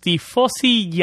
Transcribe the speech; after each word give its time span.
Tifosi 0.00 0.90
y 0.92 1.02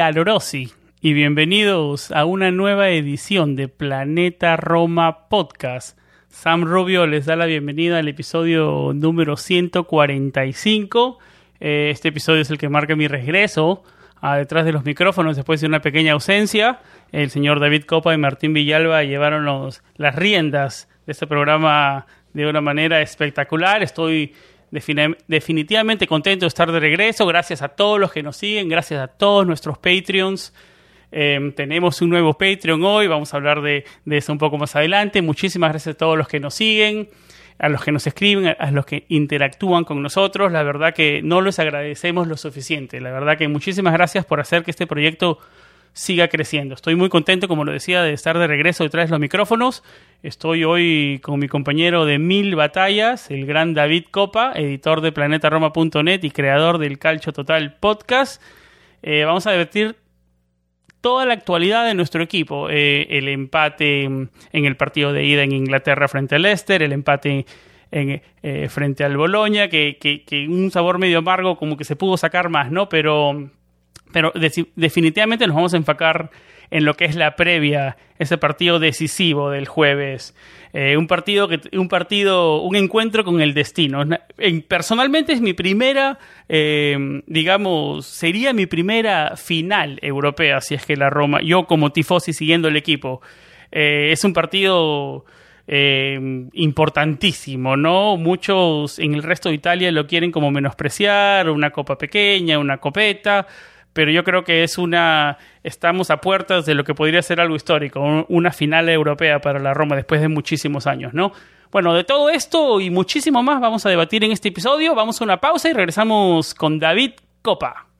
y 1.02 1.13
bienvenidos 1.13 2.12
a 2.12 2.26
una 2.26 2.52
nueva 2.52 2.89
edición 2.89 3.55
de 3.55 3.67
Planeta 3.67 4.58
Roma 4.58 5.30
Podcast. 5.30 5.97
Sam 6.30 6.64
Rubio 6.64 7.05
les 7.05 7.25
da 7.25 7.36
la 7.36 7.45
bienvenida 7.45 8.00
al 8.00 8.08
episodio 8.08 8.92
número 8.94 9.38
145. 9.38 11.20
Eh, 11.59 11.89
este 11.92 12.09
episodio 12.09 12.42
es 12.42 12.50
el 12.50 12.58
que 12.58 12.70
marca 12.70 12.95
mi 12.95 13.08
regreso 13.08 13.83
a 14.20 14.38
detrás 14.38 14.66
de 14.66 14.72
los 14.72 14.83
micrófonos 14.83 15.36
después 15.36 15.61
de 15.61 15.67
una 15.67 15.81
pequeña 15.81 16.14
ausencia. 16.14 16.80
El 17.11 17.30
señor 17.30 17.59
David 17.59 17.83
Copa 17.83 18.14
y 18.14 18.17
Martín 18.17 18.53
Villalba 18.53 19.03
llevaron 19.03 19.45
los, 19.45 19.83
las 19.95 20.16
riendas 20.16 20.89
de 21.05 21.11
este 21.11 21.27
programa 21.27 22.08
de 22.33 22.48
una 22.48 22.61
manera 22.61 23.02
espectacular. 23.02 23.83
Estoy 23.83 24.33
definitivamente 24.72 26.08
contento 26.08 26.45
de 26.45 26.47
estar 26.47 26.72
de 26.72 26.80
regreso. 26.80 27.25
Gracias 27.27 27.61
a 27.61 27.69
todos 27.69 28.00
los 28.00 28.11
que 28.11 28.23
nos 28.23 28.38
siguen, 28.38 28.69
gracias 28.69 29.02
a 29.02 29.08
todos 29.08 29.45
nuestros 29.45 29.77
Patreons. 29.77 30.53
Em, 31.11 31.52
tenemos 31.52 32.02
un 32.02 32.09
nuevo 32.09 32.33
Patreon 32.33 32.83
hoy, 32.86 33.08
vamos 33.08 33.33
a 33.33 33.38
hablar 33.38 33.61
de, 33.61 33.83
eso 34.05 34.31
un 34.31 34.38
poco 34.38 34.58
más 34.58 34.75
adelante. 34.75 35.22
Muchísimas 35.22 35.72
gracias 35.72 35.95
a 35.95 35.97
todos 35.97 36.17
los 36.17 36.27
que 36.27 36.39
nos 36.39 36.53
siguen, 36.53 37.09
a 37.59 37.67
los 37.67 37.83
que 37.83 37.92
nos 37.92 38.08
escriben, 38.08 38.55
a 38.58 38.72
los 38.72 38.86
que 38.86 39.05
interactúan 39.09 39.83
con 39.83 40.02
nosotros. 40.02 40.52
La 40.53 40.64
verdad 40.64 40.94
que 40.94 41.22
no 41.22 41.42
les 41.42 41.59
agradecemos 41.59 42.27
lo 42.27 42.38
suficiente. 42.38 43.02
La 43.02 43.11
verdad 43.11 43.38
que 43.38 43.49
muchísimas 43.49 43.94
gracias 43.94 44.25
por 44.25 44.39
hacer 44.39 44.64
que 44.64 44.72
este 44.72 44.88
proyecto 44.88 45.39
siga 45.94 46.28
creciendo. 46.28 46.75
Estoy 46.75 46.95
muy 46.95 47.09
contento, 47.09 47.47
como 47.47 47.66
lo 47.66 47.72
decía, 47.72 48.02
de 48.02 48.14
estar 48.14 48.38
de 48.38 48.47
regreso 48.47 48.84
detrás 48.84 49.09
de 49.09 49.11
los 49.11 49.20
micrófonos. 49.20 49.84
Estoy 50.23 50.64
hoy 50.64 51.20
con 51.23 51.39
mi 51.39 51.48
compañero 51.48 52.06
de 52.06 52.20
Mil 52.20 52.56
Batallas, 52.56 53.30
el 53.31 53.45
gran 53.45 53.73
David 53.73 54.06
Copa, 54.11 54.53
editor 54.56 55.02
de 55.02 55.11
planetaroma.net 55.11 56.23
y 56.23 56.31
creador 56.31 56.78
del 56.78 57.00
Calcio 57.00 57.33
Total 57.33 57.75
podcast. 57.80 58.42
Eh, 59.02 59.23
vamos 59.25 59.48
a 59.48 59.52
divertir 59.52 59.95
toda 61.02 61.25
la 61.25 61.33
actualidad 61.33 61.86
de 61.86 61.95
nuestro 61.95 62.23
equipo. 62.23 62.70
Eh, 62.70 63.08
el 63.09 63.28
empate 63.28 64.03
en 64.03 64.30
el 64.52 64.78
partido 64.78 65.11
de 65.11 65.26
ida 65.26 65.44
en 65.44 65.52
Inglaterra 65.52 66.08
frente 66.08 66.36
al 66.36 66.44
Leicester, 66.44 66.83
el 66.83 66.94
empate 66.94 67.45
en, 67.92 68.21
eh, 68.44 68.70
frente 68.70 69.04
al 69.04 69.17
Boloña, 69.17 69.67
que, 69.67 69.98
que, 69.99 70.23
que, 70.23 70.48
un 70.48 70.71
sabor 70.71 70.99
medio 70.99 71.17
amargo 71.17 71.58
como 71.58 71.76
que 71.76 71.83
se 71.83 71.95
pudo 71.95 72.15
sacar 72.15 72.49
más, 72.49 72.71
¿no? 72.71 72.88
Pero 72.88 73.49
pero 74.11 74.32
definitivamente 74.76 75.48
nos 75.48 75.55
vamos 75.55 75.73
a 75.73 75.77
enfocar 75.77 76.32
en 76.72 76.86
lo 76.86 76.95
que 76.95 77.05
es 77.05 77.16
la 77.16 77.36
previa, 77.36 77.98
ese 78.17 78.38
partido 78.38 78.80
decisivo 78.80 79.52
del 79.52 79.67
jueves. 79.67 80.33
Eh, 80.73 80.95
un 80.95 81.05
partido 81.05 81.49
que 81.49 81.60
un 81.77 81.89
partido, 81.89 82.61
un 82.61 82.77
encuentro 82.77 83.26
con 83.26 83.42
el 83.42 83.54
destino. 83.54 84.04
personalmente 84.70 85.33
es 85.33 85.42
mi 85.42 85.54
primera, 85.54 86.17
eh, 86.48 87.21
digamos, 87.27 88.05
sería 88.05 88.54
mi 88.54 88.67
primera 88.67 89.36
final 89.36 90.00
europea, 90.02 90.61
si 90.61 90.76
es 90.76 90.86
que 90.86 90.95
la 90.95 91.10
Roma, 91.10 91.42
yo 91.44 91.66
como 91.66 91.92
tifosi 91.92 92.32
siguiendo 92.32 92.70
el 92.70 92.77
equipo. 92.77 93.21
Eh, 93.71 94.10
es 94.11 94.23
un 94.23 94.33
partido 94.33 95.26
importantísimo, 96.54 97.77
¿no? 97.77 98.17
Muchos 98.17 99.00
en 99.00 99.14
el 99.14 99.23
resto 99.23 99.48
de 99.48 99.55
Italia 99.55 99.89
lo 99.89 100.05
quieren 100.05 100.30
como 100.30 100.52
menospreciar, 100.52 101.50
una 101.50 101.70
copa 101.70 101.98
pequeña, 101.98 102.60
una 102.60 102.80
copeta 102.80 103.48
pero 103.93 104.11
yo 104.11 104.23
creo 104.23 104.43
que 104.43 104.63
es 104.63 104.77
una 104.77 105.37
estamos 105.63 106.09
a 106.11 106.17
puertas 106.17 106.65
de 106.65 106.75
lo 106.75 106.83
que 106.83 106.95
podría 106.95 107.21
ser 107.21 107.39
algo 107.39 107.55
histórico, 107.55 108.25
una 108.29 108.52
final 108.52 108.89
europea 108.89 109.39
para 109.39 109.59
la 109.59 109.73
Roma 109.73 109.95
después 109.95 110.21
de 110.21 110.27
muchísimos 110.27 110.87
años, 110.87 111.13
¿no? 111.13 111.31
Bueno, 111.71 111.93
de 111.93 112.03
todo 112.03 112.29
esto 112.29 112.81
y 112.81 112.89
muchísimo 112.89 113.43
más 113.43 113.61
vamos 113.61 113.85
a 113.85 113.89
debatir 113.89 114.23
en 114.25 114.31
este 114.31 114.49
episodio. 114.49 114.93
Vamos 114.93 115.21
a 115.21 115.23
una 115.23 115.37
pausa 115.37 115.69
y 115.69 115.73
regresamos 115.73 116.53
con 116.53 116.79
David 116.79 117.11
Copa. 117.41 117.90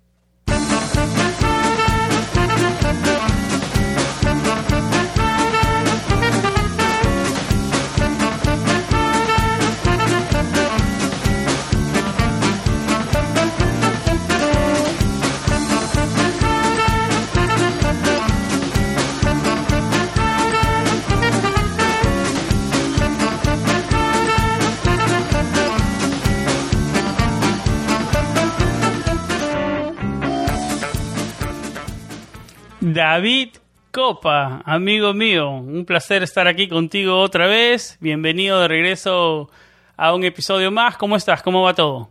David 32.82 33.50
Copa, 33.92 34.64
amigo 34.66 35.14
mío, 35.14 35.52
un 35.52 35.86
placer 35.86 36.24
estar 36.24 36.48
aquí 36.48 36.68
contigo 36.68 37.20
otra 37.20 37.46
vez. 37.46 37.96
Bienvenido 38.02 38.60
de 38.60 38.68
regreso 38.68 39.52
a 39.96 40.16
un 40.16 40.24
episodio 40.24 40.72
más. 40.72 40.98
¿Cómo 40.98 41.16
estás? 41.16 41.44
¿Cómo 41.44 41.62
va 41.62 41.76
todo? 41.76 42.10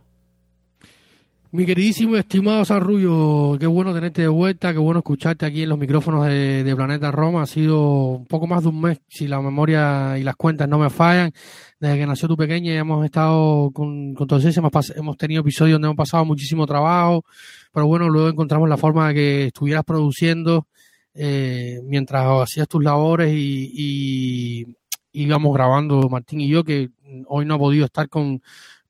Mi 1.53 1.65
queridísimo 1.65 2.15
estimado 2.15 2.63
Sarrullo, 2.63 3.59
qué 3.59 3.67
bueno 3.67 3.93
tenerte 3.93 4.21
de 4.21 4.29
vuelta, 4.29 4.71
qué 4.71 4.79
bueno 4.79 4.99
escucharte 4.99 5.45
aquí 5.45 5.63
en 5.63 5.69
los 5.69 5.77
micrófonos 5.77 6.25
de, 6.25 6.73
Planeta 6.77 7.11
Roma. 7.11 7.41
Ha 7.41 7.45
sido 7.45 8.11
un 8.19 8.25
poco 8.25 8.47
más 8.47 8.63
de 8.63 8.69
un 8.69 8.79
mes, 8.79 9.01
si 9.09 9.27
la 9.27 9.41
memoria 9.41 10.17
y 10.17 10.23
las 10.23 10.37
cuentas 10.37 10.69
no 10.69 10.79
me 10.79 10.89
fallan. 10.89 11.33
Desde 11.77 11.97
que 11.97 12.05
nació 12.07 12.29
tu 12.29 12.37
pequeña 12.37 12.73
hemos 12.75 13.03
estado 13.03 13.69
con, 13.71 14.13
con 14.13 14.27
todos 14.27 14.45
hemos, 14.57 14.71
hemos 14.95 15.17
tenido 15.17 15.41
episodios 15.41 15.75
donde 15.75 15.87
hemos 15.87 15.97
pasado 15.97 16.23
muchísimo 16.23 16.65
trabajo, 16.65 17.25
pero 17.73 17.85
bueno, 17.85 18.07
luego 18.07 18.29
encontramos 18.29 18.69
la 18.69 18.77
forma 18.77 19.09
de 19.09 19.13
que 19.13 19.45
estuvieras 19.47 19.83
produciendo 19.83 20.67
eh, 21.13 21.81
mientras 21.83 22.25
hacías 22.43 22.69
tus 22.69 22.81
labores 22.81 23.29
y, 23.33 24.65
íbamos 25.13 25.53
grabando 25.53 26.07
Martín 26.07 26.39
y 26.39 26.47
yo, 26.47 26.63
que 26.63 26.91
hoy 27.27 27.45
no 27.45 27.55
ha 27.55 27.59
podido 27.59 27.83
estar 27.83 28.07
con, 28.07 28.41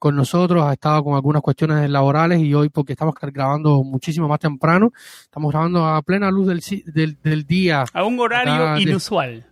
con 0.02 0.16
nosotros, 0.16 0.66
ha 0.66 0.74
estado 0.74 1.04
con 1.04 1.14
algunas 1.14 1.44
cuestiones 1.44 1.88
laborales 1.88 2.42
y 2.42 2.56
hoy 2.56 2.70
porque 2.70 2.94
estamos 2.94 3.14
grabando 3.22 3.84
muchísimo 3.84 4.28
más 4.28 4.40
temprano, 4.40 4.92
estamos 5.22 5.52
grabando 5.52 5.86
a 5.86 6.02
plena 6.02 6.32
luz 6.32 6.48
del, 6.48 7.20
del, 7.22 7.46
día. 7.46 7.86
A 7.94 8.04
un 8.04 8.20
horario 8.20 8.80
inusual. 8.80 9.46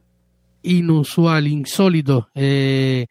inusual, 0.63 1.45
insólito. 1.45 2.29
Eh, 2.33 3.05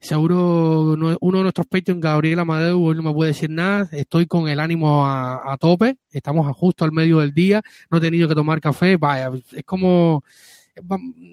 Seguro 0.00 0.96
uno 1.20 1.38
de 1.38 1.42
nuestros 1.44 1.68
Patreon, 1.68 2.00
Gabriel 2.00 2.40
Amadeu, 2.40 2.82
hoy 2.82 2.96
no 2.96 3.04
me 3.04 3.12
puede 3.12 3.28
decir 3.28 3.48
nada. 3.48 3.88
Estoy 3.92 4.26
con 4.26 4.48
el 4.48 4.58
ánimo 4.58 5.06
a, 5.06 5.56
tope. 5.60 5.98
Estamos 6.10 6.52
justo 6.56 6.84
al 6.84 6.90
medio 6.90 7.20
del 7.20 7.32
día. 7.32 7.62
No 7.92 7.98
he 7.98 8.00
tenido 8.00 8.26
que 8.28 8.34
tomar 8.34 8.60
café. 8.60 8.96
Vaya, 8.96 9.30
es 9.52 9.62
como, 9.64 10.24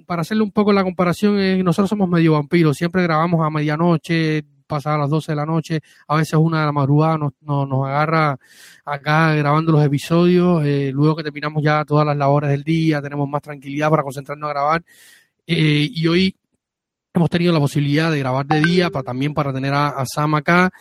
para 0.06 0.22
hacerle 0.22 0.44
un 0.44 0.52
poco 0.52 0.72
la 0.72 0.84
comparación, 0.84 1.64
nosotros 1.64 1.90
somos 1.90 2.08
medio 2.08 2.34
vampiros. 2.34 2.78
Siempre 2.78 3.02
grabamos 3.02 3.44
a 3.44 3.50
medianoche, 3.50 4.46
pasadas 4.70 5.00
las 5.00 5.10
12 5.10 5.32
de 5.32 5.36
la 5.36 5.46
noche, 5.46 5.82
a 6.08 6.16
veces 6.16 6.36
una 6.36 6.60
de 6.60 6.66
la 6.68 6.72
madrugada 6.72 7.18
nos, 7.18 7.34
nos, 7.42 7.88
agarra 7.88 8.38
acá 8.86 9.34
grabando 9.34 9.72
los 9.72 9.84
episodios, 9.84 10.64
eh, 10.64 10.92
luego 10.94 11.18
que 11.18 11.24
terminamos 11.24 11.64
ya 11.64 11.84
todas 11.84 12.06
las 12.06 12.16
labores 12.16 12.52
del 12.52 12.64
día, 12.64 13.02
tenemos 13.02 13.28
más 13.28 13.42
tranquilidad 13.42 13.90
para 13.90 14.04
concentrarnos 14.04 14.48
a 14.48 14.54
grabar. 14.54 14.84
Eh, 15.48 15.90
y 15.92 16.08
hoy 16.08 16.36
hemos 17.14 17.30
tenido 17.30 17.52
la 17.52 17.60
posibilidad 17.60 18.12
de 18.12 18.20
grabar 18.20 18.46
de 18.46 18.62
día, 18.62 18.90
para, 18.92 19.04
también 19.04 19.34
para 19.34 19.52
tener 19.52 19.74
a, 19.74 20.06
Sam 20.06 20.36
acá. 20.36 20.72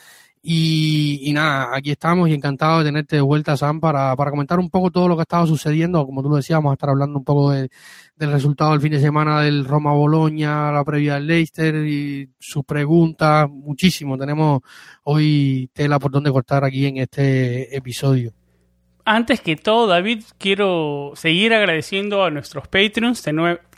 Y, 0.43 1.31
nada, 1.33 1.71
aquí 1.75 1.91
estamos 1.91 2.29
y 2.29 2.35
encantado 2.35 2.79
de 2.79 2.87
tenerte 2.87 3.17
de 3.17 3.23
vuelta, 3.23 3.57
Sam, 3.57 3.81
para, 3.81 4.15
para 4.17 4.31
comentar 4.31 4.59
un 4.59 4.71
poco 4.71 4.91
todo 4.91 5.09
lo 5.09 5.17
que 5.17 5.21
ha 5.21 5.23
estado 5.23 5.47
sucediendo. 5.47 6.05
Como 6.07 6.23
tú 6.23 6.31
lo 6.31 6.37
decías, 6.37 6.59
vamos 6.59 6.71
a 6.71 6.75
estar 6.75 6.91
hablando 6.91 7.19
un 7.19 7.25
poco 7.25 7.51
del 7.51 7.71
resultado 8.19 8.73
del 8.73 8.81
fin 8.81 8.93
de 8.93 9.01
semana 9.01 9.43
del 9.43 9.65
Roma-Boloña, 9.65 10.71
la 10.73 10.85
previa 10.85 11.15
del 11.15 11.27
Leicester 11.27 11.75
y 11.87 12.29
sus 12.39 12.65
preguntas, 12.65 13.49
muchísimo. 13.51 14.17
Tenemos 14.17 14.61
hoy 15.05 15.71
tela 15.73 15.99
por 15.99 16.11
donde 16.11 16.31
cortar 16.31 16.65
aquí 16.65 16.87
en 16.87 16.99
este 16.99 17.77
episodio. 17.77 18.33
Antes 19.11 19.41
que 19.41 19.57
todo, 19.57 19.87
David, 19.87 20.23
quiero 20.37 21.13
seguir 21.15 21.55
agradeciendo 21.55 22.25
a 22.25 22.31
nuestros 22.31 22.69
Patreons. 22.69 23.25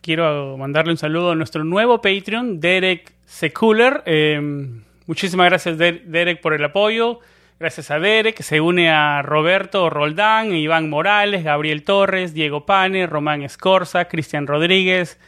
quiero 0.03 0.57
mandarle 0.59 0.91
un 0.91 0.99
saludo 0.99 1.31
a 1.31 1.35
nuestro 1.37 1.62
nuevo 1.62 2.01
Patreon, 2.01 2.59
Derek 2.59 3.12
Secular. 3.27 4.03
Em, 4.07 4.83
muchísimas 5.06 5.49
gracias, 5.49 5.79
Derek, 5.79 6.41
por 6.41 6.55
el 6.55 6.64
apoyo. 6.64 7.20
Gracias 7.61 7.91
a 7.91 7.99
Derek, 7.99 8.37
que 8.37 8.43
se 8.43 8.62
une 8.62 8.88
a 8.88 9.20
Roberto 9.20 9.91
Roldán, 9.91 10.55
Iván 10.55 10.88
Morales, 10.88 11.44
Gabriel 11.44 11.82
Torres, 11.82 12.32
Diego 12.32 12.64
Pane, 12.64 13.06
Román 13.06 13.43
Escorza, 13.43 14.06
Cristian 14.06 14.47
Rodríguez, 14.47 15.20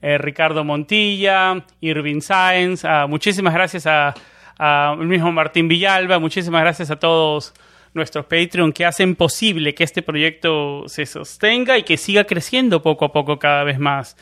eh, 0.00 0.16
Ricardo 0.16 0.62
Montilla, 0.62 1.64
Irving 1.80 2.20
Sáenz. 2.20 2.84
Ah, 2.84 3.08
muchísimas 3.08 3.52
gracias 3.52 3.88
a, 3.88 4.14
el 5.00 5.08
mismo 5.08 5.32
Martín 5.32 5.66
Villalba. 5.66 6.20
Muchísimas 6.20 6.62
gracias 6.62 6.92
a 6.92 7.00
todos 7.00 7.52
nuestros 7.94 8.26
Patreon 8.26 8.72
que 8.72 8.84
hacen 8.84 9.16
posible 9.16 9.74
que 9.74 9.82
este 9.82 10.02
proyecto 10.02 10.84
se 10.86 11.04
sostenga 11.04 11.78
y 11.78 11.82
que 11.82 11.96
siga 11.96 12.22
creciendo 12.24 12.80
poco 12.80 13.06
a 13.06 13.12
poco 13.12 13.40
cada 13.40 13.64
vez 13.64 13.80
más. 13.80 14.16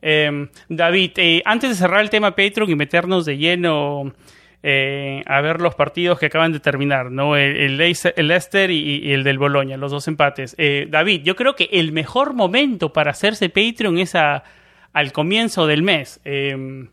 Em, 0.00 0.48
David, 0.70 1.12
eh, 1.16 1.42
antes 1.44 1.68
de 1.68 1.76
cerrar 1.76 2.00
el 2.00 2.08
tema 2.08 2.34
Patreon 2.34 2.70
y 2.70 2.74
meternos 2.74 3.26
de 3.26 3.36
lleno 3.36 4.14
eh, 4.62 5.22
a 5.26 5.40
ver 5.40 5.60
los 5.60 5.74
partidos 5.74 6.18
que 6.18 6.26
acaban 6.26 6.52
de 6.52 6.60
terminar, 6.60 7.10
¿no? 7.10 7.36
El, 7.36 7.76
Leicester 7.76 8.70
y, 8.70 9.12
el 9.12 9.24
del 9.24 9.38
Boloña, 9.38 9.76
los 9.76 9.90
dos 9.90 10.06
empates. 10.08 10.54
Eh, 10.58 10.86
David, 10.88 11.22
yo 11.24 11.36
creo 11.36 11.56
que 11.56 11.68
el 11.72 11.92
mejor 11.92 12.34
momento 12.34 12.92
para 12.92 13.10
hacerse 13.10 13.48
Patreon 13.48 13.98
es 13.98 14.14
al 14.14 15.12
comienzo 15.12 15.66
del 15.66 15.82
mes. 15.82 16.20
Em, 16.24 16.88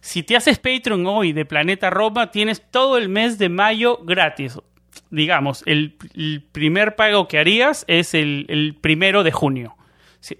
si 0.00 0.22
te 0.22 0.36
haces 0.36 0.58
Patreon 0.58 1.06
hoy 1.06 1.32
de 1.32 1.44
Planeta 1.44 1.90
Roma, 1.90 2.30
tienes 2.30 2.62
todo 2.70 2.98
el 2.98 3.08
mes 3.08 3.38
de 3.38 3.48
mayo 3.48 3.98
gratis 4.02 4.58
digamos, 5.12 5.62
el, 5.66 5.94
primer 6.52 6.96
pago 6.96 7.28
que 7.28 7.38
harías 7.38 7.84
es 7.86 8.14
el, 8.14 8.76
primero 8.80 9.22
de 9.22 9.30
junio. 9.30 9.76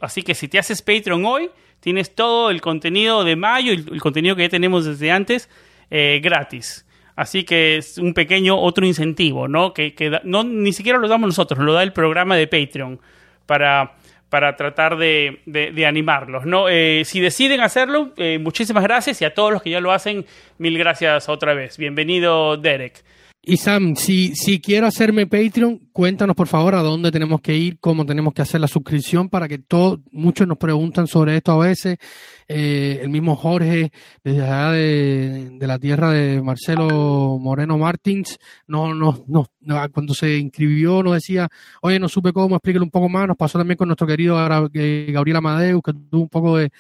así 0.01 0.23
que 0.23 0.35
si 0.35 0.49
te 0.49 0.59
haces 0.59 0.83
Patreon 0.83 1.25
hoy, 1.27 1.51
tienes 1.81 2.15
todo 2.15 2.51
el 2.51 2.61
contenido 2.61 3.23
de 3.23 3.37
mayo 3.37 3.73
y 3.73 3.77
el, 3.77 4.01
contenido 4.01 4.35
que 4.35 4.43
ya 4.43 4.49
tenemos 4.49 4.85
desde 4.85 5.11
antes 5.11 5.49
eh, 5.91 6.21
gratis. 6.23 6.87
Así 7.15 7.45
que 7.45 7.77
es 7.77 7.99
un 7.99 8.15
pequeño 8.15 8.59
otro 8.59 8.87
incentivo, 8.87 9.47
¿no? 9.47 9.75
Que, 9.75 10.21
no, 10.25 10.45
ni 10.45 10.73
siquiera 10.73 10.99
lo 10.99 11.09
damos 11.09 11.29
nosotros, 11.29 11.61
lo 11.61 11.75
da 11.75 11.83
el 11.83 11.93
programa 11.93 12.37
de 12.37 12.47
Patreon 12.47 13.01
para, 13.45 13.95
para 14.31 14.57
tratar 14.57 14.97
de, 14.97 15.85
animarlos, 15.87 16.47
¿no? 16.47 16.69
Eh, 16.71 17.03
si 17.05 17.21
deciden 17.21 17.61
hacerlo, 17.61 18.13
eh, 18.17 18.39
muchísimas 18.39 18.83
gracias 18.83 19.21
y 19.21 19.27
a 19.27 19.35
todos 19.35 19.53
los 19.53 19.63
que 19.63 19.71
ya 19.71 19.81
lo 19.81 19.93
hacen, 19.93 20.25
mil 20.57 20.79
gracias 20.79 21.29
otra 21.29 21.53
vez. 21.53 21.77
Bienvenido, 21.77 22.57
Derek. 22.57 23.05
Y 23.45 23.57
Sam, 23.57 23.97
si, 23.97 24.37
si 24.37 24.61
quiero 24.61 24.87
hacerme 24.87 25.27
Patreon, 25.27 25.89
cuéntanos 25.93 26.37
por 26.37 26.47
favor 26.47 26.77
a 26.77 26.83
dónde 26.83 27.11
tenemos 27.11 27.41
que 27.41 27.57
ir, 27.57 27.81
cómo 27.81 28.07
tenemos 28.07 28.35
que 28.35 28.43
hacer 28.43 28.61
la 28.61 28.69
suscripción 28.69 29.29
para 29.29 29.49
que 29.49 29.59
todos, 29.59 29.99
muchos 30.13 30.47
nos 30.47 30.59
preguntan 30.59 31.09
sobre 31.09 31.37
esto 31.37 31.51
a 31.51 31.67
veces. 31.67 31.99
Eh, 32.47 33.01
el 33.03 33.11
mismo 33.11 33.35
Jorge, 33.35 33.91
desde 34.23 34.43
allá 34.45 34.71
de, 34.71 35.59
la 35.61 35.77
tierra 35.81 36.13
de 36.13 36.41
Marcelo 36.41 37.37
Moreno 37.41 37.79
Martins, 37.79 38.39
no, 38.69 38.95
no, 38.95 39.25
no, 39.27 39.49
cuando 39.93 40.15
se 40.15 40.39
inscribió 40.39 41.03
nos 41.03 41.15
decía, 41.15 41.49
oye, 41.81 41.99
no 41.99 42.09
supe 42.09 42.33
cómo, 42.33 42.55
explíquelo 42.55 42.85
un 42.85 42.93
poco 42.93 43.09
más. 43.09 43.27
Nos 43.27 43.37
pasó 43.37 43.59
también 43.59 43.77
con 43.77 43.89
nuestro 43.89 44.07
querido 44.07 44.39
eh, 44.73 45.11
Gabriel 45.11 45.39
Amadeus, 45.39 45.83
que 45.83 45.93
tuvo 45.93 46.23
un 46.23 46.29
poco 46.29 46.59
de, 46.59 46.71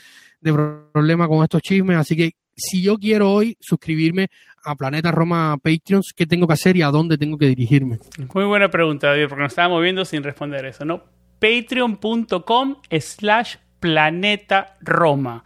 de 0.41 0.53
problema 0.93 1.27
con 1.27 1.43
estos 1.43 1.61
chismes. 1.61 1.97
Así 1.97 2.15
que 2.15 2.37
si 2.57 2.83
yo 2.83 2.99
quiero 2.99 3.33
hoy 3.33 3.57
suscribirme 3.61 4.29
a 4.65 4.75
Planeta 4.77 5.11
Roma 5.11 5.57
Patreons, 5.63 6.13
¿qué 6.15 6.27
tengo 6.27 6.47
que 6.47 6.53
hacer 6.53 6.77
y 6.77 6.83
a 6.83 6.89
dónde 6.89 7.19
tengo 7.19 7.37
que 7.39 7.47
dirigirme? 7.47 7.99
Muy 8.35 8.45
buena 8.45 8.71
pregunta, 8.71 9.09
David, 9.09 9.27
porque 9.29 9.43
nos 9.43 9.53
estábamos 9.53 9.83
viendo 9.83 10.05
sin 10.05 10.23
responder 10.23 10.65
eso, 10.67 10.85
¿no? 10.85 11.03
Patreon.com 11.41 12.77
slash 13.01 13.57
Planeta 13.81 14.77
Roma. 14.81 15.43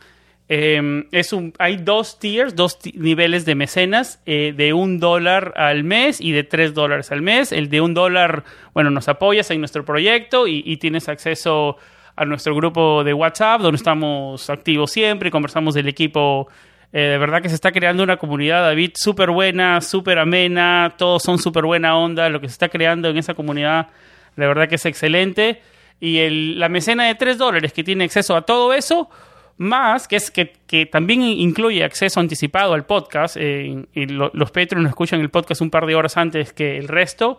Em, 0.48 1.06
es 1.10 1.32
un, 1.32 1.54
hay 1.58 1.76
dos 1.78 2.20
tiers, 2.20 2.54
dos 2.54 2.78
niveles 2.94 3.44
de 3.46 3.54
mecenas, 3.56 4.22
eh, 4.26 4.52
de 4.56 4.72
un 4.74 5.00
dólar 5.00 5.54
al 5.56 5.82
mes 5.82 6.20
y 6.20 6.32
de 6.32 6.44
tres 6.44 6.74
dólares 6.74 7.10
al 7.10 7.22
mes. 7.22 7.50
El 7.50 7.68
de 7.68 7.80
un 7.80 7.94
dólar, 7.94 8.44
bueno, 8.74 8.90
nos 8.90 9.08
apoyas 9.08 9.50
en 9.50 9.60
nuestro 9.60 9.84
proyecto 9.84 10.46
y, 10.46 10.62
y 10.64 10.76
tienes 10.76 11.08
acceso 11.08 11.78
a 12.14 12.24
nuestro 12.24 12.54
grupo 12.54 13.02
de 13.02 13.12
WhatsApp, 13.12 13.60
donde 13.60 13.76
estamos 13.76 14.48
activos 14.48 14.90
siempre, 14.90 15.30
conversamos 15.30 15.74
del 15.74 15.88
equipo 15.88 16.48
eh, 16.92 17.00
de 17.00 17.18
verdad 17.18 17.42
que 17.42 17.48
se 17.48 17.54
está 17.54 17.72
creando 17.72 18.02
una 18.02 18.16
comunidad, 18.16 18.62
David, 18.62 18.92
súper 18.94 19.30
buena, 19.30 19.80
súper 19.80 20.18
amena, 20.18 20.94
todos 20.96 21.22
son 21.22 21.38
súper 21.38 21.64
buena 21.64 21.96
onda, 21.96 22.28
lo 22.28 22.40
que 22.40 22.48
se 22.48 22.52
está 22.52 22.68
creando 22.68 23.08
en 23.08 23.18
esa 23.18 23.34
comunidad, 23.34 23.88
de 24.36 24.46
verdad 24.46 24.68
que 24.68 24.76
es 24.76 24.86
excelente. 24.86 25.60
Y 25.98 26.54
la 26.54 26.68
mecena 26.68 27.06
de 27.06 27.14
3 27.14 27.38
dólares 27.38 27.72
que 27.72 27.82
tiene 27.82 28.04
acceso 28.04 28.36
a 28.36 28.42
todo 28.42 28.72
eso, 28.74 29.08
más 29.56 30.06
que 30.06 30.16
es 30.16 30.30
que, 30.30 30.86
también 30.86 31.22
incluye 31.22 31.82
acceso 31.82 32.20
anticipado 32.20 32.74
al 32.74 32.84
podcast, 32.84 33.36
eh, 33.38 33.86
y 33.94 34.06
los 34.06 34.50
Patreons 34.50 34.88
escuchan 34.88 35.20
el 35.20 35.30
podcast 35.30 35.62
un 35.62 35.70
par 35.70 35.86
de 35.86 35.94
horas 35.94 36.16
antes 36.16 36.52
que 36.52 36.76
el 36.76 36.88
resto. 36.88 37.38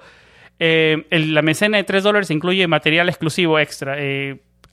Eh, 0.60 1.06
la 1.12 1.44
mecena 1.44 1.78
de 1.78 1.84
3 1.84 2.04
dólares 2.04 2.32
incluye 2.32 2.68
material 2.68 3.10
exclusivo 3.10 3.60
extra 3.60 3.96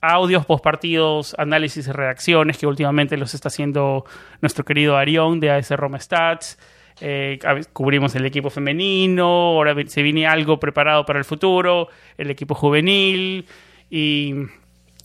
audios 0.01 0.45
postpartidos, 0.45 1.35
análisis 1.37 1.87
y 1.87 1.91
reacciones 1.91 2.57
que 2.57 2.67
últimamente 2.67 3.17
los 3.17 3.33
está 3.33 3.49
haciendo 3.49 4.05
nuestro 4.41 4.63
querido 4.63 4.97
Arión 4.97 5.39
de 5.39 5.51
AS 5.51 5.69
Roma 5.71 5.99
Stats. 5.99 6.57
Eh, 7.01 7.39
cubrimos 7.73 8.15
el 8.15 8.25
equipo 8.25 8.49
femenino, 8.49 9.25
ahora 9.25 9.75
se 9.87 10.01
viene 10.01 10.25
algo 10.27 10.59
preparado 10.59 11.05
para 11.05 11.19
el 11.19 11.25
futuro, 11.25 11.89
el 12.17 12.31
equipo 12.31 12.55
juvenil 12.55 13.45
y, 13.89 14.33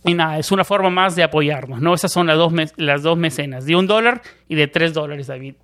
nada, 0.05 0.39
es 0.39 0.51
una 0.53 0.63
forma 0.63 0.89
más 0.89 1.17
de 1.17 1.23
apoyarnos, 1.23 1.81
¿no? 1.81 1.93
Esas 1.93 2.11
son 2.11 2.27
las 2.27 2.37
dos, 2.37 2.53
las 2.77 3.03
dos 3.03 3.17
mecenas, 3.17 3.65
de 3.65 3.75
un 3.75 3.87
dólar 3.87 4.21
y 4.47 4.55
de 4.55 4.67
tres 4.67 4.93
dólares, 4.93 5.27
David. 5.27 5.55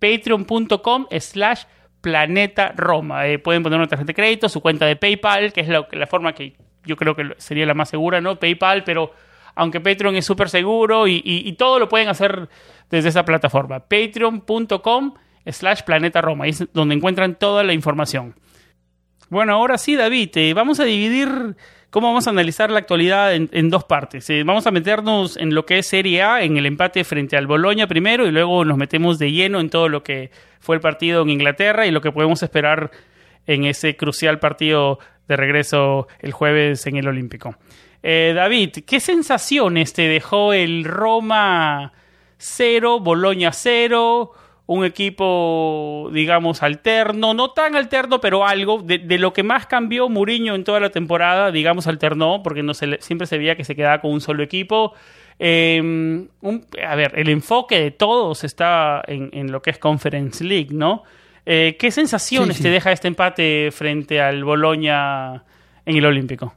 Patreon.com 0.00 1.06
slash 1.18 1.62
Planeta 2.00 2.72
Roma. 2.76 3.26
Eh, 3.26 3.38
pueden 3.38 3.62
poner 3.62 3.78
una 3.78 3.88
tarjeta 3.88 4.08
de 4.08 4.14
crédito, 4.14 4.48
su 4.48 4.60
cuenta 4.60 4.86
de 4.86 4.96
PayPal, 4.96 5.52
que 5.52 5.60
es 5.60 5.68
la 5.68 6.06
forma 6.06 6.32
que 6.32 6.54
yo 6.88 6.96
creo 6.96 7.14
que 7.14 7.34
sería 7.36 7.66
la 7.66 7.74
más 7.74 7.90
segura, 7.90 8.20
¿no? 8.20 8.38
PayPal, 8.40 8.82
pero 8.82 9.12
aunque 9.54 9.80
Patreon 9.80 10.16
es 10.16 10.24
súper 10.24 10.48
seguro 10.48 11.06
y, 11.06 11.52
todo 11.58 11.78
lo 11.78 11.88
pueden 11.88 12.08
hacer 12.08 12.48
desde 12.90 13.10
esa 13.10 13.24
plataforma. 13.24 13.80
Patreon.com 13.80 15.14
slash 15.46 15.82
Planeta 15.82 16.20
Roma, 16.20 16.44
ahí 16.44 16.50
es 16.50 16.66
donde 16.72 16.94
encuentran 16.94 17.34
toda 17.34 17.62
la 17.62 17.72
información. 17.72 18.34
Bueno, 19.28 19.52
ahora 19.52 19.76
sí, 19.76 19.96
David, 19.96 20.30
eh, 20.36 20.54
vamos 20.54 20.80
a 20.80 20.84
dividir 20.84 21.56
cómo 21.90 22.08
vamos 22.08 22.26
a 22.26 22.30
analizar 22.30 22.70
la 22.70 22.78
actualidad 22.78 23.34
en, 23.34 23.68
dos 23.68 23.84
partes. 23.84 24.30
Eh, 24.30 24.42
vamos 24.44 24.66
a 24.66 24.70
meternos 24.70 25.36
en 25.36 25.54
lo 25.54 25.66
que 25.66 25.78
es 25.78 25.88
Serie 25.88 26.22
A, 26.22 26.42
en 26.42 26.56
el 26.56 26.64
empate 26.64 27.04
frente 27.04 27.36
al 27.36 27.46
Boloña 27.46 27.86
primero, 27.86 28.26
y 28.26 28.30
luego 28.30 28.64
nos 28.64 28.78
metemos 28.78 29.18
de 29.18 29.32
lleno 29.32 29.60
en 29.60 29.70
todo 29.70 29.88
lo 29.88 30.02
que 30.02 30.30
fue 30.60 30.76
el 30.76 30.80
partido 30.80 31.22
en 31.22 31.30
Inglaterra 31.30 31.86
y 31.86 31.90
lo 31.90 32.00
que 32.00 32.12
podemos 32.12 32.42
esperar 32.42 32.90
en 33.46 33.64
ese 33.64 33.96
crucial 33.96 34.38
partido 34.38 34.98
de 35.28 35.36
regreso 35.36 36.08
el 36.20 36.32
jueves 36.32 36.86
en 36.86 36.96
el 36.96 37.06
Olímpico. 37.06 37.56
Eh, 38.02 38.32
David, 38.34 38.78
¿qué 38.86 39.00
sensaciones 39.00 39.92
te 39.92 40.02
dejó 40.02 40.52
el 40.52 40.84
Roma 40.84 41.92
0, 42.38 43.00
Boloña 43.00 43.52
0? 43.52 44.32
Un 44.66 44.84
equipo, 44.84 46.10
digamos, 46.12 46.62
alterno, 46.62 47.32
no 47.32 47.52
tan 47.52 47.74
alterno, 47.74 48.20
pero 48.20 48.46
algo. 48.46 48.82
De, 48.82 49.18
lo 49.18 49.32
que 49.32 49.42
más 49.42 49.66
cambió 49.66 50.08
Mourinho 50.10 50.54
en 50.54 50.64
toda 50.64 50.78
la 50.78 50.90
temporada, 50.90 51.50
digamos, 51.50 51.86
alternó, 51.86 52.42
porque 52.42 52.62
no 52.62 52.74
se, 52.74 52.98
siempre 53.00 53.26
se 53.26 53.38
veía 53.38 53.56
que 53.56 53.64
se 53.64 53.74
quedaba 53.74 54.00
con 54.00 54.12
un 54.12 54.20
solo 54.20 54.42
equipo. 54.42 54.94
Em, 55.38 56.28
a 56.84 56.94
ver, 56.96 57.12
el 57.16 57.28
enfoque 57.28 57.80
de 57.80 57.90
todos 57.92 58.44
está 58.44 59.02
en, 59.06 59.52
lo 59.52 59.62
que 59.62 59.70
es 59.70 59.78
Conference 59.78 60.42
League, 60.44 60.70
¿no? 60.72 61.04
Eh, 61.50 61.78
¿Qué 61.78 61.90
sensaciones 61.90 62.60
te 62.60 62.68
deja 62.68 62.92
este 62.92 63.08
empate 63.08 63.70
frente 63.72 64.20
al 64.20 64.44
Boloña 64.44 65.36
en 65.86 65.96
el 65.96 66.04
Olímpico? 66.04 66.54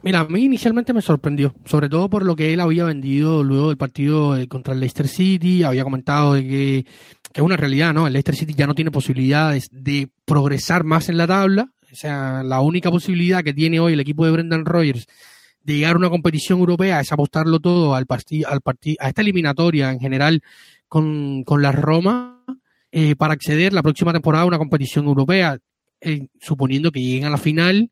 Mira, 0.00 0.20
a 0.20 0.24
mí 0.24 0.44
inicialmente 0.44 0.94
me 0.94 1.02
sorprendió, 1.02 1.54
sobre 1.66 1.90
todo 1.90 2.08
por 2.08 2.24
lo 2.24 2.34
que 2.34 2.54
él 2.54 2.60
había 2.60 2.84
vendido 2.84 3.44
luego 3.44 3.68
del 3.68 3.76
partido 3.76 4.34
eh, 4.34 4.48
contra 4.48 4.72
el 4.72 4.80
Leicester 4.80 5.06
City, 5.06 5.62
había 5.62 5.84
comentado 5.84 6.32
de 6.32 6.48
que, 6.48 6.86
es 7.34 7.42
una 7.42 7.58
realidad, 7.58 7.92
¿no? 7.92 8.06
El 8.06 8.14
Leicester 8.14 8.34
City 8.34 8.54
ya 8.54 8.66
no 8.66 8.74
tiene 8.74 8.90
posibilidades 8.90 9.68
de 9.70 10.08
progresar 10.24 10.84
más 10.84 11.10
en 11.10 11.18
la 11.18 11.26
tabla, 11.26 11.68
o 11.92 11.94
sea, 11.94 12.42
la 12.42 12.60
única 12.62 12.90
posibilidad 12.90 13.44
que 13.44 13.52
tiene 13.52 13.78
hoy 13.78 13.92
el 13.92 14.00
equipo 14.00 14.24
de 14.24 14.30
Brendan 14.30 14.64
Rodgers 14.64 15.06
de 15.64 15.74
llegar 15.74 15.96
a 15.96 15.98
una 15.98 16.08
competición 16.08 16.60
europea 16.60 16.98
es 17.00 17.12
apostarlo 17.12 17.60
todo 17.60 17.94
al 17.94 18.06
partido, 18.06 18.48
al 18.48 18.62
partido, 18.62 18.96
a 19.00 19.08
esta 19.08 19.20
eliminatoria 19.20 19.90
en 19.90 20.00
general 20.00 20.40
con, 20.88 21.44
con 21.44 21.60
la 21.60 21.72
Roma 21.72 22.31
eh, 22.94 23.16
para 23.16 23.32
acceder 23.32 23.72
la 23.72 23.82
próxima 23.82 24.12
temporada 24.12 24.44
a 24.44 24.46
una 24.46 24.58
competición 24.58 25.06
europea, 25.06 25.58
eh, 26.02 26.26
suponiendo 26.40 26.92
que 26.92 27.00
lleguen 27.00 27.24
a 27.24 27.30
la 27.30 27.38
final 27.38 27.90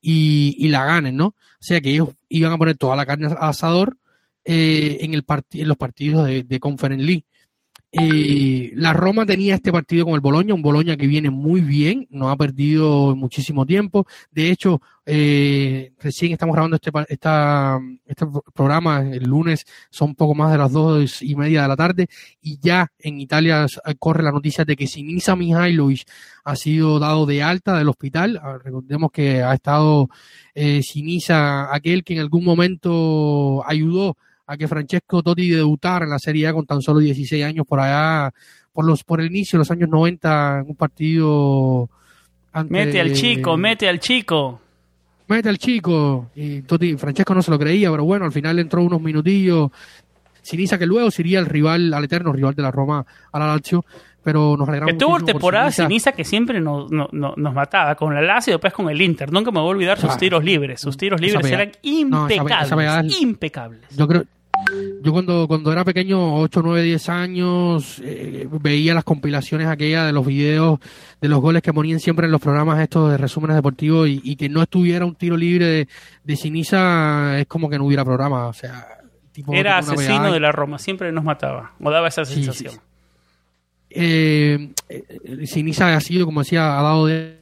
y, 0.00 0.68
la 0.68 0.84
ganen, 0.84 1.16
¿no? 1.16 1.26
O 1.28 1.36
sea 1.60 1.80
que 1.80 1.90
ellos 1.90 2.10
iban 2.28 2.52
a 2.52 2.58
poner 2.58 2.76
toda 2.76 2.94
la 2.94 3.06
carne 3.06 3.28
al 3.28 3.38
asador 3.40 3.96
eh, 4.44 4.98
en, 5.00 5.14
el 5.14 5.24
en 5.52 5.68
los 5.68 5.76
partidos 5.78 6.26
de, 6.26 6.42
de 6.42 6.60
Conference 6.60 7.02
League. 7.02 7.24
Eh, 7.94 8.72
la 8.74 8.94
Roma 8.94 9.26
tenía 9.26 9.54
este 9.54 9.70
partido 9.70 10.06
con 10.06 10.14
el 10.14 10.20
Boloña, 10.20 10.54
un 10.54 10.62
Boloña 10.62 10.96
que 10.96 11.06
viene 11.06 11.28
muy 11.28 11.60
bien, 11.60 12.06
no 12.10 12.30
ha 12.30 12.36
perdido 12.36 13.14
muchísimo 13.14 13.66
tiempo. 13.66 14.06
De 14.30 14.50
hecho, 14.50 14.80
eh, 15.04 15.92
recién 16.00 16.32
estamos 16.32 16.54
grabando 16.54 16.76
este, 16.76 16.90
esta, 17.08 17.78
este 18.06 18.26
programa 18.54 19.02
el 19.02 19.24
lunes, 19.24 19.66
son 19.90 20.14
poco 20.14 20.34
más 20.34 20.50
de 20.52 20.58
las 20.58 20.72
dos 20.72 21.20
y 21.20 21.34
media 21.34 21.62
de 21.62 21.68
la 21.68 21.76
tarde, 21.76 22.08
y 22.40 22.58
ya 22.60 22.90
en 22.98 23.20
Italia 23.20 23.66
corre 23.98 24.22
la 24.22 24.32
noticia 24.32 24.64
de 24.64 24.74
que 24.74 24.86
Sinisa 24.86 25.36
Mihailovic 25.36 26.06
ha 26.44 26.56
sido 26.56 26.98
dado 26.98 27.26
de 27.26 27.42
alta 27.42 27.76
del 27.76 27.90
hospital. 27.90 28.40
Ah, 28.42 28.58
recordemos 28.64 29.10
que 29.12 29.42
ha 29.42 29.52
estado 29.52 30.08
eh, 30.54 30.82
Sinisa, 30.82 31.74
aquel 31.74 32.04
que 32.04 32.14
en 32.14 32.20
algún 32.20 32.44
momento 32.44 33.62
ayudó 33.66 34.16
a 34.52 34.56
que 34.58 34.68
Francesco 34.68 35.22
Totti 35.22 35.48
debutara 35.48 36.04
en 36.04 36.10
la 36.10 36.18
Serie 36.18 36.46
A 36.46 36.52
con 36.52 36.66
tan 36.66 36.82
solo 36.82 36.98
16 36.98 37.42
años 37.42 37.66
por 37.66 37.80
allá, 37.80 38.30
por 38.70 38.84
los 38.84 39.02
por 39.02 39.20
el 39.20 39.28
inicio 39.28 39.56
de 39.56 39.60
los 39.60 39.70
años 39.70 39.88
90 39.88 40.58
en 40.58 40.68
un 40.68 40.76
partido 40.76 41.88
mete 42.68 43.00
al 43.00 43.14
chico, 43.14 43.56
mete 43.56 43.88
al 43.88 43.98
chico. 43.98 44.60
Mete 45.28 45.48
al 45.48 45.56
chico. 45.56 46.30
Y 46.34 46.60
Totti, 46.62 46.98
Francesco 46.98 47.34
no 47.34 47.40
se 47.40 47.50
lo 47.50 47.58
creía, 47.58 47.90
pero 47.90 48.04
bueno, 48.04 48.26
al 48.26 48.32
final 48.32 48.58
entró 48.58 48.82
unos 48.82 49.00
minutillos. 49.00 49.70
Sinisa 50.42 50.76
que 50.76 50.84
luego 50.84 51.10
sería 51.10 51.38
el 51.38 51.46
rival, 51.46 51.94
al 51.94 52.04
eterno 52.04 52.32
rival 52.32 52.54
de 52.54 52.62
la 52.62 52.70
Roma 52.70 53.06
a 53.32 53.38
la 53.38 53.46
Lazio 53.46 53.82
pero 54.22 54.56
nos 54.56 54.68
alegramos. 54.68 54.92
Que 54.92 54.98
tuvo 54.98 55.20
temporada 55.20 55.70
Sinisa 55.70 56.12
que 56.12 56.24
siempre 56.24 56.60
nos, 56.60 56.90
mataba 57.36 57.94
con 57.94 58.14
la 58.14 58.22
Lazio 58.22 58.52
y 58.52 58.54
después 58.54 58.72
con 58.72 58.88
el 58.88 59.00
Inter. 59.00 59.32
Nunca 59.32 59.50
me 59.50 59.60
voy 59.60 59.68
a 59.68 59.70
olvidar 59.70 59.98
sus 59.98 60.16
tiros 60.16 60.44
libres. 60.44 60.80
Sus 60.80 60.96
tiros 60.96 61.20
libres 61.20 61.44
eran 61.46 61.72
impecables. 61.82 63.20
impecables. 63.20 63.96
Yo 63.96 64.06
creo. 64.06 64.24
Yo 65.02 65.12
cuando, 65.12 65.46
cuando 65.46 65.72
era 65.72 65.84
pequeño, 65.84 66.36
8, 66.36 66.60
9, 66.64 66.82
10 66.82 67.08
años, 67.08 68.00
eh, 68.04 68.48
veía 68.60 68.94
las 68.94 69.04
compilaciones 69.04 69.68
aquellas 69.68 70.06
de 70.06 70.12
los 70.12 70.24
videos 70.24 70.80
de 71.20 71.28
los 71.28 71.40
goles 71.40 71.62
que 71.62 71.72
ponían 71.72 72.00
siempre 72.00 72.26
en 72.26 72.32
los 72.32 72.40
programas 72.40 72.80
estos 72.80 73.10
de 73.10 73.16
resúmenes 73.16 73.56
deportivos 73.56 74.08
y, 74.08 74.36
que 74.36 74.48
no 74.48 74.62
estuviera 74.62 75.04
un 75.04 75.14
tiro 75.14 75.36
libre 75.36 75.66
de, 75.66 75.88
de 76.24 76.36
Sinisa 76.36 77.38
es 77.38 77.46
como 77.46 77.68
que 77.68 77.78
no 77.78 77.86
hubiera 77.86 78.04
programa. 78.04 78.46
O 78.46 78.52
sea, 78.52 78.86
era 79.52 79.78
asesino 79.78 80.32
de 80.32 80.40
la 80.40 80.52
Roma, 80.52 80.78
siempre 80.78 81.12
nos 81.12 81.24
mataba, 81.24 81.72
o 81.80 81.90
daba 81.90 82.08
esa 82.08 82.24
sensación 82.24 82.74
eh, 83.94 84.72
Sinisa 85.44 85.94
ha 85.94 86.00
sido, 86.00 86.26
como 86.26 86.40
decía, 86.40 86.78
ha 86.78 86.82
dado 86.82 87.06
de 87.06 87.38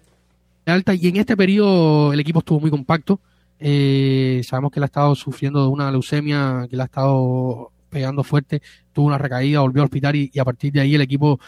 alta 0.66 0.94
y 0.94 1.08
en 1.08 1.16
este 1.16 1.36
periodo 1.36 2.12
el 2.12 2.20
equipo 2.20 2.40
estuvo 2.40 2.60
muy 2.60 2.70
compacto. 2.70 3.20
Eh, 3.60 4.40
sabemos 4.44 4.72
que 4.72 4.80
él 4.80 4.84
ha 4.84 4.86
estado 4.86 5.14
sufriendo 5.14 5.62
de 5.62 5.68
una 5.68 5.90
leucemia, 5.90 6.66
que 6.68 6.76
le 6.76 6.82
ha 6.82 6.86
estado 6.86 7.70
pegando 7.90 8.24
fuerte, 8.24 8.62
tuvo 8.92 9.08
una 9.08 9.18
recaída, 9.18 9.60
volvió 9.60 9.82
al 9.82 9.86
hospital 9.86 10.16
y, 10.16 10.38
a 10.38 10.44
partir 10.44 10.72
de 10.72 10.80
ahí 10.80 10.94
el 10.94 11.02
equipo 11.02 11.38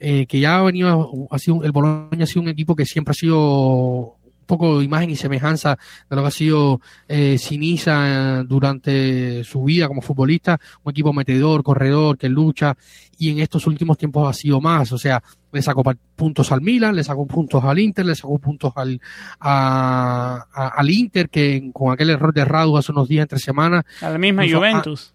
eh, 0.00 0.26
que 0.26 0.40
ya 0.40 0.58
ha 0.58 0.62
venido, 0.62 1.28
ha 1.30 1.38
sido, 1.38 1.62
el 1.62 1.72
Boloña 1.72 2.24
ha 2.24 2.26
sido 2.26 2.42
un 2.42 2.48
equipo 2.48 2.74
que 2.74 2.86
siempre 2.86 3.12
ha 3.12 3.14
sido 3.14 4.16
poco 4.50 4.82
imagen 4.82 5.10
y 5.10 5.16
semejanza 5.16 5.78
de 6.08 6.16
lo 6.16 6.22
que 6.22 6.28
ha 6.28 6.32
sido 6.32 6.80
eh, 7.08 7.38
Sinisa 7.38 8.42
durante 8.44 9.44
su 9.44 9.62
vida 9.64 9.86
como 9.86 10.02
futbolista, 10.02 10.58
un 10.82 10.90
equipo 10.90 11.12
metedor, 11.12 11.62
corredor, 11.62 12.18
que 12.18 12.28
lucha, 12.28 12.76
y 13.16 13.30
en 13.30 13.38
estos 13.38 13.66
últimos 13.66 13.96
tiempos 13.96 14.28
ha 14.28 14.32
sido 14.32 14.60
más, 14.60 14.90
o 14.92 14.98
sea, 14.98 15.22
le 15.52 15.62
sacó 15.62 15.82
puntos 16.16 16.50
al 16.52 16.60
Milan, 16.62 16.96
le 16.96 17.04
sacó 17.04 17.26
puntos 17.26 17.62
al 17.62 17.78
Inter, 17.78 18.06
le 18.06 18.14
sacó 18.14 18.38
puntos 18.38 18.72
al, 18.76 19.00
al 19.38 20.90
Inter, 20.90 21.28
que 21.28 21.70
con 21.72 21.92
aquel 21.92 22.10
error 22.10 22.34
de 22.34 22.44
Radu 22.44 22.76
hace 22.76 22.92
unos 22.92 23.08
días, 23.08 23.22
entre 23.22 23.38
semanas. 23.38 23.84
A 24.00 24.10
la 24.10 24.18
misma 24.18 24.44
Juventus. 24.50 25.14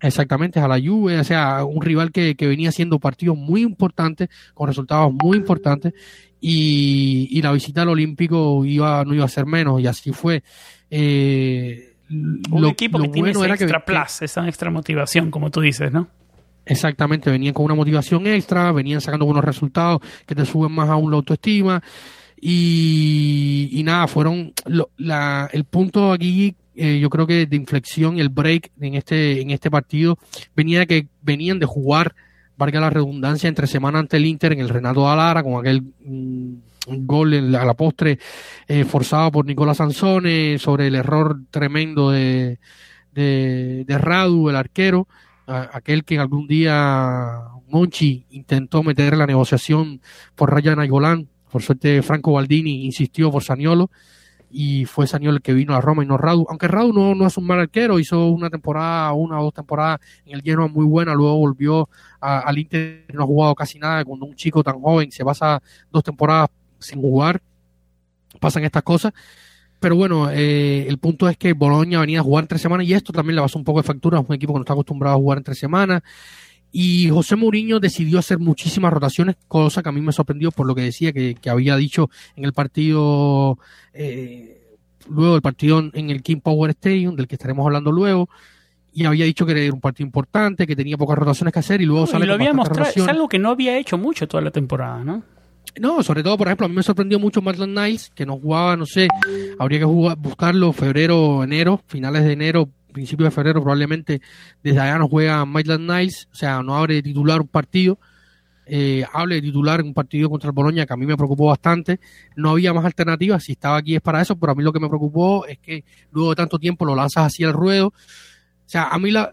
Exactamente, 0.00 0.60
a 0.60 0.68
la 0.68 0.78
Juve, 0.80 1.18
o 1.18 1.24
sea, 1.24 1.64
un 1.64 1.82
rival 1.82 2.12
que, 2.12 2.36
que 2.36 2.46
venía 2.46 2.68
haciendo 2.68 3.00
partidos 3.00 3.36
muy 3.36 3.62
importantes, 3.62 4.28
con 4.54 4.68
resultados 4.68 5.12
muy 5.12 5.36
importantes, 5.36 5.92
y, 6.40 7.40
la 7.42 7.52
visita 7.52 7.82
al 7.82 7.88
Olímpico 7.88 8.64
iba, 8.64 9.04
no 9.04 9.14
iba 9.14 9.24
a 9.24 9.28
ser 9.28 9.46
menos, 9.46 9.80
y 9.80 9.86
así 9.86 10.12
fue. 10.12 10.42
Eh, 10.90 11.94
un 12.10 12.64
equipo 12.66 12.98
que 13.00 13.08
tiene 13.08 13.30
esa 13.30 13.46
extra 13.46 13.84
plus, 13.84 14.22
esa 14.22 14.46
extra 14.48 14.70
motivación, 14.70 15.30
como 15.30 15.50
tú 15.50 15.60
dices, 15.60 15.92
¿no? 15.92 16.08
Exactamente, 16.64 17.30
venían 17.30 17.54
con 17.54 17.64
una 17.64 17.74
motivación 17.74 18.26
extra, 18.26 18.72
venían 18.72 19.00
sacando 19.00 19.24
buenos 19.24 19.44
resultados 19.44 20.00
que 20.26 20.34
te 20.34 20.44
suben 20.44 20.72
más 20.72 20.88
aún 20.88 21.10
la 21.10 21.16
autoestima. 21.16 21.82
Y, 22.40 23.68
y 23.72 23.82
nada, 23.82 24.06
fueron 24.06 24.52
la, 24.96 25.48
el 25.52 25.64
punto 25.64 26.12
aquí, 26.12 26.54
eh, 26.74 26.98
yo 27.00 27.10
creo 27.10 27.26
que 27.26 27.46
de 27.46 27.56
inflexión 27.56 28.16
y 28.16 28.20
el 28.20 28.28
break 28.28 28.70
en 28.80 28.94
este, 28.94 29.40
en 29.40 29.50
este 29.50 29.70
partido 29.70 30.18
venía 30.54 30.80
de 30.80 30.86
que 30.86 31.06
venían 31.22 31.58
de 31.58 31.66
jugar 31.66 32.14
valga 32.58 32.80
la 32.80 32.90
redundancia, 32.90 33.48
entre 33.48 33.66
semana 33.66 34.00
ante 34.00 34.18
el 34.18 34.26
Inter 34.26 34.52
en 34.52 34.60
el 34.60 34.68
Renato 34.68 35.08
Alara, 35.08 35.42
con 35.42 35.58
aquel 35.58 35.82
mm, 36.04 36.54
gol 37.06 37.34
en 37.34 37.52
la, 37.52 37.62
a 37.62 37.64
la 37.64 37.74
postre 37.74 38.18
eh, 38.66 38.84
forzado 38.84 39.30
por 39.32 39.46
Nicolás 39.46 39.78
Sansone 39.78 40.58
sobre 40.58 40.88
el 40.88 40.96
error 40.96 41.40
tremendo 41.50 42.10
de, 42.10 42.58
de, 43.12 43.84
de 43.86 43.98
Radu, 43.98 44.50
el 44.50 44.56
arquero, 44.56 45.08
aquel 45.46 46.04
que 46.04 46.18
algún 46.18 46.46
día 46.46 47.40
Monchi 47.68 48.26
intentó 48.30 48.82
meter 48.82 49.16
la 49.16 49.26
negociación 49.26 50.02
por 50.34 50.52
Ryan 50.52 50.80
Aygolán, 50.80 51.28
por 51.50 51.62
suerte 51.62 52.02
Franco 52.02 52.32
Baldini 52.32 52.84
insistió 52.84 53.30
por 53.30 53.42
Saniolo, 53.42 53.90
y 54.50 54.84
fue 54.86 55.06
Saniol 55.06 55.36
el 55.36 55.42
que 55.42 55.52
vino 55.52 55.74
a 55.74 55.80
Roma 55.80 56.02
y 56.02 56.06
no 56.06 56.16
Radu. 56.16 56.46
Aunque 56.48 56.68
Radu 56.68 56.92
no, 56.92 57.14
no 57.14 57.26
es 57.26 57.36
un 57.36 57.46
mal 57.46 57.60
arquero, 57.60 57.98
hizo 57.98 58.26
una 58.26 58.50
temporada, 58.50 59.12
una 59.12 59.40
o 59.40 59.44
dos 59.44 59.54
temporadas 59.54 60.00
en 60.24 60.34
el 60.34 60.42
Genoa 60.42 60.68
muy 60.68 60.84
buena, 60.84 61.14
luego 61.14 61.36
volvió 61.36 61.88
al 62.20 62.58
Inter, 62.58 63.04
no 63.12 63.22
ha 63.22 63.26
jugado 63.26 63.54
casi 63.54 63.78
nada, 63.78 64.04
cuando 64.04 64.26
un 64.26 64.34
chico 64.34 64.62
tan 64.62 64.80
joven 64.80 65.10
se 65.12 65.24
pasa 65.24 65.62
dos 65.90 66.02
temporadas 66.02 66.48
sin 66.78 67.00
jugar, 67.00 67.40
pasan 68.40 68.64
estas 68.64 68.82
cosas. 68.82 69.12
Pero 69.80 69.94
bueno, 69.94 70.28
eh, 70.30 70.86
el 70.88 70.98
punto 70.98 71.28
es 71.28 71.36
que 71.36 71.52
Boloña 71.52 72.00
venía 72.00 72.20
a 72.20 72.22
jugar 72.24 72.44
entre 72.44 72.58
semanas 72.58 72.86
y 72.86 72.94
esto 72.94 73.12
también 73.12 73.36
le 73.36 73.42
pasó 73.42 73.58
un 73.58 73.64
poco 73.64 73.80
de 73.80 73.86
factura, 73.86 74.18
es 74.18 74.28
un 74.28 74.34
equipo 74.34 74.52
que 74.52 74.58
no 74.58 74.62
está 74.62 74.72
acostumbrado 74.72 75.16
a 75.16 75.18
jugar 75.18 75.38
entre 75.38 75.54
semanas. 75.54 76.02
Y 76.70 77.08
José 77.08 77.36
Mourinho 77.36 77.80
decidió 77.80 78.18
hacer 78.18 78.38
muchísimas 78.38 78.92
rotaciones, 78.92 79.36
cosa 79.48 79.82
que 79.82 79.88
a 79.88 79.92
mí 79.92 80.00
me 80.00 80.12
sorprendió 80.12 80.50
por 80.50 80.66
lo 80.66 80.74
que 80.74 80.82
decía 80.82 81.12
que, 81.12 81.36
había 81.48 81.76
dicho 81.76 82.10
en 82.36 82.44
el 82.44 82.52
partido, 82.52 83.58
eh, 83.94 84.76
luego 85.08 85.32
del 85.32 85.42
partido 85.42 85.78
en 85.92 86.10
el 86.10 86.22
King 86.22 86.40
Power 86.40 86.70
Stadium, 86.70 87.16
del 87.16 87.26
que 87.26 87.36
estaremos 87.36 87.64
hablando 87.64 87.90
luego, 87.90 88.28
y 88.92 89.04
había 89.04 89.24
dicho 89.24 89.46
que 89.46 89.52
era 89.52 89.72
un 89.72 89.80
partido 89.80 90.06
importante, 90.06 90.66
que 90.66 90.74
tenía 90.74 90.96
pocas 90.96 91.16
rotaciones 91.16 91.52
que 91.52 91.60
hacer 91.60 91.80
y 91.80 91.86
luego 91.86 92.06
sale 92.06 92.24
y 92.24 92.28
lo 92.28 92.34
había 92.34 92.52
mostrado, 92.52 92.90
es 92.90 93.08
algo 93.08 93.28
que 93.28 93.38
no 93.38 93.50
había 93.50 93.78
hecho 93.78 93.96
mucho 93.96 94.26
toda 94.26 94.42
la 94.42 94.50
temporada, 94.50 95.04
¿no? 95.04 95.22
No, 95.78 96.02
sobre 96.02 96.22
todo, 96.22 96.36
por 96.36 96.48
ejemplo, 96.48 96.66
a 96.66 96.68
mí 96.68 96.74
me 96.74 96.82
sorprendió 96.82 97.20
mucho 97.20 97.40
Maitland 97.40 97.78
Niles, 97.78 98.10
que 98.14 98.26
no 98.26 98.38
jugaba, 98.38 98.76
no 98.76 98.86
sé, 98.86 99.06
habría 99.58 99.78
que 99.78 99.84
jugar, 99.84 100.16
buscarlo 100.16 100.72
febrero, 100.72 101.44
enero, 101.44 101.80
finales 101.86 102.24
de 102.24 102.32
enero, 102.32 102.68
principio 102.92 103.24
de 103.24 103.30
febrero 103.30 103.60
probablemente 103.60 104.20
desde 104.62 104.80
allá 104.80 104.98
no 104.98 105.08
juega 105.08 105.44
Maitland 105.44 105.90
Niles, 105.90 106.28
o 106.32 106.34
sea, 106.34 106.62
no 106.62 106.76
abre 106.76 106.94
de 106.94 107.02
titular 107.02 107.40
un 107.40 107.48
partido, 107.48 107.98
eh, 108.66 109.04
hable 109.12 109.36
de 109.36 109.42
titular 109.42 109.82
un 109.82 109.94
partido 109.94 110.28
contra 110.28 110.48
el 110.48 110.54
Boloña 110.54 110.86
que 110.86 110.92
a 110.92 110.96
mí 110.96 111.06
me 111.06 111.16
preocupó 111.16 111.46
bastante, 111.46 112.00
no 112.36 112.50
había 112.50 112.72
más 112.72 112.84
alternativas, 112.84 113.44
si 113.44 113.52
estaba 113.52 113.78
aquí 113.78 113.94
es 113.94 114.02
para 114.02 114.20
eso, 114.20 114.36
pero 114.36 114.52
a 114.52 114.54
mí 114.54 114.62
lo 114.62 114.72
que 114.72 114.80
me 114.80 114.88
preocupó 114.88 115.46
es 115.46 115.58
que 115.58 115.84
luego 116.10 116.30
de 116.30 116.36
tanto 116.36 116.58
tiempo 116.58 116.84
lo 116.84 116.94
lanzas 116.94 117.26
así 117.26 117.44
al 117.44 117.52
ruedo, 117.52 117.92
o 118.68 118.70
sea, 118.70 118.88
a 118.88 118.98
mí 118.98 119.10
la, 119.10 119.30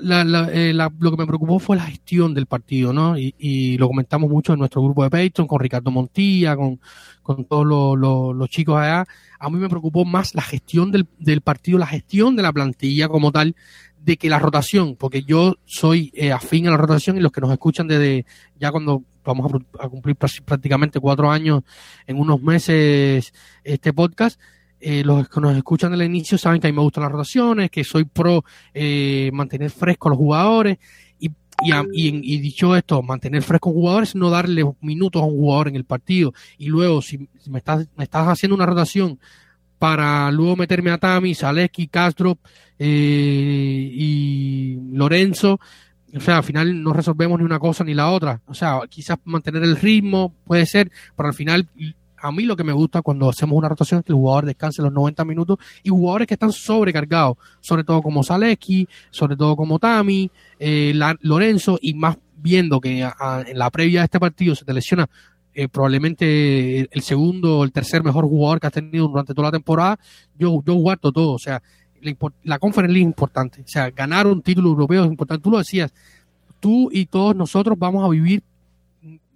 eh, 0.54 0.72
la, 0.74 0.90
lo 0.98 1.12
que 1.12 1.18
me 1.18 1.28
preocupó 1.28 1.60
fue 1.60 1.76
la 1.76 1.84
gestión 1.84 2.34
del 2.34 2.46
partido, 2.46 2.94
¿no? 2.94 3.20
Y, 3.20 3.36
y, 3.38 3.78
lo 3.78 3.90
comentamos 3.90 4.30
mucho 4.30 4.54
en 4.54 4.60
nuestro 4.60 4.82
grupo 4.82 5.04
de 5.04 5.10
Patreon, 5.10 5.46
con 5.46 5.60
Ricardo 5.60 5.92
Montilla, 5.92 6.56
con, 6.56 6.80
con 7.22 7.44
todos 7.44 7.66
los, 7.66 8.34
los, 8.34 8.50
chicos 8.50 8.78
allá. 8.78 9.06
A 9.46 9.50
mí 9.52 9.60
me 9.60 9.70
preocupó 9.70 10.06
más 10.06 10.34
la 10.34 10.42
gestión 10.42 10.92
del, 10.92 11.06
del, 11.20 11.42
partido, 11.42 11.78
la 11.78 11.86
gestión 11.86 12.36
de 12.36 12.42
la 12.42 12.52
plantilla 12.52 13.08
como 13.08 13.32
tal, 13.32 13.56
de 14.04 14.18
que 14.18 14.28
la 14.28 14.40
rotación, 14.40 14.96
porque 14.96 15.22
yo 15.22 15.58
soy 15.66 16.12
eh, 16.16 16.32
afín 16.32 16.68
a 16.68 16.72
la 16.72 16.78
rotación 16.78 17.16
y 17.16 17.20
los 17.20 17.32
que 17.32 17.42
nos 17.42 17.52
escuchan 17.52 17.88
desde 17.88 18.25
ya 18.60 18.72
cuando 18.72 19.04
vamos 19.24 19.52
a, 19.80 19.88
cumplir 19.88 20.16
prácticamente 20.16 21.00
cuatro 21.00 21.30
años 21.30 21.62
en 22.08 22.18
unos 22.18 22.42
meses 22.42 23.32
este 23.64 23.94
podcast, 23.94 24.42
eh, 24.80 25.04
los 25.04 25.30
que 25.30 25.42
nos 25.42 25.56
escuchan 25.56 25.92
del 25.92 26.02
inicio 26.02 26.40
saben 26.40 26.60
que 26.60 26.68
a 26.68 26.72
mí 26.72 26.75
me 26.75 26.82
gustan 26.82 27.04
las 27.04 27.12
rotaciones, 27.12 27.70
que 27.70 27.84
soy 27.84 28.06
pro 28.06 28.44
eh, 28.74 29.30
mantener 29.32 29.70
fresco 29.70 30.08
a 30.08 30.12
los 30.12 30.18
jugadores. 30.18 30.80
Y, 31.64 31.74
y, 32.08 32.38
dicho 32.40 32.76
esto, 32.76 33.02
mantener 33.02 33.42
fresco 33.42 33.70
a 33.70 33.72
los 33.72 33.80
jugadores, 33.80 34.16
no 34.16 34.30
darle 34.30 34.64
minutos 34.82 35.22
a 35.22 35.26
un 35.26 35.36
jugador 35.36 35.70
en 35.70 35.76
el 35.76 35.86
partido. 35.86 36.34
Y 36.58 36.68
luego, 36.68 37.02
si, 37.02 37.30
me, 37.48 37.60
estás, 37.60 37.88
me 37.96 38.04
estás 38.04 38.28
haciendo 38.28 38.56
una 38.56 38.66
rotación 38.66 39.20
para 39.80 40.32
luego 40.32 40.56
meterme 40.56 40.92
a 40.92 40.98
Tami, 40.98 41.36
Zaleski, 41.36 41.88
Castro 41.88 42.38
eh, 42.80 43.90
y 43.94 44.78
Lorenzo, 44.92 45.60
o 46.16 46.20
sea, 46.20 46.38
al 46.38 46.44
final 46.44 46.82
no 46.82 46.94
resolvemos 46.94 47.40
ni 47.40 47.46
una 47.46 47.60
cosa 47.60 47.84
ni 47.84 47.94
la 47.94 48.10
otra. 48.10 48.42
O 48.46 48.54
sea, 48.54 48.80
quizás 48.90 49.18
mantener 49.26 49.64
el 49.64 49.76
ritmo 49.76 50.34
puede 50.46 50.66
ser, 50.66 50.92
pero 51.16 51.28
al 51.28 51.36
final 51.36 51.68
a 52.25 52.32
mí 52.32 52.44
lo 52.44 52.55
que 52.55 52.63
me 52.63 52.74
gusta 52.74 53.03
cuando 53.03 53.29
hacemos 53.29 53.55
una 53.55 53.70
rotación 53.70 54.00
es 54.00 54.05
que 54.05 54.12
el 54.12 54.17
jugador 54.17 54.46
descanse 54.46 54.82
los 54.82 54.91
90 54.91 55.24
minutos 55.25 55.58
y 55.84 55.89
jugadores 55.89 56.27
que 56.27 56.34
están 56.34 56.51
sobrecargados, 56.51 57.38
sobre 57.60 57.84
todo 57.84 58.01
como 58.01 58.24
Zaleski, 58.24 58.88
sobre 59.12 59.36
todo 59.36 59.55
como 59.55 59.77
Tami, 59.77 60.32
eh, 60.58 60.94
Lorenzo 61.22 61.77
y 61.79 61.94
más 61.94 62.17
viendo 62.36 62.82
que 62.82 63.01
en 63.01 63.60
la 63.60 63.70
previa 63.70 64.01
de 64.01 64.05
este 64.05 64.20
partido 64.20 64.55
se 64.55 64.65
te 64.65 64.74
lesiona 64.74 65.08
eh, 65.53 65.67
probablemente 65.67 66.89
el 66.91 67.01
segundo 67.01 67.60
o 67.60 67.63
el 67.63 67.72
tercer 67.72 68.03
mejor 68.03 68.25
jugador 68.25 68.60
que 68.60 68.67
has 68.67 68.74
tenido 68.74 69.08
durante 69.08 69.36
toda 69.36 69.50
la 69.50 69.51
temporada, 69.51 70.00
yo, 70.38 70.50
guardo 70.50 71.12
todo. 71.12 71.34
O 71.34 71.39
sea, 71.39 71.62
la, 72.01 72.15
la 72.44 72.60
es 72.60 72.98
importante. 72.98 73.62
O 73.62 73.67
sea, 73.67 73.91
ganar 73.91 74.25
un 74.25 74.41
título 74.41 74.70
europeo 74.70 75.03
es 75.03 75.10
importante. 75.10 75.44
Tú 75.44 75.51
lo 75.51 75.60
decías, 75.60 75.94
tú 76.60 76.89
y 76.91 77.05
todos 77.05 77.36
nosotros 77.36 77.77
vamos 77.77 78.03
a 78.03 78.10
vivir 78.10 78.44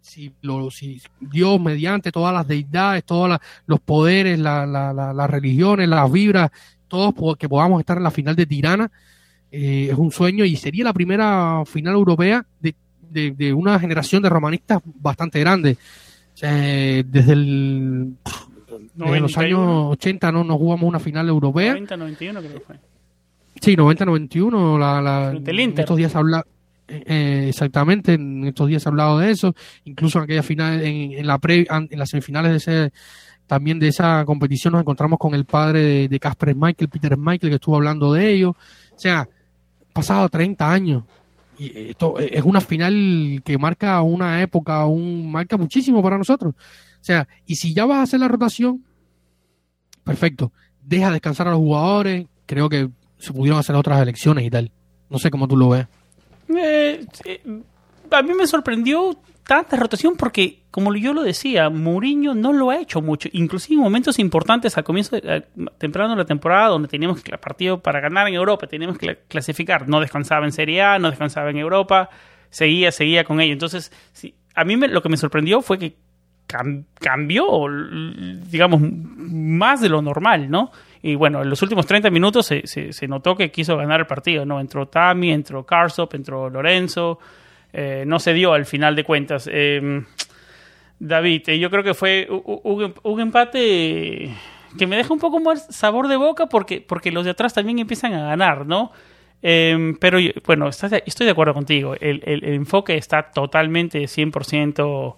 si, 0.09 0.31
lo, 0.41 0.71
si 0.71 1.01
Dios 1.19 1.59
mediante 1.61 2.11
todas 2.11 2.33
las 2.33 2.47
deidades, 2.47 3.03
todos 3.03 3.39
los 3.65 3.79
poderes, 3.79 4.39
la, 4.39 4.65
la, 4.65 4.93
las 4.93 5.29
religiones, 5.29 5.87
las 5.87 6.11
vibras, 6.11 6.51
todos 6.87 7.13
que 7.37 7.47
podamos 7.47 7.79
estar 7.79 7.97
en 7.97 8.03
la 8.03 8.11
final 8.11 8.35
de 8.35 8.45
Tirana, 8.45 8.91
eh, 9.51 9.89
es 9.91 9.97
un 9.97 10.11
sueño 10.11 10.45
y 10.45 10.55
sería 10.55 10.83
la 10.83 10.93
primera 10.93 11.63
final 11.65 11.93
europea 11.93 12.45
de, 12.59 12.75
de, 13.09 13.53
una 13.53 13.79
generación 13.79 14.21
de 14.21 14.29
romanistas 14.29 14.81
bastante 14.85 15.39
grande. 15.39 15.77
desde 16.41 17.33
el 17.33 18.13
los 18.95 19.37
años 19.37 19.59
80 19.91 20.31
no, 20.31 20.43
no 20.43 20.57
jugamos 20.57 20.87
una 20.87 20.99
final 20.99 21.27
europea. 21.29 21.75
90-91 21.75 22.17
creo 22.17 22.41
que 22.41 22.59
fue. 22.59 22.75
Sí, 23.61 23.75
90-91. 23.75 24.79
La, 24.79 25.01
la, 25.01 25.33
estos 25.33 25.97
días 25.97 26.15
habla, 26.15 26.45
eh, 26.89 27.45
exactamente, 27.49 28.13
en 28.13 28.45
estos 28.45 28.67
días 28.67 28.85
he 28.85 28.89
hablado 28.89 29.19
de 29.19 29.31
eso, 29.31 29.55
incluso 29.85 30.17
en 30.17 30.23
aquella 30.25 30.43
final, 30.43 30.81
en, 30.81 31.25
la 31.25 31.37
pre, 31.37 31.67
en 31.69 31.99
las 31.99 32.09
semifinales 32.09 32.51
de 32.51 32.57
ese, 32.57 32.93
también 33.49 33.79
de 33.79 33.87
esa 33.87 34.25
competición 34.25 34.73
nos 34.73 34.81
encontramos 34.81 35.17
con 35.17 35.33
el 35.33 35.45
padre 35.45 36.07
de 36.07 36.19
Casper 36.19 36.55
Michael, 36.55 36.89
Peter 36.89 37.17
Michael, 37.17 37.49
que 37.49 37.55
estuvo 37.55 37.75
hablando 37.75 38.13
de 38.13 38.31
ello. 38.31 38.51
O 38.51 38.99
sea, 38.99 39.27
pasado 39.91 40.29
30 40.29 40.71
años. 40.71 41.03
Y 41.57 41.89
esto 41.89 42.19
es 42.19 42.43
una 42.43 42.61
final 42.61 43.41
que 43.43 43.57
marca 43.57 44.01
una 44.03 44.41
época, 44.43 44.85
un, 44.85 45.31
marca 45.31 45.57
muchísimo 45.57 46.03
para 46.03 46.17
nosotros. 46.17 46.53
O 46.55 47.03
sea, 47.03 47.27
y 47.47 47.55
si 47.55 47.73
ya 47.73 47.85
vas 47.85 47.97
a 47.97 48.03
hacer 48.03 48.19
la 48.19 48.27
rotación, 48.27 48.85
perfecto. 50.03 50.51
Deja 50.83 51.11
descansar 51.11 51.47
a 51.47 51.51
los 51.51 51.59
jugadores. 51.59 52.27
Creo 52.45 52.69
que 52.69 52.89
se 53.17 53.33
pudieron 53.33 53.59
hacer 53.59 53.75
otras 53.75 53.99
elecciones 53.99 54.45
y 54.45 54.51
tal. 54.51 54.71
No 55.09 55.17
sé 55.17 55.31
cómo 55.31 55.47
tú 55.47 55.57
lo 55.57 55.69
ves. 55.69 55.87
Eh, 56.55 57.05
a 58.11 58.21
mí 58.21 58.33
me 58.33 58.47
sorprendió 58.47 59.17
tanta 59.49 59.77
rotación 59.77 60.15
porque, 60.15 60.61
como 60.69 60.93
yo 60.95 61.13
lo 61.13 61.23
decía, 61.23 61.69
Mourinho 61.69 62.35
no 62.35 62.53
lo 62.53 62.69
ha 62.69 62.77
hecho 62.77 63.01
mucho. 63.01 63.29
Inclusive 63.31 63.75
en 63.75 63.81
momentos 63.81 64.19
importantes 64.19 64.77
al 64.77 64.83
comienzo, 64.83 65.15
de, 65.15 65.43
temprano 65.77 66.11
de 66.11 66.17
la 66.17 66.25
temporada, 66.25 66.69
donde 66.69 66.87
teníamos 66.87 67.23
que 67.23 67.35
partido 67.37 67.79
para 67.79 67.99
ganar 67.99 68.27
en 68.27 68.35
Europa, 68.35 68.67
teníamos 68.67 68.97
que 68.97 69.19
clasificar. 69.27 69.87
No 69.87 69.99
descansaba 69.99 70.45
en 70.45 70.51
Serie 70.51 70.81
A, 70.83 70.99
no 70.99 71.09
descansaba 71.09 71.49
en 71.49 71.57
Europa, 71.57 72.09
seguía, 72.49 72.91
seguía 72.91 73.23
con 73.23 73.41
ello. 73.41 73.53
Entonces, 73.53 73.91
a 74.53 74.63
mí 74.63 74.75
lo 74.75 75.01
que 75.01 75.09
me 75.09 75.17
sorprendió 75.17 75.61
fue 75.61 75.79
que 75.79 75.95
cambió, 76.99 77.45
digamos, 78.49 78.81
más 78.81 79.81
de 79.81 79.89
lo 79.89 80.01
normal, 80.01 80.49
¿no? 80.49 80.71
Y 81.01 81.15
bueno, 81.15 81.41
en 81.41 81.49
los 81.49 81.61
últimos 81.61 81.85
30 81.85 82.09
minutos 82.09 82.45
se, 82.45 82.67
se, 82.67 83.07
notó 83.07 83.35
que 83.35 83.51
quiso 83.51 83.77
ganar 83.77 84.01
el 84.01 84.05
partido, 84.05 84.45
¿no? 84.45 84.59
Entró 84.59 84.87
Tami, 84.87 85.31
entró 85.31 85.65
Karsop, 85.65 86.13
entró 86.13 86.49
Lorenzo, 86.49 87.19
eh, 87.71 88.03
no 88.05 88.19
se 88.19 88.33
dio 88.33 88.53
al 88.53 88.65
final 88.65 88.95
de 88.95 89.03
cuentas. 89.05 89.49
Em, 89.51 90.05
David, 90.99 91.47
eh, 91.47 91.59
yo 91.59 91.69
creo 91.69 91.83
que 91.83 91.93
fue 91.93 92.27
un, 92.29 93.19
empate 93.21 94.29
que 94.77 94.87
me 94.87 94.97
deja 94.97 95.13
un 95.13 95.19
poco 95.19 95.39
más 95.39 95.73
sabor 95.73 96.09
de 96.09 96.17
boca 96.17 96.47
porque, 96.47 96.81
porque 96.81 97.11
los 97.11 97.23
de 97.23 97.31
atrás 97.31 97.53
también 97.53 97.79
empiezan 97.79 98.13
a 98.13 98.27
ganar, 98.27 98.65
¿no? 98.65 98.91
Em, 99.41 99.95
pero 99.97 100.19
bueno, 100.45 100.67
estoy 100.67 101.25
de 101.25 101.31
acuerdo 101.31 101.53
contigo, 101.53 101.95
el, 101.97 102.21
el, 102.25 102.43
el 102.43 102.53
enfoque 102.55 102.97
está 102.97 103.31
totalmente 103.31 104.01
100% 104.03 105.15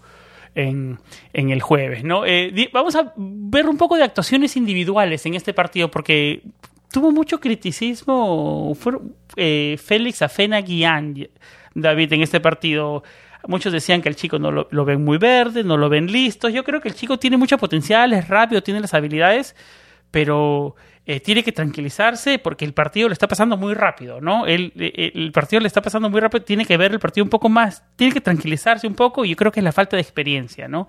en, 0.56 1.00
el 1.34 1.62
jueves. 1.62 2.04
¿no? 2.04 2.26
Eh, 2.26 2.70
vamos 2.74 2.96
a 2.96 3.14
ver 3.16 3.68
un 3.68 3.78
poco 3.78 3.98
de 3.98 4.04
actuaciones 4.04 4.56
individuales 4.58 5.26
en 5.26 5.36
este 5.36 5.54
partido 5.54 5.90
porque 5.90 6.42
tuvo 6.92 7.12
mucho 7.12 7.40
criticismo 7.40 8.76
eh, 9.36 9.78
Félix 9.84 10.22
Afena 10.22 10.62
Guián, 10.62 11.28
David, 11.74 12.14
en 12.14 12.22
este 12.22 12.40
partido. 12.40 13.04
Muchos 13.48 13.74
decían 13.74 14.02
que 14.02 14.10
el 14.10 14.16
chico 14.16 14.38
no 14.38 14.52
lo, 14.52 14.68
lo, 14.70 14.86
ven 14.86 15.04
muy 15.04 15.18
verde, 15.18 15.64
no 15.64 15.78
lo 15.78 15.90
ven 15.90 16.12
listo. 16.12 16.50
Yo 16.50 16.64
creo 16.64 16.82
que 16.82 16.90
el 16.90 16.96
chico 16.96 17.18
tiene 17.18 17.38
mucho 17.38 17.58
potencial, 17.58 18.14
es 18.14 18.28
rápido, 18.28 18.62
tiene 18.62 18.80
las 18.80 18.94
habilidades, 18.94 19.56
pero 20.12 20.76
eh, 21.04 21.20
tiene 21.20 21.44
que 21.44 21.52
tranquilizarse 21.52 22.38
porque 22.38 22.64
el 22.64 22.74
partido 22.74 23.10
le 23.10 23.14
está 23.14 23.28
pasando 23.28 23.58
muy 23.58 23.74
rápido, 23.74 24.22
¿no? 24.22 24.46
El, 24.46 24.72
eh, 24.76 25.12
el, 25.16 25.32
partido 25.32 25.60
le 25.60 25.66
está 25.66 25.82
pasando 25.82 26.12
muy 26.12 26.20
rápido, 26.20 26.44
tiene 26.44 26.64
que 26.64 26.78
ver 26.78 26.92
el 26.92 27.00
partido 27.00 27.24
un 27.24 27.30
poco 27.30 27.50
más, 27.50 27.84
tiene 27.96 28.14
que 28.14 28.22
tranquilizarse 28.22 28.86
un 28.86 28.94
poco 28.94 29.26
y 29.26 29.30
yo 29.30 29.36
creo 29.36 29.52
que 29.52 29.62
es 29.62 29.64
la 29.64 29.72
falta 29.72 29.98
de 29.98 30.02
experiencia, 30.04 30.68
¿no? 30.68 30.88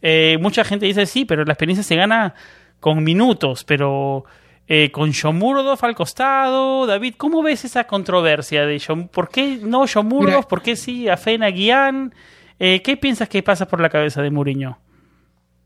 Eh, 0.00 0.38
mucha 0.40 0.64
gente 0.64 0.86
dice 0.86 1.04
sí, 1.04 1.26
pero 1.26 1.44
la 1.44 1.52
experiencia 1.52 1.82
se 1.82 1.94
gana 1.94 2.34
con 2.80 3.04
minutos, 3.04 3.64
pero 3.64 4.24
con 4.92 5.10
Shomurodov 5.10 5.80
al 5.82 5.96
costado, 5.96 6.86
David, 6.86 7.14
¿cómo 7.18 7.42
ves 7.42 7.64
esa 7.64 7.88
controversia 7.88 8.64
de 8.66 8.78
Shom 8.78 9.08
¿Por 9.08 9.28
qué 9.28 9.58
no 9.60 9.84
Shomurodov? 9.84 10.46
¿Por 10.46 10.62
qué 10.62 10.76
sí 10.76 11.08
Afena 11.08 11.50
Guián? 11.50 12.14
¿Qué 12.56 12.96
piensas 13.00 13.28
que 13.28 13.42
pasa 13.42 13.66
por 13.66 13.80
la 13.80 13.88
cabeza 13.88 14.22
de 14.22 14.30
Mourinho? 14.30 14.78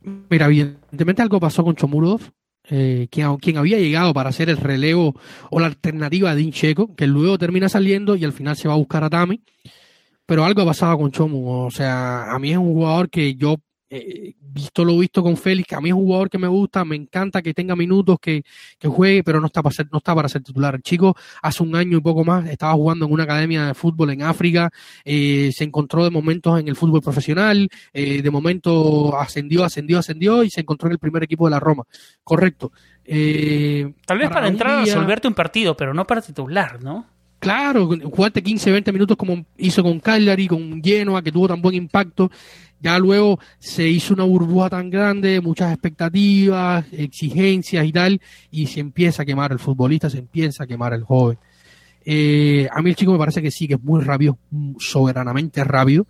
Mira, 0.00 0.46
evidentemente 0.46 1.20
algo 1.20 1.38
pasó 1.38 1.62
con 1.62 1.74
Shomurodov 1.74 2.22
eh, 2.70 3.08
quien, 3.10 3.56
había 3.56 3.78
llegado 3.78 4.14
para 4.14 4.30
hacer 4.30 4.48
el 4.48 4.56
relevo 4.56 5.14
o 5.50 5.60
la 5.60 5.66
alternativa 5.66 6.34
de 6.34 6.42
Incheco, 6.42 6.94
que 6.94 7.06
luego 7.06 7.38
termina 7.38 7.68
saliendo 7.68 8.16
y 8.16 8.24
al 8.24 8.32
final 8.32 8.56
se 8.56 8.68
va 8.68 8.74
a 8.74 8.78
buscar 8.78 9.04
a 9.04 9.10
Tami. 9.10 9.42
Pero 10.26 10.44
algo 10.44 10.62
ha 10.62 10.66
pasado 10.66 10.96
con 10.96 11.10
Chomu. 11.10 11.66
O 11.66 11.70
sea, 11.70 12.32
a 12.32 12.38
mí 12.38 12.52
es 12.52 12.56
un 12.56 12.72
jugador 12.72 13.10
que 13.10 13.34
yo 13.34 13.56
eh, 13.96 14.34
visto 14.40 14.84
lo 14.84 14.98
visto 14.98 15.22
con 15.22 15.36
Félix, 15.36 15.68
que 15.68 15.74
a 15.76 15.80
mí 15.80 15.90
es 15.90 15.94
un 15.94 16.02
jugador 16.02 16.28
que 16.28 16.36
me 16.36 16.48
gusta, 16.48 16.84
me 16.84 16.96
encanta 16.96 17.40
que 17.42 17.54
tenga 17.54 17.76
minutos, 17.76 18.18
que, 18.20 18.42
juegue, 18.82 19.22
pero 19.22 19.40
no 19.40 19.46
está, 19.46 19.62
para 19.62 19.72
ser, 19.72 19.86
no 19.92 19.98
está 19.98 20.12
para 20.16 20.28
ser 20.28 20.42
titular. 20.42 20.74
El 20.74 20.82
chico 20.82 21.16
hace 21.42 21.62
un 21.62 21.76
año 21.76 21.98
y 21.98 22.00
poco 22.00 22.24
más 22.24 22.48
estaba 22.48 22.72
jugando 22.72 23.06
en 23.06 23.12
una 23.12 23.22
academia 23.22 23.66
de 23.66 23.74
fútbol 23.74 24.10
en 24.10 24.22
África, 24.22 24.68
eh, 25.04 25.52
se 25.54 25.62
encontró 25.62 26.02
de 26.02 26.10
momentos 26.10 26.58
en 26.58 26.66
el 26.66 26.74
fútbol 26.74 27.02
profesional, 27.02 27.68
eh, 27.92 28.20
de 28.20 28.30
momento 28.32 29.16
ascendió, 29.16 29.62
ascendió, 29.62 30.00
ascendió 30.00 30.42
y 30.42 30.50
se 30.50 30.62
encontró 30.62 30.88
en 30.88 30.94
el 30.94 30.98
primer 30.98 31.22
equipo 31.22 31.46
de 31.46 31.52
la 31.52 31.60
Roma. 31.60 31.84
Correcto. 32.24 32.72
Tal 33.04 34.18
vez 34.18 34.28
para, 34.28 34.48
entrar 34.48 34.78
a 34.78 34.80
resolverte 34.80 35.28
un 35.28 35.34
partido, 35.34 35.76
pero 35.76 35.94
no 35.94 36.04
para 36.04 36.20
titular, 36.20 36.82
¿no? 36.82 37.06
Claro, 37.44 37.86
jugarte 37.86 38.42
15, 38.42 38.72
20 38.72 38.90
minutos 38.90 39.18
como 39.18 39.44
hizo 39.58 39.82
con 39.82 40.00
Cagliari, 40.00 40.48
con 40.48 40.82
Genoa, 40.82 41.20
que 41.20 41.30
tuvo 41.30 41.46
tan 41.46 41.60
buen 41.60 41.74
impacto. 41.74 42.30
Ya 42.80 42.98
luego 42.98 43.38
se 43.58 43.88
hizo 43.88 44.12
una 44.12 44.24
burbuja 44.24 44.68
tan 44.68 44.90
grande, 44.90 45.40
muchas 45.40 45.72
expectativas, 45.72 46.84
exigencias 46.92 47.86
y 47.86 47.92
tal, 47.92 48.20
y 48.50 48.66
se 48.66 48.80
empieza 48.80 49.22
a 49.22 49.26
quemar 49.26 49.52
el 49.52 49.58
futbolista, 49.58 50.10
se 50.10 50.18
empieza 50.18 50.64
a 50.64 50.66
quemar 50.66 50.92
el 50.92 51.02
joven. 51.02 51.38
Eh, 52.04 52.68
a 52.70 52.82
mí 52.82 52.90
el 52.90 52.96
chico 52.96 53.12
me 53.12 53.18
parece 53.18 53.40
que 53.40 53.50
sí, 53.50 53.66
que 53.66 53.74
es 53.74 53.82
muy 53.82 54.02
rápido, 54.02 54.36
soberanamente 54.78 55.64
rápido, 55.64 56.06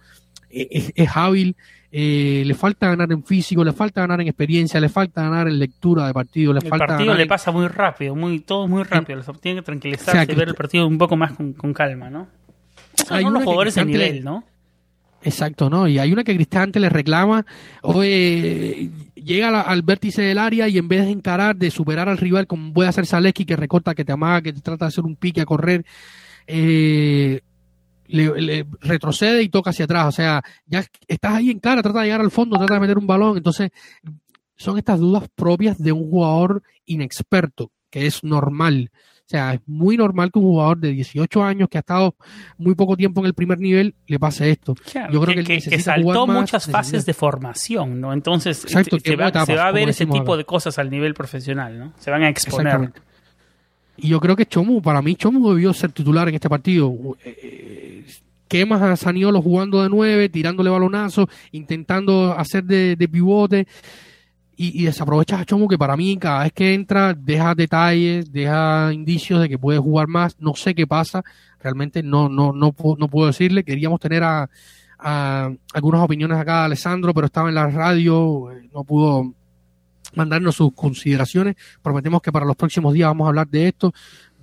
e, 0.50 0.92
es, 0.94 1.16
hábil, 1.16 1.54
eh, 1.92 2.42
le 2.44 2.54
falta 2.54 2.88
ganar 2.88 3.12
en 3.12 3.22
físico, 3.22 3.62
le 3.62 3.72
falta 3.72 4.00
ganar 4.00 4.20
en 4.20 4.26
experiencia, 4.26 4.80
le 4.80 4.88
falta 4.88 5.22
ganar 5.22 5.46
en 5.46 5.58
lectura 5.58 6.08
de 6.08 6.12
partido, 6.12 6.52
le 6.52 6.58
el 6.58 6.68
falta 6.68 6.86
partido 6.86 7.14
le 7.14 7.26
pasa 7.26 7.52
muy 7.52 7.68
rápido, 7.68 8.16
muy 8.16 8.40
todo 8.40 8.66
muy 8.66 8.82
rápido, 8.82 9.20
tiene 9.40 9.60
que 9.60 9.64
tranquilizarse 9.64 10.32
y 10.32 10.34
ver 10.34 10.48
el 10.48 10.54
partido 10.54 10.88
un 10.88 10.98
poco 10.98 11.16
más 11.16 11.34
con, 11.34 11.72
calma, 11.72 12.10
¿no? 12.10 12.26
Son 13.06 13.32
los 13.32 13.44
jugadores 13.44 13.76
de 13.76 13.84
nivel, 13.84 14.24
¿no? 14.24 14.44
Exacto, 15.24 15.70
¿no? 15.70 15.88
Y 15.88 15.98
hay 15.98 16.12
una 16.12 16.22
que 16.22 16.34
Cristante 16.34 16.78
le 16.78 16.90
reclama, 16.90 17.46
oye, 17.80 18.90
llega 19.14 19.62
al 19.62 19.80
vértice 19.80 20.20
del 20.20 20.36
área 20.36 20.68
y 20.68 20.76
en 20.76 20.86
vez 20.86 21.06
de 21.06 21.12
encarar, 21.12 21.56
de 21.56 21.70
superar 21.70 22.10
al 22.10 22.18
rival 22.18 22.46
como 22.46 22.74
puede 22.74 22.90
hacer 22.90 23.06
Zaleski, 23.06 23.46
que 23.46 23.56
recorta, 23.56 23.94
que 23.94 24.04
te 24.04 24.12
amaga, 24.12 24.42
que 24.42 24.52
te 24.52 24.60
trata 24.60 24.84
de 24.84 24.88
hacer 24.88 25.04
un 25.04 25.16
pique 25.16 25.40
a 25.40 25.46
correr, 25.46 25.86
eh, 26.46 27.40
le, 28.06 28.66
retrocede 28.82 29.42
y 29.42 29.48
toca 29.48 29.70
hacia 29.70 29.86
atrás. 29.86 30.08
O 30.08 30.12
sea, 30.12 30.42
ya 30.66 30.84
estás 31.08 31.32
ahí 31.32 31.50
en 31.50 31.58
cara, 31.58 31.82
trata 31.82 32.00
de 32.00 32.04
llegar 32.04 32.20
al 32.20 32.30
fondo, 32.30 32.58
trata 32.58 32.74
de 32.74 32.80
meter 32.80 32.98
un 32.98 33.06
balón. 33.06 33.38
Entonces, 33.38 33.70
son 34.56 34.76
estas 34.76 35.00
dudas 35.00 35.24
propias 35.34 35.78
de 35.78 35.92
un 35.92 36.10
jugador 36.10 36.62
inexperto, 36.84 37.70
que 37.88 38.04
es 38.04 38.22
normal. 38.22 38.90
O 39.26 39.28
sea, 39.28 39.54
es 39.54 39.60
muy 39.66 39.96
normal 39.96 40.30
que 40.30 40.38
un 40.38 40.44
jugador 40.44 40.78
de 40.78 40.90
18 40.90 41.42
años 41.42 41.68
que 41.70 41.78
ha 41.78 41.80
estado 41.80 42.14
muy 42.58 42.74
poco 42.74 42.94
tiempo 42.94 43.20
en 43.20 43.26
el 43.26 43.34
primer 43.34 43.58
nivel 43.58 43.94
le 44.06 44.18
pase 44.18 44.50
esto. 44.50 44.74
Yo 45.10 45.20
creo 45.22 45.42
que, 45.42 45.60
que, 45.60 45.80
saltó 45.80 46.26
muchas 46.26 46.70
fases 46.70 47.06
de 47.06 47.14
formación, 47.14 48.00
¿no? 48.00 48.12
Entonces 48.12 48.58
se, 48.58 49.16
va, 49.16 49.28
a 49.28 49.72
ver 49.72 49.88
ese 49.88 50.04
tipo 50.04 50.36
de 50.36 50.44
cosas 50.44 50.78
al 50.78 50.90
nivel 50.90 51.14
profesional, 51.14 51.78
¿no? 51.78 51.92
Se 51.98 52.10
van 52.10 52.22
a 52.22 52.28
exponer. 52.28 52.92
Y 53.96 54.08
yo 54.08 54.20
creo 54.20 54.36
que 54.36 54.44
Chomu, 54.44 54.82
para 54.82 55.00
mí 55.00 55.14
Chomu 55.14 55.50
debió 55.50 55.72
ser 55.72 55.92
titular 55.92 56.28
en 56.28 56.34
este 56.34 56.48
partido. 56.48 56.92
Eh, 57.24 58.04
esquemas 58.54 58.82
a 58.82 58.96
Saniolo 58.96 59.42
jugando 59.42 59.82
de 59.82 59.88
nueve, 59.88 60.28
tirándole 60.28 60.70
balonazo, 60.70 61.28
intentando 61.50 62.32
hacer 62.36 62.64
de, 62.64 63.08
pivote. 63.10 63.66
Y, 64.56 64.82
y, 64.82 64.84
desaprovechas 64.84 65.40
a 65.40 65.44
Chomo 65.44 65.68
que 65.68 65.78
para 65.78 65.96
mí 65.96 66.16
cada 66.16 66.44
vez 66.44 66.52
que 66.52 66.74
entra 66.74 67.14
deja 67.14 67.54
detalles, 67.54 68.32
deja 68.32 68.92
indicios 68.92 69.40
de 69.40 69.48
que 69.48 69.58
puede 69.58 69.78
jugar 69.78 70.06
más. 70.08 70.36
No 70.40 70.54
sé 70.54 70.74
qué 70.74 70.86
pasa, 70.86 71.24
realmente 71.60 72.02
no, 72.02 72.28
no, 72.28 72.52
no, 72.52 72.74
no 72.98 73.08
puedo 73.08 73.26
decirle. 73.26 73.64
Queríamos 73.64 74.00
tener 74.00 74.22
a, 74.22 74.48
a 74.98 75.50
algunas 75.72 76.02
opiniones 76.02 76.38
acá 76.38 76.60
de 76.60 76.64
Alessandro, 76.66 77.12
pero 77.12 77.26
estaba 77.26 77.48
en 77.48 77.54
la 77.56 77.66
radio, 77.68 78.48
no 78.72 78.84
pudo 78.84 79.34
mandarnos 80.14 80.56
sus 80.56 80.72
consideraciones. 80.72 81.56
Prometemos 81.82 82.22
que 82.22 82.32
para 82.32 82.46
los 82.46 82.56
próximos 82.56 82.94
días 82.94 83.08
vamos 83.08 83.26
a 83.26 83.28
hablar 83.28 83.48
de 83.48 83.68
esto. 83.68 83.92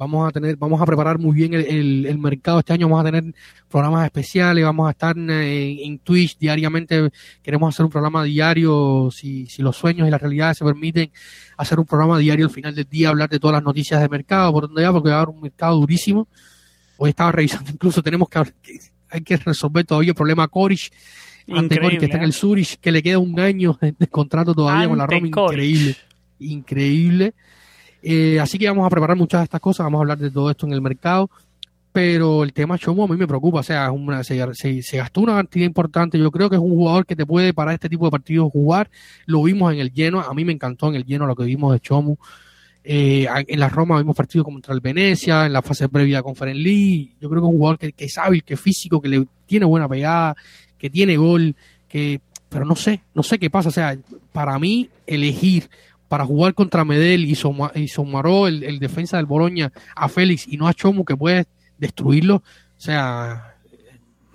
Vamos 0.01 0.27
a 0.27 0.31
tener, 0.31 0.57
vamos 0.57 0.81
a 0.81 0.85
preparar 0.87 1.19
muy 1.19 1.35
bien 1.35 1.53
el, 1.53 2.17
mercado 2.17 2.57
este 2.57 2.73
año. 2.73 2.89
Vamos 2.89 3.05
a 3.05 3.11
tener 3.11 3.35
programas 3.69 4.03
especiales. 4.05 4.63
Vamos 4.63 4.87
a 4.87 4.91
estar 4.93 5.15
en, 5.15 5.99
Twitch 5.99 6.39
diariamente. 6.39 7.11
Queremos 7.43 7.71
hacer 7.71 7.85
un 7.85 7.91
programa 7.91 8.23
diario, 8.23 9.09
si, 9.11 9.45
si 9.45 9.61
los 9.61 9.77
sueños 9.77 10.07
y 10.07 10.09
las 10.09 10.19
realidades 10.19 10.57
se 10.57 10.65
permiten, 10.65 11.11
hacer 11.55 11.79
un 11.79 11.85
programa 11.85 12.17
diario 12.17 12.47
al 12.47 12.51
final 12.51 12.73
del 12.73 12.89
día, 12.89 13.09
hablar 13.09 13.29
de 13.29 13.39
todas 13.39 13.53
las 13.53 13.63
noticias 13.63 14.01
de 14.01 14.09
mercado, 14.09 14.51
por 14.51 14.63
donde 14.63 14.83
va, 14.83 14.91
porque 14.91 15.09
va 15.09 15.17
a 15.17 15.21
haber 15.21 15.35
un 15.35 15.41
mercado 15.41 15.75
durísimo. 15.75 16.27
Hoy 16.97 17.11
estaba 17.11 17.31
revisando, 17.31 17.69
incluso 17.71 18.01
tenemos 18.01 18.27
que 18.27 18.41
hay 19.07 19.21
que 19.21 19.37
resolver 19.37 19.85
todavía 19.85 20.09
el 20.09 20.15
problema 20.15 20.47
Corish 20.47 20.89
ante 21.47 21.79
que 21.79 22.05
está 22.05 22.17
en 22.17 22.23
el 22.23 22.33
Zurich, 22.33 22.79
que 22.79 22.91
le 22.91 23.03
queda 23.03 23.19
un 23.19 23.39
año 23.39 23.77
de 23.99 24.07
contrato 24.07 24.55
todavía 24.55 24.89
con 24.89 24.97
la 24.97 25.05
Roma, 25.05 25.27
increíble, 25.27 25.95
increíble. 26.39 27.35
Eh, 28.01 28.39
así 28.39 28.57
que 28.57 28.67
vamos 28.67 28.85
a 28.85 28.89
preparar 28.89 29.15
muchas 29.17 29.41
de 29.41 29.45
estas 29.45 29.61
cosas, 29.61 29.85
vamos 29.85 29.99
a 29.99 30.01
hablar 30.01 30.17
de 30.17 30.31
todo 30.31 30.49
esto 30.49 30.65
en 30.65 30.73
el 30.73 30.81
mercado, 30.81 31.29
pero 31.91 32.43
el 32.43 32.53
tema 32.53 32.77
Chomo 32.77 33.03
a 33.03 33.07
mí 33.07 33.15
me 33.15 33.27
preocupa, 33.27 33.59
o 33.59 33.63
sea, 33.63 33.91
se, 34.23 34.81
se, 34.81 34.97
gastó 34.97 35.21
una 35.21 35.35
cantidad 35.35 35.65
importante, 35.65 36.17
yo 36.17 36.31
creo 36.31 36.49
que 36.49 36.55
es 36.55 36.61
un 36.61 36.71
jugador 36.71 37.05
que 37.05 37.15
te 37.15 37.25
puede 37.25 37.53
para 37.53 37.73
este 37.73 37.89
tipo 37.89 38.05
de 38.05 38.11
partidos 38.11 38.51
jugar, 38.51 38.89
lo 39.25 39.43
vimos 39.43 39.71
en 39.73 39.79
el 39.79 39.91
lleno, 39.91 40.21
a 40.21 40.33
mí 40.33 40.45
me 40.45 40.53
encantó 40.53 40.87
en 40.89 40.95
el 40.95 41.05
lleno 41.05 41.27
lo 41.27 41.35
que 41.35 41.43
vimos 41.43 41.73
de 41.73 41.79
Chomo, 41.79 42.17
eh, 42.83 43.27
en 43.47 43.59
la 43.59 43.69
Roma 43.69 43.99
vimos 43.99 44.15
partidos 44.15 44.45
contra 44.45 44.73
el 44.73 44.79
Venecia, 44.79 45.45
en 45.45 45.53
la 45.53 45.61
fase 45.61 45.87
previa 45.87 46.17
de 46.17 46.23
Conference 46.23 46.59
League. 46.59 47.11
Yo 47.19 47.29
creo 47.29 47.41
que 47.41 47.47
es 47.47 47.51
un 47.51 47.57
jugador 47.57 47.77
que, 47.77 47.93
es 47.97 48.17
hábil, 48.17 48.43
que 48.43 48.55
es 48.55 48.59
físico, 48.59 49.01
que 49.01 49.07
le 49.07 49.27
tiene 49.45 49.65
buena 49.65 49.87
pegada, 49.87 50.35
que 50.77 50.89
tiene 50.89 51.17
gol, 51.17 51.55
que 51.87 52.21
pero 52.49 52.65
no 52.65 52.75
sé, 52.75 53.01
no 53.13 53.23
sé 53.23 53.39
qué 53.39 53.49
pasa. 53.49 53.69
O 53.69 53.71
sea, 53.71 53.97
para 54.33 54.57
mí, 54.59 54.89
elegir 55.07 55.69
para 56.12 56.26
jugar 56.26 56.54
contra 56.54 56.84
Medel 56.84 57.24
y, 57.24 57.36
Somaró, 57.36 58.45
el, 58.45 58.80
defensa 58.80 59.15
del 59.15 59.28
Boloña, 59.28 59.71
a 59.95 60.10
Félix 60.10 60.45
y 60.45 60.58
no 60.58 60.67
a 60.67 60.74
Chomu, 60.74 61.06
que 61.06 61.15
puede 61.15 61.45
destruirlo, 61.78 62.36
o 62.36 62.43
sea, 62.76 63.56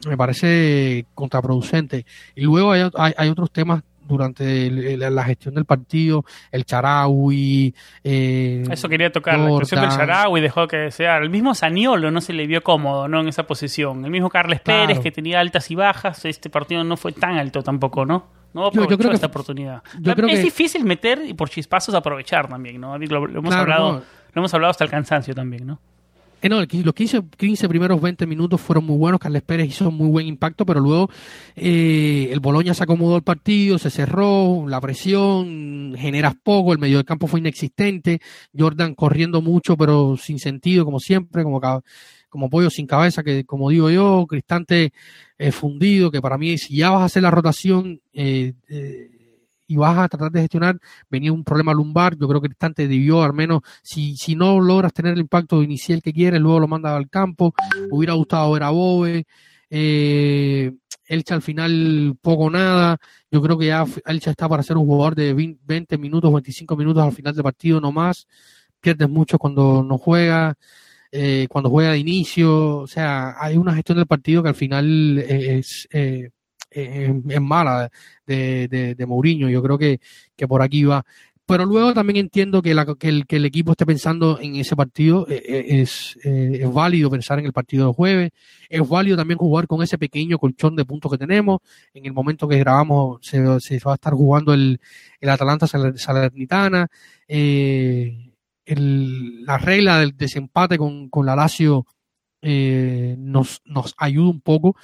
me 0.09 0.17
parece 0.17 1.05
contraproducente. 1.12 2.07
Y 2.35 2.45
luego 2.45 2.73
hay, 2.73 3.12
hay 3.15 3.29
otros 3.29 3.51
temas 3.51 3.83
durante 4.09 4.71
la 4.71 5.25
gestión 5.25 5.55
del 5.55 5.67
partido, 5.67 6.25
el 6.51 6.65
Charaui. 6.65 7.75
Eh, 8.03 8.65
Eso 8.71 8.89
quería 8.89 9.12
tocar, 9.12 9.39
la 9.39 9.51
cuestión 9.51 9.83
del 9.83 9.91
Charaui 9.91 10.41
dejó 10.41 10.67
que 10.67 10.91
sea. 10.91 11.19
El 11.19 11.29
mismo 11.29 11.55
Saniolo 11.55 12.11
no 12.11 12.23
se 12.23 12.33
le 12.33 12.47
vio 12.47 12.62
cómodo 12.62 13.07
¿no? 13.07 13.21
en 13.21 13.29
esa 13.29 13.47
posición. 13.47 14.03
El 14.03 14.11
mismo 14.11 14.31
Carles 14.31 14.62
Pérez, 14.62 14.99
que 15.01 15.11
tenía 15.11 15.41
altas 15.41 15.71
y 15.71 15.75
bajas, 15.75 16.25
este 16.25 16.49
partido 16.49 16.85
no 16.85 16.97
fue 16.97 17.12
tan 17.12 17.37
alto 17.37 17.62
tampoco, 17.62 18.07
¿no? 18.07 18.36
No 18.57 18.69
aprovechó 18.69 18.92
yo, 18.92 18.99
creo 18.99 19.12
esta 19.12 19.27
oportunidad. 19.27 19.83
es 20.31 20.42
difícil 20.42 20.83
meter 20.83 21.23
y 21.27 21.35
por 21.35 21.51
chispazos 21.51 21.95
aprovechar 21.95 22.49
también, 22.49 22.81
¿no? 22.81 22.97
Lo, 22.97 23.29
hemos 23.29 23.55
hablado, 23.55 24.03
lo 24.33 24.40
hemos 24.40 24.55
hablado 24.55 24.71
hasta 24.71 24.83
el 24.83 24.88
cansancio 24.88 25.35
también, 25.35 25.66
¿no? 25.66 25.79
Eh, 26.40 26.49
no, 26.49 26.61
los 26.61 26.95
15, 26.95 27.25
15, 27.37 27.69
primeros 27.69 28.01
20 28.01 28.27
minutos 28.27 28.59
fueron 28.59 28.87
muy 28.87 28.97
buenos. 28.97 29.21
Carles 29.21 29.42
Pérez 29.42 29.69
hizo 29.69 29.90
muy 29.90 30.09
buen 30.09 30.27
impacto, 30.27 30.64
pero 30.64 30.81
luego 30.81 31.11
eh, 31.55 32.31
el 32.33 32.40
Boloña 32.40 32.73
se 32.73 32.85
acomodó 32.85 33.16
el 33.16 33.23
partido, 33.23 33.77
se 33.79 33.90
cerró, 33.90 34.64
la 34.66 34.81
presión, 34.81 35.95
generas 35.99 36.35
poco, 36.42 36.73
el 36.73 36.79
medio 36.79 36.97
del 36.97 37.05
campo 37.05 37.27
fue 37.27 37.40
inexistente. 37.40 38.21
Jordan 38.57 38.95
corriendo 38.95 39.42
mucho, 39.42 39.77
pero 39.77 40.16
sin 40.16 40.38
sentido, 40.38 40.87
como 40.87 40.99
siempre, 40.99 41.42
como, 41.42 41.61
como 42.37 42.51
pollo 42.51 42.68
sin 42.68 42.87
cabeza, 42.87 43.22
que 43.22 43.44
como 43.44 43.70
digo 43.70 43.90
yo, 43.90 44.27
Cristante 44.29 44.92
eh, 45.38 45.53
fundido, 45.53 46.11
que 46.11 46.20
para 46.20 46.37
mí, 46.37 46.59
si 46.59 46.77
ya 46.77 46.90
vas 46.90 47.01
a 47.01 47.05
hacer 47.07 47.22
la 47.22 47.31
rotación, 47.31 48.03
eh, 48.12 48.53
y 49.66 49.77
vas 49.77 49.99
a 49.99 50.09
tratar 50.09 50.31
de 50.31 50.40
gestionar, 50.40 50.79
venía 51.11 51.33
un 51.33 51.42
problema 51.42 51.72
lumbar, 51.72 52.16
yo 52.16 52.29
creo 52.29 52.40
que 52.40 52.46
el 52.46 52.53
instante 52.53 52.87
debió 52.87 53.22
al 53.22 53.33
menos, 53.33 53.62
si, 53.83 54.16
si 54.16 54.37
no 54.37 54.61
logras 54.61 54.92
tener 54.92 55.14
el 55.14 55.20
impacto 55.20 55.62
inicial 55.62 56.03
que 56.03 56.12
quieres, 56.12 56.40
luego 56.40 56.61
lo 56.61 56.68
mandas 56.68 56.92
al 56.92 57.09
campo, 57.09 57.55
hubiera 57.90 58.12
gustado 58.12 58.53
ver 58.53 58.62
a 58.62 58.70
Bobe, 58.70 59.27
eh, 59.70 60.72
Elcha 61.07 61.35
al 61.35 61.42
final 61.42 62.16
poco 62.20 62.51
nada, 62.51 62.99
yo 63.31 63.40
creo 63.42 63.59
que 63.59 63.66
ya 63.66 63.85
Elcha 64.05 64.31
está 64.31 64.49
para 64.49 64.62
ser 64.62 64.77
un 64.77 64.87
jugador 64.87 65.14
de 65.14 65.35
20 65.35 65.99
minutos, 65.99 66.33
25 66.33 66.77
minutos 66.77 67.03
al 67.03 67.12
final 67.12 67.35
del 67.35 67.44
partido 67.44 67.81
no 67.81 67.92
más, 67.92 68.27
pierdes 68.81 69.09
mucho 69.09 69.38
cuando 69.38 69.83
no 69.83 69.99
juega, 69.99 70.55
eh, 71.12 71.47
cuando 71.49 71.71
juega 71.71 71.92
de 71.92 71.99
inicio, 71.99 72.79
o 72.79 72.87
sea, 72.87 73.35
hay 73.38 73.57
una 73.57 73.75
gestión 73.75 73.99
del 73.99 74.07
partido 74.07 74.42
que 74.42 74.49
al 74.51 74.55
final 74.55 75.19
es... 75.19 75.88
Eh, 75.92 76.31
es, 76.71 77.40
mala 77.40 77.90
de, 78.27 78.95
de, 78.97 79.07
Mourinho. 79.07 79.49
Yo 79.49 79.62
creo 79.62 79.79
que, 79.79 79.99
que 80.37 80.47
por 80.47 80.61
aquí 80.61 80.85
va. 80.85 81.07
Pero 81.47 81.64
luego 81.64 81.95
también 81.95 82.16
entiendo 82.16 82.61
que, 82.61 82.75
la, 82.75 82.85
que, 82.97 83.09
el, 83.09 83.25
que 83.25 83.37
el 83.37 83.45
equipo 83.45 83.71
esté 83.71 83.87
pensando 83.87 84.40
en 84.40 84.57
ese 84.57 84.75
partido. 84.75 85.27
Eh, 85.29 85.42
eh, 85.47 85.81
es, 85.81 86.19
eh, 86.25 86.59
es 86.62 86.73
válido 86.73 87.09
pensar 87.09 87.38
en 87.38 87.47
el 87.47 87.53
partido 87.53 87.87
de 87.87 87.95
jueves. 87.95 88.31
Es 88.69 88.87
válido 88.87 89.16
también 89.16 89.38
jugar 89.38 89.69
con 89.69 89.81
ese 89.81 89.97
pequeño 89.97 90.38
colchón 90.38 90.75
de 90.75 90.85
puntos 90.85 91.12
que 91.12 91.19
tenemos. 91.19 91.61
En 91.95 92.05
el 92.05 92.12
momento 92.12 92.49
que 92.49 92.59
grabamos 92.59 93.21
se, 93.23 93.38
se 93.61 93.79
va 93.79 93.92
a 93.92 93.95
estar 93.95 94.12
jugando 94.12 94.53
el, 94.53 94.81
el 95.21 95.29
Atalanta 95.29 95.69
Salernitana. 95.69 96.88
Eh, 97.29 98.33
el, 98.66 99.44
la 99.44 99.59
regla 99.59 100.00
del 100.00 100.16
desempate 100.16 100.76
con, 100.76 101.09
con 101.09 101.24
la 101.24 101.37
Lazio 101.37 101.87
eh, 102.48 103.16
nos, 103.18 103.61
nos 103.64 103.94
ayuda 103.96 104.31
un 104.31 104.40
poco. 104.40 104.76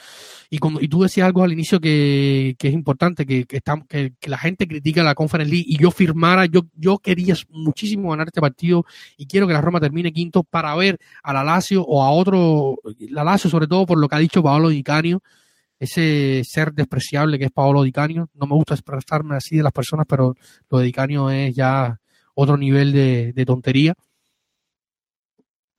Y, 0.51 0.59
como, 0.59 0.81
y 0.81 0.89
tú 0.89 1.03
decías 1.03 1.27
algo 1.27 1.45
al 1.45 1.53
inicio 1.53 1.81
que, 1.81 2.57
que 2.59 2.69
es 2.69 2.75
importante, 2.75 3.27
que, 3.27 3.45
que, 3.47 3.61
que, 3.89 4.31
la 4.31 4.39
gente 4.39 4.67
critica 4.67 5.03
la 5.03 5.15
Conference 5.15 5.53
League 5.53 5.67
y 5.69 5.79
yo 5.79 5.91
firmara, 5.91 6.47
yo, 6.47 6.63
yo 6.75 6.99
quería 6.99 7.35
muchísimo 7.51 8.11
ganar 8.11 8.29
este 8.29 8.41
partido 8.41 8.85
y 9.17 9.27
quiero 9.27 9.47
que 9.47 9.53
la 9.53 9.61
Roma 9.61 9.81
termine 9.81 10.13
quinto 10.13 10.43
para 10.43 10.75
ver 10.75 10.99
a 11.23 11.33
la 11.33 11.45
Lazio 11.45 11.85
o 11.85 12.03
a 12.03 12.11
otro, 12.11 12.79
la 12.99 13.23
Lazio 13.23 13.49
sobre 13.51 13.67
todo 13.69 13.87
por 13.87 13.99
lo 13.99 14.09
que 14.09 14.17
ha 14.17 14.19
dicho 14.19 14.43
Paolo 14.43 14.69
Di 14.71 14.83
Canio, 14.83 15.23
ese 15.79 16.43
ser 16.45 16.73
despreciable 16.73 17.39
que 17.39 17.47
es 17.47 17.53
Paolo 17.53 17.83
Di 17.83 17.93
Canio. 17.93 18.29
No 18.35 18.47
me 18.47 18.55
gusta 18.55 18.75
expresarme 18.75 19.37
así 19.37 19.57
de 19.57 19.63
las 19.63 19.73
personas, 19.73 20.07
pero 20.09 20.35
lo 20.71 20.79
de 20.79 20.87
Di 20.87 20.93
Canio 20.93 21.31
es 21.31 21.55
ya 21.55 22.01
otro 22.35 22.57
nivel 22.57 22.93
de, 22.93 23.33
de 23.33 23.47
tontería 23.47 23.95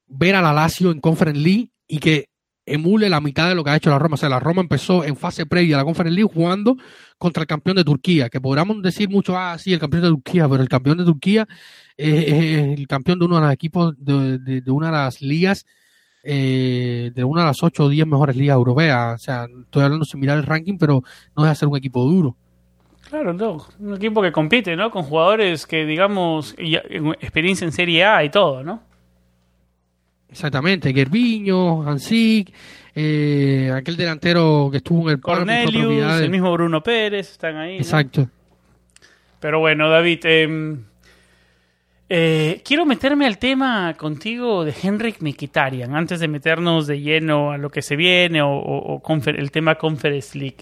ver 0.07 0.35
a 0.35 0.41
la 0.41 0.53
Lazio 0.53 0.91
en 0.91 0.99
Conference 0.99 1.39
League 1.39 1.71
y 1.87 1.99
que 1.99 2.29
emule 2.65 3.09
la 3.09 3.19
mitad 3.19 3.49
de 3.49 3.55
lo 3.55 3.63
que 3.63 3.71
ha 3.71 3.75
hecho 3.75 3.89
la 3.89 3.99
Roma. 3.99 4.13
O 4.13 4.17
sea, 4.17 4.29
la 4.29 4.39
Roma 4.39 4.61
empezó 4.61 5.03
en 5.03 5.15
fase 5.17 5.45
previa 5.45 5.75
a 5.75 5.79
la 5.79 5.85
Conference 5.85 6.15
League 6.15 6.31
jugando 6.33 6.77
contra 7.17 7.41
el 7.41 7.47
campeón 7.47 7.75
de 7.75 7.83
Turquía, 7.83 8.29
que 8.29 8.39
podríamos 8.39 8.81
decir 8.81 9.09
mucho, 9.09 9.37
ah, 9.37 9.57
sí, 9.57 9.73
el 9.73 9.79
campeón 9.79 10.03
de 10.03 10.09
Turquía, 10.09 10.47
pero 10.47 10.61
el 10.61 10.69
campeón 10.69 10.97
de 10.97 11.05
Turquía 11.05 11.47
es, 11.97 12.77
el 12.77 12.87
campeón 12.87 13.19
de 13.19 13.25
uno 13.25 13.35
de 13.35 13.41
los 13.41 13.53
equipos 13.53 13.95
de, 13.97 14.63
una 14.67 14.87
de 14.87 14.93
las 14.93 15.21
ligas, 15.21 15.65
eh, 16.23 17.11
de 17.13 17.23
una 17.23 17.41
de 17.41 17.47
las 17.47 17.63
ocho 17.63 17.85
o 17.85 17.89
diez 17.89 18.07
mejores 18.07 18.35
ligas 18.35 18.55
europeas. 18.55 19.21
O 19.21 19.23
sea, 19.23 19.47
estoy 19.65 19.83
hablando 19.83 20.05
sin 20.05 20.19
mirar 20.19 20.37
el 20.37 20.45
ranking, 20.45 20.77
pero 20.77 21.03
no 21.35 21.43
deja 21.43 21.55
ser 21.55 21.67
un 21.67 21.77
equipo 21.77 22.03
duro. 22.05 22.37
Claro, 23.13 23.31
no, 23.31 23.63
un 23.77 23.93
equipo 23.93 24.23
que 24.23 24.31
compite, 24.31 24.75
¿no? 24.75 24.89
Con 24.89 25.03
jugadores 25.03 25.67
que, 25.67 25.85
digamos, 25.85 26.55
experiencia 26.57 27.63
en 27.63 27.71
Serie 27.71 28.03
A 28.05 28.23
y 28.23 28.31
todo, 28.31 28.63
¿no? 28.63 28.81
Exactamente, 30.31 30.91
Gerviño, 30.91 31.87
Hansik, 31.87 32.51
eh, 32.95 33.71
aquel 33.71 33.97
delantero 33.97 34.69
que 34.71 34.77
estuvo 34.77 35.09
en 35.09 35.17
el 35.17 35.21
Cornelius, 35.21 36.21
el 36.21 36.31
mismo 36.31 36.51
Bruno 36.53 36.81
Pérez, 36.81 37.33
están 37.33 37.57
ahí. 37.57 37.77
Exacto. 37.77 38.27
Pero 39.39 39.59
bueno, 39.59 39.91
David, 39.91 40.25
em, 40.25 40.83
eh, 42.09 42.63
quiero 42.65 42.83
meterme 42.87 43.27
al 43.27 43.37
tema 43.37 43.93
contigo 43.93 44.65
de 44.65 44.73
Henrik 44.81 45.21
Mikitarian, 45.21 45.95
antes 45.95 46.19
de 46.19 46.27
meternos 46.27 46.87
de 46.87 46.99
lleno 46.99 47.51
a 47.51 47.59
lo 47.59 47.69
que 47.69 47.83
se 47.83 47.95
viene 47.95 48.41
o, 48.41 49.03
el 49.27 49.51
tema 49.51 49.75
Conference 49.75 50.35
League. 50.35 50.57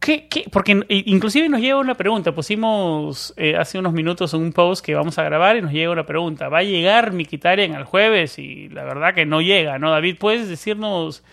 Em, 0.00 0.28
¿Qué, 0.28 0.44
Porque 0.50 0.84
inclusive 0.88 1.48
nos 1.48 1.60
llega 1.60 1.78
una 1.78 1.94
pregunta. 1.94 2.34
Pusimos 2.34 3.34
eh, 3.36 3.56
hace 3.56 3.78
unos 3.78 3.92
minutos 3.92 4.34
un 4.34 4.52
post 4.52 4.84
que 4.84 4.94
vamos 4.94 5.18
a 5.18 5.24
grabar 5.24 5.56
y 5.56 5.62
nos 5.62 5.72
llega 5.72 5.90
una 5.90 6.06
pregunta. 6.06 6.48
¿Va 6.48 6.58
a 6.58 6.62
llegar 6.62 7.12
Mikitarian 7.12 7.74
el 7.74 7.84
jueves? 7.84 8.38
Y 8.38 8.68
la 8.68 8.84
verdad 8.84 9.14
que 9.14 9.26
no 9.26 9.40
llega, 9.40 9.78
¿no? 9.78 9.90
David, 9.90 10.16
¿puedes 10.18 10.48
decirnos 10.48 11.24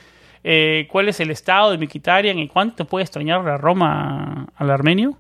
eh, 0.44 0.88
cuál 0.92 1.10
es 1.10 1.20
el 1.20 1.32
estado 1.32 1.72
de 1.72 1.78
Mikitarian 1.78 2.40
y 2.40 2.48
cuánto 2.48 2.86
puede 2.86 3.04
extrañar 3.04 3.44
la 3.44 3.58
Roma 3.58 4.48
al 4.56 4.72
armenio? 4.72 5.18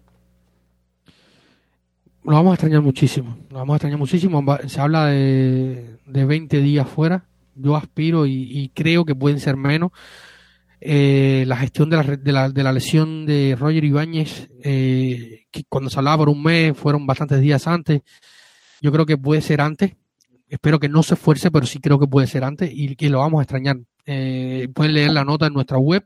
Lo 2.24 2.34
vamos 2.34 2.52
a 2.52 2.54
extrañar 2.56 2.82
muchísimo. 2.82 3.38
Lo 3.50 3.60
vamos 3.60 3.74
a 3.74 3.78
extrañar 3.78 4.00
muchísimo. 4.00 4.44
Se 4.68 4.80
habla 4.80 5.08
de, 5.08 5.98
de 6.06 6.26
20 6.26 6.58
días 6.62 6.88
fuera. 6.88 7.26
yo 7.56 7.76
aspiro 7.76 8.26
y, 8.26 8.72
creo 8.74 9.06
que 9.06 9.14
pueden 9.14 9.40
ser 9.40 9.58
menos. 9.58 9.92
Eh, 10.86 11.46
la 11.48 11.56
gestión 11.56 11.90
de 11.90 11.96
la, 11.96 12.04
de, 12.04 12.32
la, 12.34 12.50
de 12.50 12.62
la, 12.62 12.74
lesión 12.74 13.26
de 13.26 13.56
Roger 13.58 13.86
Ibáñez, 13.86 14.50
eh, 14.62 15.46
que 15.50 15.64
cuando 15.70 15.90
se 15.90 15.98
hablaba 15.98 16.18
por 16.18 16.30
un 16.30 16.44
mes, 16.44 16.78
fueron 16.78 17.08
bastantes 17.08 17.40
días 17.40 17.68
antes. 17.68 18.02
Yo 18.82 18.92
creo 18.92 19.06
que 19.06 19.18
puede 19.18 19.42
ser 19.42 19.62
antes. 19.62 19.94
Espero 20.50 20.80
que 20.80 20.90
no 20.90 21.02
se 21.02 21.14
esfuerce, 21.14 21.52
pero 21.52 21.66
sí 21.66 21.80
creo 21.80 22.00
que 22.00 22.08
puede 22.08 22.28
ser 22.28 22.44
antes 22.44 22.70
y 22.74 22.98
que 22.98 23.10
lo 23.10 23.20
vamos 23.20 23.40
a 23.40 23.44
extrañar. 23.44 23.78
Eh, 24.06 24.68
pueden 24.76 24.94
leer 24.94 25.12
la 25.12 25.24
nota 25.24 25.48
en 25.48 25.54
nuestra 25.54 25.78
web, 25.78 26.06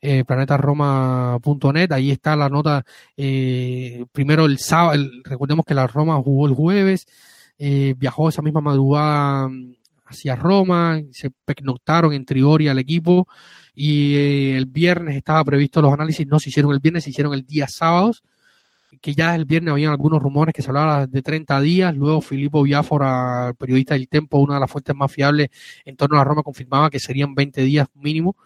eh, 0.00 0.24
planetaroma.net. 0.24 1.92
Ahí 1.92 2.10
está 2.10 2.36
la 2.36 2.48
nota. 2.48 2.86
Eh, 3.18 4.06
primero 4.12 4.46
el 4.46 4.58
sábado, 4.58 5.04
recordemos 5.24 5.66
que 5.66 5.74
la 5.74 5.86
Roma 5.86 6.16
jugó 6.22 6.46
el 6.46 6.54
jueves, 6.54 7.06
eh, 7.58 7.94
viajó 7.98 8.30
esa 8.30 8.40
misma 8.40 8.62
madrugada 8.62 9.48
mm, 9.48 9.74
hacia 10.06 10.36
Roma, 10.36 11.02
se 11.12 11.30
pernoctaron 11.44 12.14
en 12.14 12.24
Trigoria 12.24 12.70
al 12.70 12.78
equipo 12.78 13.28
y 13.76 14.16
eh, 14.16 14.56
el 14.56 14.66
viernes 14.66 15.16
estaba 15.16 15.44
previsto 15.44 15.80
los 15.80 15.92
análisis, 15.92 16.26
no 16.26 16.40
se 16.40 16.48
hicieron 16.48 16.72
el 16.72 16.80
viernes, 16.80 17.04
se 17.04 17.10
hicieron 17.10 17.32
el 17.34 17.46
día 17.46 17.68
sábados 17.68 18.24
que 19.00 19.14
ya 19.14 19.34
el 19.34 19.44
viernes 19.44 19.72
habían 19.72 19.92
algunos 19.92 20.22
rumores 20.22 20.54
que 20.54 20.62
se 20.62 20.68
hablaba 20.68 21.06
de 21.06 21.22
30 21.22 21.60
días, 21.60 21.94
luego 21.94 22.20
Filippo 22.20 22.62
Biafora, 22.62 23.54
periodista 23.58 23.94
del 23.94 24.08
Tempo, 24.08 24.38
una 24.38 24.54
de 24.54 24.60
las 24.60 24.70
fuentes 24.70 24.94
más 24.94 25.12
fiables 25.12 25.50
en 25.84 25.96
torno 25.96 26.16
a 26.16 26.20
la 26.20 26.24
Roma, 26.24 26.42
confirmaba 26.42 26.90
que 26.90 26.98
serían 26.98 27.34
20 27.34 27.62
días 27.62 27.88
mínimo. 27.94 28.36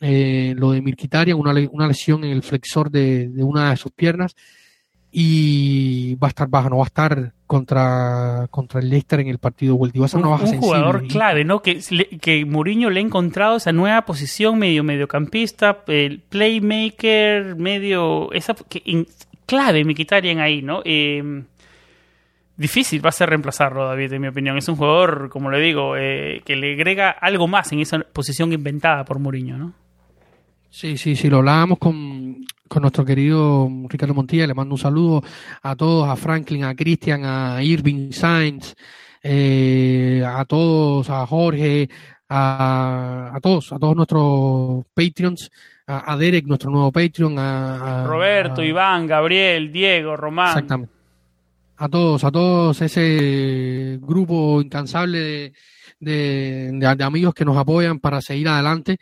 Eh, 0.00 0.54
lo 0.56 0.72
de 0.72 0.80
Mirkitarian, 0.80 1.38
una, 1.38 1.52
una 1.70 1.86
lesión 1.86 2.24
en 2.24 2.30
el 2.30 2.42
flexor 2.42 2.90
de, 2.90 3.30
una 3.36 3.70
de 3.70 3.76
sus 3.76 3.92
piernas, 3.92 4.34
y 5.12 6.14
va 6.16 6.28
a 6.28 6.30
estar 6.30 6.48
baja, 6.48 6.68
no 6.68 6.76
va 6.76 6.84
a 6.84 6.86
estar 6.86 7.32
contra, 7.46 8.46
contra 8.50 8.80
el 8.80 8.88
Leicester 8.88 9.20
en 9.20 9.28
el 9.28 9.38
partido 9.38 9.76
vuelta. 9.76 9.98
Va 9.98 10.06
a 10.06 10.08
ser 10.08 10.20
una 10.20 10.28
baja 10.28 10.44
un, 10.44 10.58
jugador 10.58 11.06
clave, 11.08 11.44
¿no? 11.44 11.62
Que, 11.62 11.80
que 12.20 12.44
Mourinho 12.44 12.90
le 12.90 13.00
ha 13.00 13.02
encontrado 13.02 13.56
esa 13.56 13.72
nueva 13.72 14.02
posición 14.02 14.58
medio 14.58 14.84
mediocampista, 14.84 15.78
el 15.88 16.20
playmaker, 16.20 17.56
medio 17.56 18.32
esa 18.32 18.54
que 18.68 19.06
clave 19.46 19.84
Mkhitaryan 19.84 20.38
ahí, 20.38 20.62
¿no? 20.62 20.82
Eh, 20.84 21.42
difícil 22.56 23.04
va 23.04 23.08
a 23.08 23.12
ser 23.12 23.30
reemplazarlo, 23.30 23.86
David, 23.86 24.12
en 24.12 24.22
mi 24.22 24.28
opinión. 24.28 24.56
Es 24.58 24.68
un 24.68 24.76
jugador, 24.76 25.28
como 25.30 25.50
le 25.50 25.58
digo, 25.58 25.96
eh, 25.96 26.42
que 26.44 26.54
le 26.54 26.74
agrega 26.74 27.10
algo 27.10 27.48
más 27.48 27.72
en 27.72 27.80
esa 27.80 27.98
posición 27.98 28.52
inventada 28.52 29.04
por 29.04 29.18
Mourinho, 29.18 29.56
¿no? 29.56 29.72
Sí, 30.70 30.96
sí, 30.96 31.16
sí, 31.16 31.28
lo 31.28 31.38
hablábamos 31.38 31.78
con, 31.78 32.44
nuestro 32.80 33.04
querido 33.04 33.68
Ricardo 33.88 34.14
Montilla, 34.14 34.46
le 34.46 34.54
mando 34.54 34.76
un 34.76 34.80
saludo 34.80 35.22
a 35.62 35.74
todos, 35.74 36.08
a 36.08 36.14
Franklin, 36.14 36.64
a 36.64 36.76
Cristian, 36.76 37.24
a 37.24 37.60
Irving 37.62 38.12
Sainz, 38.12 38.76
eh, 39.20 40.22
a 40.24 40.44
todos, 40.44 41.10
a 41.10 41.26
Jorge, 41.26 41.88
a, 42.28 43.32
a, 43.34 43.40
todos, 43.40 43.72
a 43.72 43.78
todos 43.80 43.96
nuestros 43.96 44.84
Patreons, 44.94 45.50
a, 45.88 46.16
Derek, 46.16 46.46
nuestro 46.46 46.70
nuevo 46.70 46.92
Patreon, 46.92 47.36
a, 47.36 48.06
Roberto, 48.06 48.62
Iván, 48.62 49.08
Gabriel, 49.08 49.72
Diego, 49.72 50.16
Román. 50.16 50.50
Exactamente. 50.50 50.94
A 51.78 51.88
todos, 51.88 52.22
a 52.22 52.30
todos 52.30 52.80
ese 52.82 53.98
grupo 54.00 54.60
incansable 54.60 55.52
de, 55.98 56.70
de, 56.72 57.04
amigos 57.04 57.34
que 57.34 57.44
nos 57.44 57.56
apoyan 57.56 57.98
para 57.98 58.20
seguir 58.20 58.48
adelante. 58.48 58.98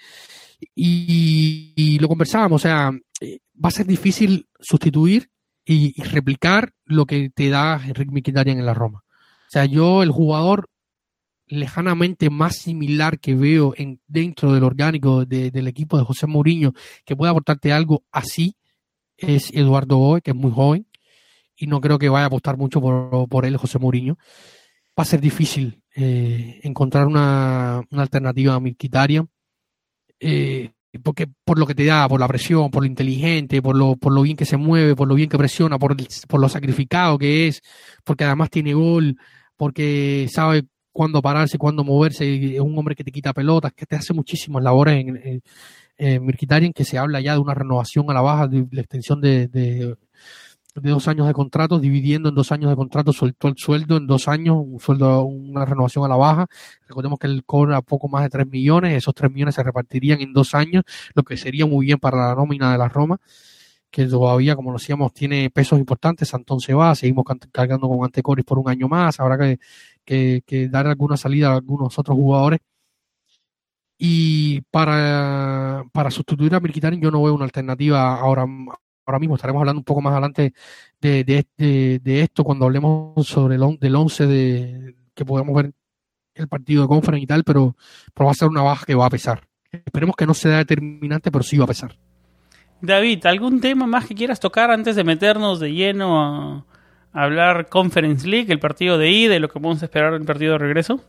Y, 0.74 1.98
lo 2.00 2.08
conversábamos, 2.08 2.62
o 2.62 2.62
sea, 2.62 2.90
va 2.90 3.68
a 3.68 3.70
ser 3.70 3.86
difícil 3.86 4.48
sustituir 4.60 5.30
y, 5.64 6.00
replicar 6.02 6.72
lo 6.84 7.06
que 7.06 7.30
te 7.30 7.48
da 7.48 7.80
Enrique 7.84 8.10
Mkhitaryan 8.12 8.58
en 8.58 8.66
la 8.66 8.74
Roma. 8.74 9.04
O 9.06 9.50
sea, 9.50 9.64
yo, 9.64 10.02
el 10.02 10.10
jugador 10.10 10.68
lejanamente 11.46 12.30
más 12.30 12.56
similar 12.56 13.18
que 13.18 13.34
veo 13.34 13.72
en, 13.76 14.00
dentro 14.06 14.52
del 14.52 14.64
orgánico 14.64 15.24
del 15.24 15.66
equipo 15.66 15.96
de 15.96 16.04
José 16.04 16.26
Mourinho 16.26 16.74
que 17.06 17.16
pueda 17.16 17.30
aportarte 17.30 17.72
algo 17.72 18.04
así 18.12 18.56
es 19.16 19.50
Eduardo 19.54 19.96
Boe, 19.96 20.20
que 20.20 20.32
es 20.32 20.36
muy 20.36 20.52
joven 20.52 20.86
y 21.58 21.66
no 21.66 21.80
creo 21.80 21.98
que 21.98 22.08
vaya 22.08 22.24
a 22.24 22.28
apostar 22.28 22.56
mucho 22.56 22.80
por, 22.80 23.44
él 23.44 23.56
José 23.56 23.78
Mourinho. 23.78 24.16
Va 24.98 25.02
a 25.02 25.04
ser 25.04 25.20
difícil 25.20 25.82
eh, 25.94 26.60
encontrar 26.62 27.06
una, 27.06 27.82
alternativa 27.90 28.54
a 28.54 28.60
eh, 30.20 30.70
porque 31.02 31.26
por 31.44 31.58
lo 31.58 31.66
que 31.66 31.74
te 31.74 31.84
da, 31.84 32.08
por 32.08 32.20
la 32.20 32.28
presión, 32.28 32.70
por 32.70 32.82
lo 32.82 32.86
inteligente, 32.86 33.62
por 33.62 33.76
lo, 33.76 33.96
por 33.96 34.12
lo 34.12 34.22
bien 34.22 34.36
que 34.36 34.44
se 34.44 34.56
mueve, 34.56 34.96
por 34.96 35.08
lo 35.08 35.14
bien 35.14 35.28
que 35.28 35.38
presiona, 35.38 35.78
por, 35.78 35.96
por 36.26 36.40
lo 36.40 36.48
sacrificado 36.48 37.18
que 37.18 37.48
es, 37.48 37.62
porque 38.04 38.24
además 38.24 38.50
tiene 38.50 38.74
gol, 38.74 39.16
porque 39.56 40.28
sabe 40.32 40.64
cuándo 40.92 41.22
pararse, 41.22 41.58
cuándo 41.58 41.84
moverse, 41.84 42.56
es 42.56 42.60
un 42.60 42.76
hombre 42.78 42.94
que 42.94 43.04
te 43.04 43.12
quita 43.12 43.32
pelotas, 43.32 43.72
que 43.72 43.86
te 43.86 43.96
hace 43.96 44.14
muchísimas 44.14 44.62
labores 44.62 45.04
en, 45.06 45.42
en, 45.96 46.72
que 46.72 46.84
se 46.84 46.98
habla 46.98 47.20
ya 47.20 47.34
de 47.34 47.38
una 47.38 47.54
renovación 47.54 48.10
a 48.10 48.14
la 48.14 48.20
baja, 48.20 48.48
de 48.48 48.66
la 48.72 48.80
extensión 48.80 49.20
de, 49.20 49.96
dos 50.80 51.08
años 51.08 51.26
de 51.26 51.32
contrato, 51.32 51.78
dividiendo 51.78 52.28
en 52.28 52.34
dos 52.34 52.52
años 52.52 52.70
de 52.70 52.76
contrato, 52.76 53.12
soltó 53.12 53.48
el 53.48 53.54
sueldo 53.56 53.96
en 53.96 54.06
dos 54.06 54.28
años, 54.28 54.56
un 54.58 54.80
sueldo, 54.80 55.24
una 55.24 55.64
renovación 55.64 56.04
a 56.04 56.08
la 56.08 56.16
baja. 56.16 56.46
Recordemos 56.88 57.18
que 57.18 57.26
él 57.26 57.44
cobra 57.44 57.82
poco 57.82 58.08
más 58.08 58.22
de 58.22 58.30
tres 58.30 58.46
millones, 58.46 58.96
esos 58.96 59.14
tres 59.14 59.30
millones 59.30 59.54
se 59.54 59.62
repartirían 59.62 60.20
en 60.20 60.32
dos 60.32 60.54
años, 60.54 60.84
lo 61.14 61.22
que 61.22 61.36
sería 61.36 61.66
muy 61.66 61.86
bien 61.86 61.98
para 61.98 62.28
la 62.28 62.34
nómina 62.34 62.72
de 62.72 62.78
la 62.78 62.88
Roma 62.88 63.18
que 63.90 64.06
todavía, 64.06 64.54
como 64.56 64.72
decíamos, 64.72 65.12
tiene 65.12 65.50
pesos 65.50 65.78
importantes. 65.78 66.28
Santón 66.28 66.60
se 66.60 66.74
va, 66.74 66.94
seguimos 66.94 67.24
cargando 67.52 67.88
con 67.88 68.04
Antecoris 68.04 68.44
por 68.44 68.58
un 68.58 68.68
año 68.68 68.88
más. 68.88 69.18
Habrá 69.20 69.56
que, 70.04 70.68
dar 70.70 70.86
alguna 70.86 71.16
salida 71.16 71.48
a 71.48 71.56
algunos 71.56 71.98
otros 71.98 72.16
jugadores. 72.16 72.60
Y 74.00 74.60
para, 74.70 75.84
para 75.92 76.10
sustituir 76.10 76.54
a 76.54 76.60
Mirkitarin 76.60 77.00
yo 77.00 77.10
no 77.10 77.22
veo 77.22 77.34
una 77.34 77.44
alternativa 77.44 78.14
ahora, 78.14 78.46
ahora 79.08 79.18
mismo. 79.18 79.34
Estaremos 79.34 79.60
hablando 79.60 79.80
un 79.80 79.84
poco 79.84 80.00
más 80.00 80.12
adelante 80.12 80.52
de, 81.00 81.24
de, 81.24 82.00
de, 82.02 82.20
esto 82.20 82.44
cuando 82.44 82.66
hablemos 82.66 83.26
sobre 83.26 83.56
el 83.56 83.78
del 83.78 83.96
11 83.96 84.26
de, 84.26 84.96
que 85.14 85.24
podemos 85.24 85.54
ver 85.54 85.72
el 86.34 86.48
partido 86.48 86.82
de 86.82 86.88
conference 86.88 87.24
y 87.24 87.26
tal, 87.26 87.44
pero, 87.44 87.76
pero 88.14 88.26
va 88.26 88.32
a 88.32 88.34
ser 88.34 88.48
una 88.48 88.62
baja 88.62 88.86
que 88.86 88.94
va 88.94 89.06
a 89.06 89.10
pesar. 89.10 89.42
Esperemos 89.70 90.16
que 90.16 90.26
no 90.26 90.34
sea 90.34 90.58
determinante, 90.58 91.30
pero 91.30 91.42
sí 91.42 91.58
va 91.58 91.64
a 91.64 91.68
pesar. 91.68 91.96
David, 92.80 93.26
¿algún 93.26 93.60
tema 93.60 93.86
más 93.86 94.06
que 94.06 94.14
quieras 94.14 94.38
tocar 94.38 94.70
antes 94.70 94.94
de 94.94 95.04
meternos 95.04 95.58
de 95.58 95.72
lleno 95.72 96.22
a, 96.22 96.64
hablar 97.12 97.68
Conference 97.68 98.26
League, 98.26 98.52
el 98.52 98.60
partido 98.60 98.98
de 98.98 99.10
ida 99.10 99.34
y 99.34 99.40
lo 99.40 99.48
que 99.48 99.58
podemos 99.58 99.82
esperar 99.82 100.14
en 100.14 100.20
el 100.20 100.26
partido 100.26 100.52
de 100.52 100.58
regreso? 100.58 101.00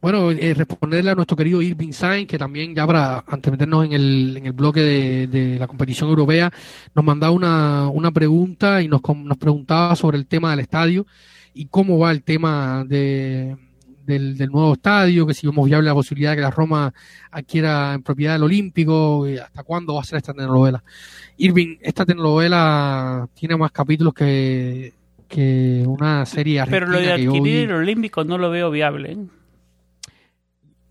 Bueno, 0.00 0.30
eh, 0.30 0.54
responderle 0.54 1.10
a 1.10 1.14
nuestro 1.16 1.36
querido 1.36 1.60
Irving 1.60 1.92
Sainz, 1.92 2.28
que 2.28 2.38
también 2.38 2.72
ya 2.74 2.86
para, 2.86 3.24
antes 3.26 3.50
meternos 3.50 3.84
en 3.84 3.92
el, 3.92 4.36
en 4.36 4.46
el 4.46 4.52
bloque 4.52 4.80
de, 4.80 5.58
la 5.58 5.66
competición 5.66 6.08
europea, 6.08 6.52
nos 6.94 7.04
mandaba 7.04 7.32
una, 7.32 7.88
una 7.88 8.12
pregunta 8.12 8.80
y 8.80 8.86
nos, 8.86 9.00
nos 9.02 9.36
preguntaba 9.36 9.96
sobre 9.96 10.18
el 10.18 10.26
tema 10.26 10.52
del 10.52 10.60
estadio 10.60 11.04
y 11.52 11.66
cómo 11.66 11.98
va 11.98 12.12
el 12.12 12.22
tema 12.22 12.84
de, 12.86 13.56
del, 14.06 14.36
nuevo 14.50 14.74
estadio, 14.74 15.26
que 15.26 15.34
si 15.34 15.48
vemos 15.48 15.66
viable 15.66 15.88
la 15.88 15.94
posibilidad 15.94 16.30
de 16.30 16.36
que 16.36 16.42
la 16.42 16.50
Roma 16.52 16.94
adquiera 17.32 17.94
en 17.94 18.02
propiedad 18.02 18.36
el 18.36 18.44
Olímpico, 18.44 19.26
hasta 19.42 19.64
cuándo 19.64 19.94
va 19.94 20.02
a 20.02 20.04
ser 20.04 20.18
esta 20.18 20.32
telenovela. 20.32 20.82
Irving, 21.36 21.76
esta 21.80 22.06
telenovela 22.06 23.28
tiene 23.34 23.56
más 23.56 23.72
capítulos 23.72 24.14
que, 24.14 24.94
que 25.26 25.82
una 25.86 26.24
serie 26.24 26.60
argentina. 26.60 26.86
Pero 26.86 26.92
lo 26.92 27.00
de 27.00 27.12
adquirir 27.12 27.70
el 27.70 27.76
Olímpico 27.76 28.22
no 28.22 28.38
lo 28.38 28.50
veo 28.50 28.70
viable. 28.70 29.12
¿eh? 29.12 29.18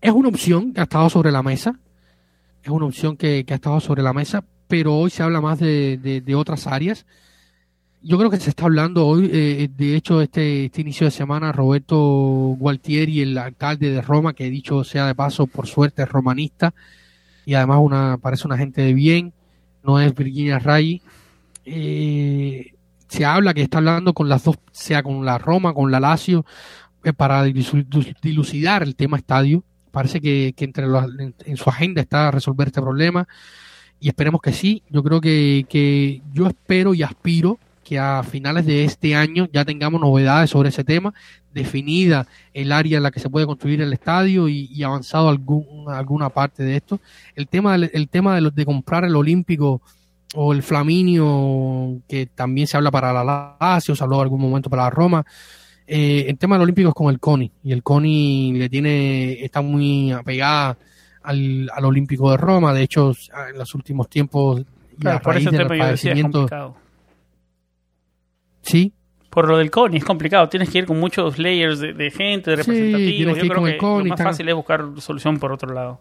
Es 0.00 0.12
una 0.12 0.28
opción 0.28 0.72
que 0.72 0.80
ha 0.80 0.84
estado 0.84 1.10
sobre 1.10 1.32
la 1.32 1.42
mesa, 1.42 1.78
es 2.62 2.70
una 2.70 2.86
opción 2.86 3.16
que, 3.16 3.44
ha 3.48 3.54
estado 3.54 3.80
sobre 3.80 4.02
la 4.02 4.12
mesa, 4.12 4.44
pero 4.66 4.94
hoy 4.94 5.10
se 5.10 5.22
habla 5.22 5.40
más 5.40 5.58
de, 5.58 6.22
de 6.24 6.34
otras 6.34 6.66
áreas 6.66 7.06
yo 8.02 8.16
creo 8.16 8.30
que 8.30 8.38
se 8.38 8.50
está 8.50 8.64
hablando 8.64 9.06
hoy, 9.06 9.28
eh, 9.32 9.68
de 9.76 9.96
hecho, 9.96 10.22
este, 10.22 10.66
este 10.66 10.80
inicio 10.82 11.06
de 11.06 11.10
semana, 11.10 11.52
Roberto 11.52 11.96
Gualtieri, 11.96 13.22
el 13.22 13.36
alcalde 13.36 13.90
de 13.90 14.00
Roma, 14.00 14.34
que 14.34 14.46
he 14.46 14.50
dicho 14.50 14.84
sea 14.84 15.06
de 15.06 15.14
paso, 15.14 15.46
por 15.46 15.66
suerte, 15.66 16.02
es 16.02 16.08
romanista 16.08 16.74
y 17.44 17.54
además 17.54 17.78
una, 17.80 18.18
parece 18.18 18.46
una 18.46 18.58
gente 18.58 18.82
de 18.82 18.94
bien, 18.94 19.32
no 19.82 20.00
es 20.00 20.14
Virginia 20.14 20.58
Ray. 20.58 21.02
Eh, 21.64 22.74
se 23.08 23.24
habla 23.24 23.54
que 23.54 23.62
está 23.62 23.78
hablando 23.78 24.12
con 24.12 24.28
las 24.28 24.44
dos, 24.44 24.58
sea 24.70 25.02
con 25.02 25.24
la 25.24 25.38
Roma, 25.38 25.74
con 25.74 25.90
la 25.90 25.98
Lazio, 25.98 26.44
eh, 27.04 27.12
para 27.12 27.42
dilucidar 27.44 28.82
el 28.82 28.94
tema 28.94 29.16
estadio. 29.16 29.64
Parece 29.98 30.20
que, 30.20 30.54
entre 30.58 30.84
en, 30.84 31.56
su 31.56 31.68
agenda 31.68 32.00
está 32.00 32.30
resolver 32.30 32.68
este 32.68 32.80
problema 32.80 33.26
y 33.98 34.06
esperemos 34.06 34.40
que 34.40 34.52
sí. 34.52 34.84
Yo 34.88 35.02
creo 35.02 35.20
que, 35.20 35.66
que 35.68 36.22
yo 36.32 36.46
espero 36.46 36.94
y 36.94 37.02
aspiro 37.02 37.58
que 37.82 37.98
a 37.98 38.22
finales 38.22 38.64
de 38.64 38.84
este 38.84 39.16
año 39.16 39.48
ya 39.52 39.64
tengamos 39.64 40.00
novedades 40.00 40.50
sobre 40.50 40.68
ese 40.68 40.84
tema, 40.84 41.12
definida 41.52 42.28
el 42.54 42.70
área 42.70 42.98
en 42.98 43.02
la 43.02 43.10
que 43.10 43.18
se 43.18 43.28
puede 43.28 43.46
construir 43.46 43.82
el 43.82 43.92
estadio 43.92 44.48
y, 44.48 44.80
avanzado 44.84 45.28
algún, 45.28 45.86
alguna 45.88 46.28
parte 46.28 46.62
de 46.62 46.76
esto. 46.76 47.00
El 47.34 47.48
tema, 47.48 47.74
el 47.74 48.08
tema 48.08 48.40
de, 48.40 48.52
de 48.52 48.64
comprar 48.64 49.02
el 49.02 49.16
Olímpico 49.16 49.82
o 50.36 50.52
el 50.52 50.62
Flaminio, 50.62 52.00
que 52.06 52.26
también 52.26 52.68
se 52.68 52.76
habla 52.76 52.92
para 52.92 53.12
la 53.12 53.56
Lazio, 53.60 53.96
se 53.96 54.04
habló 54.04 54.18
en 54.18 54.22
algún 54.22 54.42
momento 54.42 54.70
para 54.70 54.84
la 54.84 54.90
Roma, 54.90 55.26
Eh, 55.90 56.26
el 56.28 56.36
tema 56.36 56.56
del 56.56 56.64
olímpico 56.64 56.90
es 56.90 56.94
con 56.94 57.08
el 57.08 57.18
CONI 57.18 57.50
y 57.64 57.72
el 57.72 57.82
CONI 57.82 58.52
le 58.52 58.68
tiene, 58.68 59.42
está 59.42 59.62
muy 59.62 60.12
apegada 60.12 60.76
al, 61.22 61.70
al 61.74 61.84
Olímpico 61.86 62.30
de 62.30 62.36
Roma. 62.36 62.74
De 62.74 62.82
hecho, 62.82 63.12
en 63.50 63.58
los 63.58 63.74
últimos 63.74 64.08
tiempos, 64.10 64.62
Claro, 65.00 65.20
por 65.22 65.34
de 65.34 65.40
tema 65.40 65.62
los 65.64 65.78
yo 65.78 65.86
decía 65.86 66.12
es 66.12 66.22
complicado. 66.22 66.76
sí, 68.60 68.92
Por 69.30 69.48
lo 69.48 69.56
del 69.56 69.70
CONI 69.70 69.96
es 69.98 70.04
complicado, 70.04 70.48
tienes 70.48 70.68
que 70.68 70.78
ir 70.78 70.86
con 70.86 71.00
muchos 71.00 71.38
layers 71.38 71.78
de, 71.78 71.94
de 71.94 72.10
gente, 72.10 72.50
de 72.50 72.56
representativos. 72.56 73.38
Yo 73.38 73.48
creo 73.48 73.64
que 73.64 73.70
el 73.70 73.78
CONI, 73.78 74.08
lo 74.10 74.16
más 74.16 74.22
fácil 74.22 74.48
es 74.48 74.54
buscar 74.54 74.84
solución 74.98 75.38
por 75.38 75.52
otro 75.52 75.72
lado. 75.72 76.00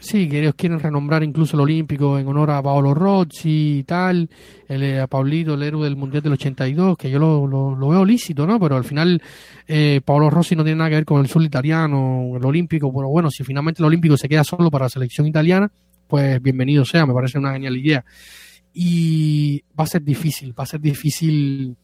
Sí, 0.00 0.28
que 0.28 0.40
ellos 0.40 0.54
quieren 0.54 0.78
renombrar 0.78 1.22
incluso 1.22 1.56
el 1.56 1.62
Olímpico 1.62 2.18
en 2.18 2.28
honor 2.28 2.50
a 2.50 2.62
Paolo 2.62 2.94
Rossi 2.94 3.78
y 3.78 3.82
tal, 3.84 4.28
el, 4.68 4.82
eh, 4.82 5.00
a 5.00 5.06
Paulito, 5.06 5.54
el 5.54 5.62
héroe 5.62 5.84
del 5.84 5.96
Mundial 5.96 6.22
del 6.22 6.34
82, 6.34 6.96
que 6.96 7.10
yo 7.10 7.18
lo, 7.18 7.46
lo, 7.46 7.88
veo 7.88 8.04
lícito, 8.04 8.46
¿no? 8.46 8.60
Pero 8.60 8.76
al 8.76 8.84
final 8.84 9.20
eh, 9.66 10.00
Paolo 10.04 10.30
Rossi 10.30 10.54
no 10.54 10.64
tiene 10.64 10.78
nada 10.78 10.90
que 10.90 10.96
ver 10.96 11.04
con 11.04 11.20
el 11.20 11.28
sur 11.28 11.42
italiano, 11.42 12.32
el 12.36 12.44
Olímpico, 12.44 12.92
pero 12.94 13.08
bueno, 13.08 13.30
si 13.30 13.42
finalmente 13.42 13.80
el 13.82 13.86
Olímpico 13.86 14.16
se 14.16 14.28
queda 14.28 14.44
solo 14.44 14.70
para 14.70 14.84
la 14.84 14.90
selección 14.90 15.26
italiana, 15.26 15.70
pues 16.06 16.40
bienvenido 16.40 16.84
sea, 16.84 17.06
me 17.06 17.14
parece 17.14 17.38
una 17.38 17.52
genial 17.52 17.76
idea. 17.76 18.04
Y 18.74 19.62
va 19.78 19.84
a 19.84 19.88
ser 19.88 20.02
difícil, 20.02 20.58
va 20.58 20.64
a 20.64 20.66
ser 20.66 20.80
difícil 20.80 21.76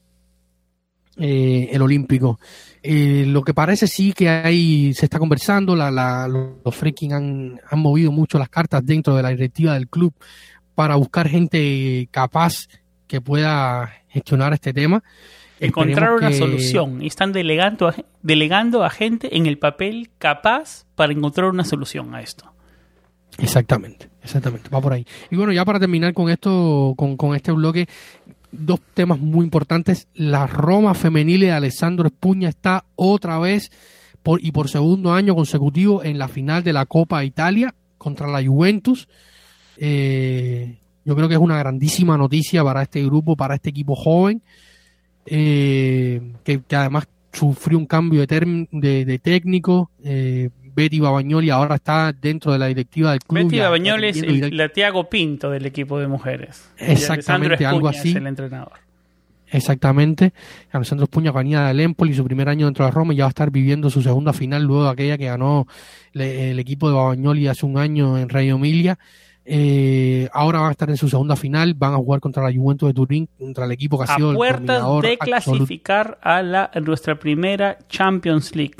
eh, 1.18 1.68
el 1.72 1.83
Olímpico. 1.83 2.38
Eh, 2.83 3.25
lo 3.29 3.42
que 3.42 3.55
parece 3.55 3.87
sí 3.87 4.12
que 4.12 4.29
hay, 4.29 4.92
se 4.94 5.07
está 5.07 5.18
conversando, 5.18 5.77
la, 5.77 5.90
la- 5.90 6.27
los 6.29 6.75
freaking 6.75 7.12
han, 7.12 7.61
han 7.70 7.79
movido 7.79 8.11
mucho 8.12 8.38
las 8.38 8.48
cartas 8.48 8.85
dentro 8.85 9.14
de 9.16 9.22
la 9.22 9.29
directiva 9.31 9.75
del 9.75 9.88
club 9.88 10.12
para 10.75 10.96
buscar 10.96 11.29
gente 11.29 12.09
capaz 12.11 12.66
que 13.07 13.20
pueda 13.20 13.92
gestionar 14.09 14.53
este 14.53 14.72
tema. 14.72 15.03
Encontrar 15.61 16.14
una 16.14 16.31
que- 16.31 16.38
solución. 16.38 17.03
Y 17.03 17.07
están 17.07 17.33
delegando 17.33 17.87
a, 17.88 17.94
delegando 18.22 18.83
a 18.83 18.90
gente 18.90 19.37
en 19.37 19.46
el 19.46 19.59
papel 19.59 20.11
capaz 20.18 20.87
para 20.96 21.12
encontrar 21.12 21.51
una 21.51 21.64
solución 21.64 22.14
a 22.16 22.20
esto. 22.20 22.46
Exactamente, 23.38 24.11
exactamente, 24.22 24.68
va 24.68 24.81
por 24.81 24.92
ahí. 24.92 25.07
Y 25.31 25.37
bueno, 25.37 25.53
ya 25.53 25.64
para 25.64 25.81
terminar 25.81 26.12
con 26.12 26.29
esto, 26.29 26.92
con, 26.96 27.16
con 27.16 27.35
este 27.35 27.51
bloque, 27.53 27.88
dos 28.53 28.81
temas 28.95 29.19
muy 29.19 29.45
importantes. 29.45 30.07
La 30.15 30.47
Roma 30.47 30.95
femenil 30.95 31.41
de 31.41 31.53
Alessandro 31.53 32.07
Espuña 32.07 32.49
está 32.49 32.85
otra 32.95 33.38
vez 33.38 33.71
por, 34.23 34.45
y 34.45 34.53
por 34.53 34.69
segundo 34.69 35.12
año 35.12 35.35
consecutivo 35.35 36.05
en 36.05 36.19
la 36.19 36.29
final 36.29 36.62
de 36.62 36.73
la 36.73 36.87
Copa 36.87 37.25
Italia 37.25 37.75
contra 37.99 38.29
la 38.29 38.45
Juventus. 38.45 39.09
Eh, 39.79 40.79
yo 41.05 41.17
creo 41.17 41.29
que 41.29 41.35
es 41.35 41.41
una 41.41 41.59
grandísima 41.59 42.17
noticia 42.17 42.62
para 42.62 42.83
este 42.83 43.05
grupo, 43.05 43.35
para 43.35 43.55
este 43.57 43.71
equipo 43.71 43.97
joven, 43.97 44.43
eh, 45.27 46.21
que, 46.45 46.61
que 46.62 46.77
además 46.77 47.09
sufrió 47.33 47.79
un 47.79 47.87
cambio 47.87 48.25
de, 48.25 48.67
de, 48.71 49.05
de 49.05 49.19
técnico. 49.19 49.91
Eh, 50.05 50.51
Betty 50.74 51.00
Babagnoli 51.00 51.50
ahora 51.50 51.74
está 51.76 52.12
dentro 52.12 52.52
de 52.52 52.58
la 52.58 52.66
directiva 52.66 53.11
del 53.11 53.20
club. 53.20 53.44
Betty 53.44 53.56
ya- 53.56 53.64
Babañol 53.64 54.04
es 54.04 54.22
el, 54.22 54.40
direct- 54.42 54.52
la 54.54 54.68
Tiago 54.68 55.08
Pinto 55.11 55.50
del 55.50 55.66
equipo 55.66 55.98
de 55.98 56.06
mujeres. 56.08 56.70
Exactamente, 56.78 57.64
algo 57.66 57.88
así. 57.88 58.11
Es 58.11 58.16
el 58.16 58.26
entrenador. 58.26 58.72
Exactamente. 59.50 60.32
Alessandro 60.70 61.04
Espuña 61.04 61.30
venía 61.30 61.64
del 61.66 61.80
Empoli, 61.80 62.14
su 62.14 62.24
primer 62.24 62.48
año 62.48 62.64
dentro 62.66 62.85
de 62.87 62.90
Roma, 62.90 63.12
y 63.12 63.16
ya 63.18 63.24
va 63.24 63.28
a 63.28 63.30
estar 63.30 63.50
viviendo 63.50 63.90
su 63.90 64.00
segunda 64.02 64.32
final 64.32 64.62
luego 64.64 64.85
de 64.85 64.90
aquella 64.90 65.18
que 65.18 65.26
ganó 65.26 65.66
le- 66.12 66.50
el 66.52 66.58
equipo 66.58 66.88
de 66.88 66.94
Babagnoli 66.94 67.46
hace 67.48 67.66
un 67.66 67.76
año 67.76 68.16
en 68.18 68.28
Reggio 68.30 68.56
Emilia. 68.56 68.98
Eh, 69.44 70.28
ahora 70.32 70.61
van 70.61 70.68
a 70.68 70.70
estar 70.70 70.88
en 70.88 70.96
su 70.96 71.08
segunda 71.08 71.35
final, 71.37 71.74
van 71.74 71.92
a 71.94 71.96
jugar 71.96 72.20
contra 72.20 72.44
la 72.44 72.56
Juventus 72.56 72.88
de 72.88 72.94
Turín, 72.94 73.28
contra 73.38 73.64
el 73.66 73.72
equipo 73.72 73.98
que 73.98 74.04
ha 74.08 74.14
A 74.14 74.16
sido 74.16 74.30
el 74.30 74.37
puertas 74.37 74.85
de 75.02 75.18
clasificar 75.18 76.18
a 76.22 76.42
la, 76.42 76.70
a 76.72 76.80
nuestra 76.80 77.18
primera 77.18 77.76
Champions 77.88 78.54
League. 78.54 78.76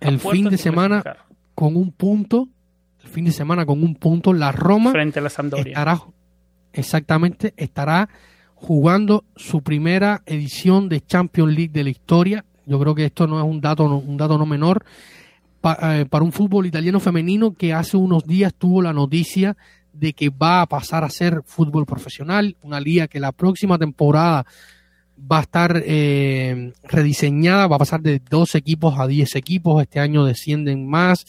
El 0.00 0.18
fin 0.20 0.48
de 0.48 0.58
semana 0.58 1.02
clasificar 1.02 1.34
con 1.54 1.76
un 1.76 1.92
punto, 1.92 2.48
el 3.02 3.08
fin 3.08 3.24
de 3.26 3.32
semana 3.32 3.64
con 3.66 3.82
un 3.82 3.94
punto, 3.94 4.32
la 4.32 4.50
Roma 4.52 4.90
Frente 4.90 5.18
a 5.20 5.22
la 5.22 5.30
Sampdoria. 5.30 5.70
estará 5.72 6.00
exactamente 6.72 7.54
estará 7.56 8.08
jugando 8.54 9.24
su 9.36 9.62
primera 9.62 10.22
edición 10.26 10.88
de 10.88 11.00
Champions 11.04 11.54
League 11.54 11.72
de 11.72 11.84
la 11.84 11.90
historia. 11.90 12.44
Yo 12.66 12.78
creo 12.80 12.94
que 12.94 13.04
esto 13.04 13.26
no 13.26 13.38
es 13.38 13.44
un 13.44 13.60
dato 13.60 13.88
no- 13.88 13.98
un 13.98 14.16
dato 14.16 14.38
no 14.38 14.46
menor 14.46 14.84
Pa- 15.60 15.78
eh, 16.00 16.04
para 16.06 16.24
un 16.24 16.32
fútbol 16.32 16.66
italiano 16.66 17.00
femenino 17.00 17.54
que 17.54 17.72
hace 17.72 17.96
unos 17.96 18.24
días 18.26 18.52
tuvo 18.54 18.82
la 18.82 18.92
noticia 18.92 19.56
de 19.94 20.12
que 20.12 20.28
va 20.28 20.60
a 20.62 20.66
pasar 20.66 21.04
a 21.04 21.08
ser 21.08 21.42
fútbol 21.46 21.86
profesional, 21.86 22.56
una 22.62 22.80
liga 22.80 23.06
que 23.08 23.18
la 23.20 23.32
próxima 23.32 23.78
temporada 23.78 24.44
va 25.18 25.38
a 25.38 25.42
estar 25.42 25.82
eh, 25.84 26.72
rediseñada, 26.84 27.66
va 27.66 27.76
a 27.76 27.78
pasar 27.78 28.00
de 28.00 28.20
12 28.30 28.58
equipos 28.58 28.98
a 28.98 29.06
10 29.06 29.36
equipos, 29.36 29.82
este 29.82 30.00
año 30.00 30.24
descienden 30.24 30.88
más. 30.88 31.26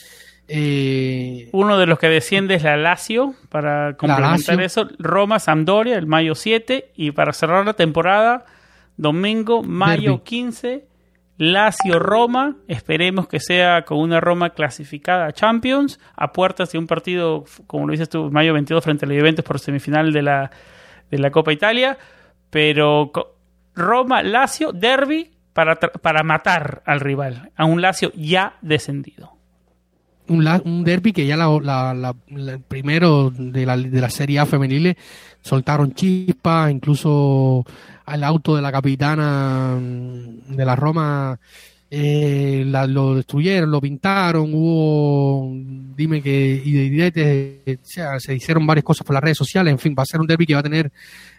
Eh, 0.48 1.50
Uno 1.54 1.78
de 1.78 1.86
los 1.88 1.98
que 1.98 2.08
desciende 2.08 2.56
es 2.56 2.64
la 2.64 2.78
Lazio, 2.78 3.34
para 3.50 3.96
complementar 3.98 4.62
eso. 4.62 4.88
Roma, 5.00 5.40
Sampdoria, 5.40 5.98
el 5.98 6.08
mayo 6.08 6.36
7. 6.36 6.92
Y 6.96 7.12
para 7.12 7.34
cerrar 7.34 7.66
la 7.66 7.74
temporada, 7.74 8.46
domingo, 8.98 9.64
mayo 9.64 10.12
Derby. 10.12 10.24
15, 10.24 10.86
Lazio, 11.38 12.00
Roma. 12.00 12.58
Esperemos 12.68 13.28
que 13.28 13.40
sea 13.40 13.84
con 13.84 14.00
una 14.00 14.20
Roma 14.20 14.52
clasificada 14.52 15.28
a 15.28 15.34
Champions, 15.34 16.00
a 16.16 16.32
puertas 16.32 16.72
de 16.72 16.78
un 16.78 16.88
partido, 16.88 17.46
como 17.66 17.88
lo 17.88 17.92
dices 17.92 18.10
tú, 18.10 18.30
mayo 18.32 18.54
22 18.54 18.84
frente 18.84 19.06
a 19.06 19.10
la 19.10 19.20
Juventus 19.20 19.44
por 19.44 19.60
semifinal 19.60 20.14
de 20.14 20.22
la, 20.22 20.52
de 21.10 21.18
la 21.18 21.32
Copa 21.32 21.54
Italia. 21.54 21.98
Pero 22.52 23.12
Roma, 23.76 24.24
Lazio, 24.24 24.72
Derby. 24.72 25.32
Para, 25.54 25.80
para 25.80 26.22
matar 26.24 26.84
al 26.86 27.00
rival, 27.00 27.52
a 27.56 27.64
un 27.64 27.82
Lazio 27.82 28.12
ya 28.14 28.58
descendido. 28.62 29.36
un, 30.28 30.48
un 30.66 30.84
derby 30.84 31.14
que 31.14 31.26
ya 31.26 31.38
la, 31.38 32.16
primero 32.68 33.30
de 33.30 33.66
la, 33.66 33.78
de 33.78 34.02
la 34.02 34.10
Serie 34.10 34.40
A 34.40 34.46
femeniles 34.46 34.96
soltaron 35.42 35.94
chispas, 35.94 36.72
incluso 36.72 37.64
al 38.06 38.24
auto 38.24 38.56
de 38.56 38.62
la 38.62 38.72
capitana 38.72 39.78
mm, 39.80 40.56
de 40.56 40.66
la 40.66 40.76
Roma 40.76 41.40
eh, 41.92 42.64
la- 42.66 42.88
lo 42.88 43.16
destruyeron, 43.16 43.70
lo 43.72 43.80
pintaron, 43.80 44.52
hubo, 44.54 45.52
dime 45.96 46.22
que, 46.22 46.62
eh, 47.16 47.78
se 47.84 48.36
hicieron 48.36 48.66
varias 48.66 48.84
cosas 48.84 49.06
por 49.06 49.14
las 49.14 49.24
redes 49.24 49.38
sociales, 49.38 49.72
en 49.72 49.80
fin, 49.80 49.96
va 49.98 50.04
a 50.04 50.06
ser 50.06 50.20
un 50.20 50.28
derby 50.28 50.46
que 50.46 50.54
va 50.56 50.60
a 50.62 50.64
tener 50.64 50.92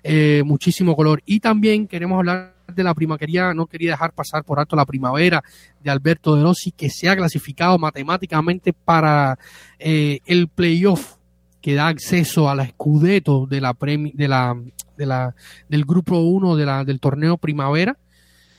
eh, 0.02 0.42
muchísimo 0.44 0.94
color. 0.96 1.22
Y 1.26 1.40
también 1.40 1.86
queremos 1.86 2.18
hablar 2.18 2.54
de 2.74 2.82
la 2.84 2.94
prima, 2.94 3.18
quería, 3.18 3.52
no 3.54 3.66
quería 3.66 3.92
dejar 3.92 4.12
pasar 4.12 4.44
por 4.44 4.58
alto 4.58 4.76
la 4.76 4.86
primavera 4.86 5.42
de 5.82 5.90
Alberto 5.90 6.36
De 6.36 6.42
Rossi, 6.42 6.72
que 6.72 6.90
se 6.90 7.08
ha 7.08 7.16
clasificado 7.16 7.78
matemáticamente 7.78 8.72
para 8.72 9.38
eh, 9.78 10.20
el 10.26 10.48
playoff 10.48 11.14
que 11.60 11.74
da 11.74 11.88
acceso 11.88 12.48
a 12.48 12.54
la 12.54 12.66
Scudetto 12.68 13.46
de 13.46 13.60
la, 13.60 13.74
premi- 13.74 14.12
de 14.14 14.28
la, 14.28 14.56
de 14.96 15.06
la, 15.06 15.34
del 15.68 15.84
grupo 15.84 16.18
1 16.18 16.54
de 16.56 16.64
la, 16.66 16.84
del 16.84 17.00
torneo 17.00 17.36
primavera. 17.36 17.96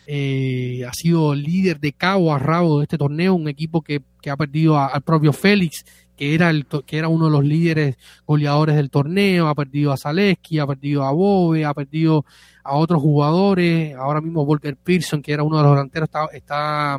Eh, 0.10 0.86
ha 0.88 0.94
sido 0.94 1.36
líder 1.36 1.82
de 1.82 1.92
cabo 1.92 2.34
a 2.34 2.40
rabo 2.40 2.80
de 2.80 2.84
este 2.84 2.98
torneo, 2.98 3.36
un 3.36 3.50
equipo 3.50 3.82
que, 3.82 4.02
que 4.22 4.30
ha 4.30 4.38
perdido 4.38 4.80
al 4.80 5.02
propio 5.02 5.34
Félix, 5.34 5.84
que 6.16 6.34
era, 6.34 6.50
el, 6.50 6.66
que 6.66 6.98
era 6.98 7.10
uno 7.10 7.26
de 7.26 7.32
los 7.32 7.44
líderes 7.44 7.98
goleadores 8.26 8.78
del 8.78 8.90
torneo, 8.90 9.50
ha 9.50 9.56
perdido 9.56 9.92
a 9.92 9.98
Zaleski, 9.98 10.60
ha 10.60 10.66
perdido 10.66 11.04
a 11.04 11.12
Bove, 11.12 11.66
ha 11.66 11.74
perdido 11.74 12.24
a 12.64 12.76
otros 12.78 13.02
jugadores, 13.02 13.96
ahora 13.96 14.22
mismo 14.22 14.46
Volker 14.46 14.78
Pearson, 14.78 15.22
que 15.22 15.34
era 15.34 15.44
uno 15.44 15.58
de 15.58 15.64
los 15.64 15.72
delanteros, 15.74 16.08
está, 16.08 16.26
está 16.34 16.98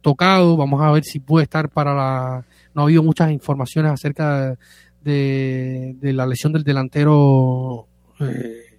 tocado, 0.00 0.56
vamos 0.56 0.82
a 0.82 0.90
ver 0.90 1.04
si 1.04 1.20
puede 1.20 1.44
estar 1.44 1.68
para 1.68 1.94
la... 1.94 2.44
No 2.74 2.82
ha 2.82 2.84
habido 2.84 3.04
muchas 3.04 3.30
informaciones 3.30 3.92
acerca 3.92 4.56
de, 5.00 5.94
de 6.00 6.12
la 6.12 6.26
lesión 6.26 6.52
del 6.52 6.64
delantero 6.64 7.86
eh, 8.18 8.78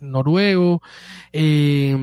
noruego, 0.00 0.82
eh, 1.32 1.96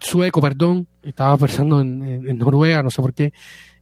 sueco, 0.00 0.40
perdón, 0.40 0.86
estaba 1.02 1.36
pensando 1.36 1.80
en, 1.80 2.02
en- 2.02 2.28
en 2.28 2.38
Noruega, 2.38 2.82
no 2.82 2.90
sé 2.90 3.00
por 3.02 3.14
qué, 3.14 3.32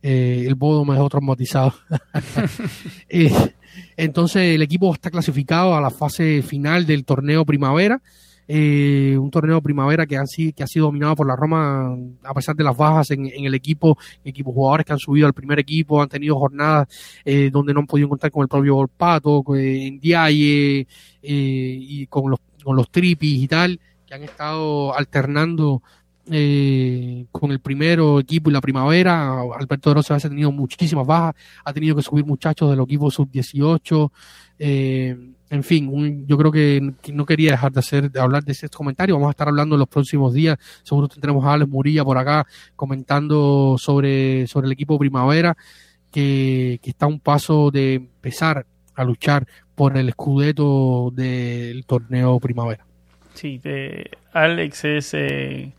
eh, 0.02 0.44
el 0.46 0.54
Bodo 0.54 0.84
me 0.84 0.94
dejó 0.94 1.08
traumatizado. 1.08 1.74
Eh, 3.08 3.32
entonces 3.96 4.54
el 4.54 4.62
equipo 4.62 4.92
está 4.94 5.10
clasificado 5.10 5.74
a 5.74 5.80
la 5.80 5.90
fase 5.90 6.42
final 6.42 6.86
del 6.86 7.04
torneo 7.04 7.44
primavera, 7.44 8.00
eh, 8.46 9.16
un 9.18 9.30
torneo 9.30 9.60
primavera 9.62 10.06
que, 10.06 10.16
han, 10.16 10.26
que 10.54 10.62
ha 10.62 10.66
sido 10.66 10.86
dominado 10.86 11.16
por 11.16 11.26
la 11.26 11.34
Roma 11.34 11.96
a 12.22 12.34
pesar 12.34 12.54
de 12.54 12.62
las 12.62 12.76
bajas 12.76 13.10
en, 13.10 13.26
en 13.26 13.44
el 13.46 13.54
equipo, 13.54 13.96
equipos 14.24 14.54
jugadores 14.54 14.86
que 14.86 14.92
han 14.92 14.98
subido 14.98 15.26
al 15.26 15.32
primer 15.32 15.58
equipo, 15.58 16.00
han 16.02 16.08
tenido 16.08 16.36
jornadas 16.38 16.86
eh, 17.24 17.50
donde 17.52 17.72
no 17.74 17.80
han 17.80 17.86
podido 17.86 18.08
contar 18.08 18.30
con 18.30 18.42
el 18.42 18.48
propio 18.48 18.74
Volpato, 18.76 19.42
en 19.56 19.98
Diaye 19.98 20.86
y 21.22 22.06
con 22.06 22.30
los, 22.30 22.38
con 22.62 22.76
los 22.76 22.90
tripis 22.90 23.42
y 23.42 23.48
tal, 23.48 23.80
que 24.06 24.14
han 24.14 24.22
estado 24.22 24.96
alternando 24.96 25.82
eh, 26.30 27.26
con 27.30 27.50
el 27.50 27.60
primero 27.60 28.18
equipo 28.18 28.50
y 28.50 28.52
la 28.52 28.60
primavera. 28.60 29.40
Alberto 29.40 29.90
de 29.90 29.94
Rossi 29.94 30.14
ha 30.14 30.18
tenido 30.18 30.50
muchísimas 30.52 31.06
bajas, 31.06 31.34
ha 31.64 31.72
tenido 31.72 31.96
que 31.96 32.02
subir 32.02 32.24
muchachos 32.24 32.70
del 32.70 32.80
equipo 32.80 33.10
sub-18. 33.10 34.10
Eh, 34.58 35.16
en 35.50 35.62
fin, 35.62 36.26
yo 36.26 36.38
creo 36.38 36.50
que 36.50 36.94
no 37.12 37.26
quería 37.26 37.52
dejar 37.52 37.72
de 37.72 37.80
hacer 37.80 38.10
de 38.10 38.20
hablar 38.20 38.42
de 38.42 38.52
ese 38.52 38.68
comentario. 38.68 39.14
Vamos 39.14 39.28
a 39.28 39.30
estar 39.32 39.48
hablando 39.48 39.74
en 39.74 39.80
los 39.80 39.88
próximos 39.88 40.32
días. 40.32 40.58
Seguro 40.82 41.08
tendremos 41.08 41.44
a 41.44 41.52
Alex 41.52 41.70
Murilla 41.70 42.04
por 42.04 42.18
acá 42.18 42.46
comentando 42.74 43.76
sobre, 43.78 44.46
sobre 44.46 44.66
el 44.66 44.72
equipo 44.72 44.98
Primavera, 44.98 45.56
que, 46.10 46.80
está 46.82 47.06
a 47.06 47.08
un 47.08 47.20
paso 47.20 47.70
de 47.70 47.94
empezar 47.94 48.66
a 48.94 49.04
luchar 49.04 49.46
por 49.74 49.96
el 49.96 50.08
escudeto 50.08 51.12
del 51.14 51.84
torneo 51.84 52.40
Primavera. 52.40 52.86
Sí, 53.34 53.60
Alex 54.32 54.84
es 54.84 55.14
eh, 55.14 55.72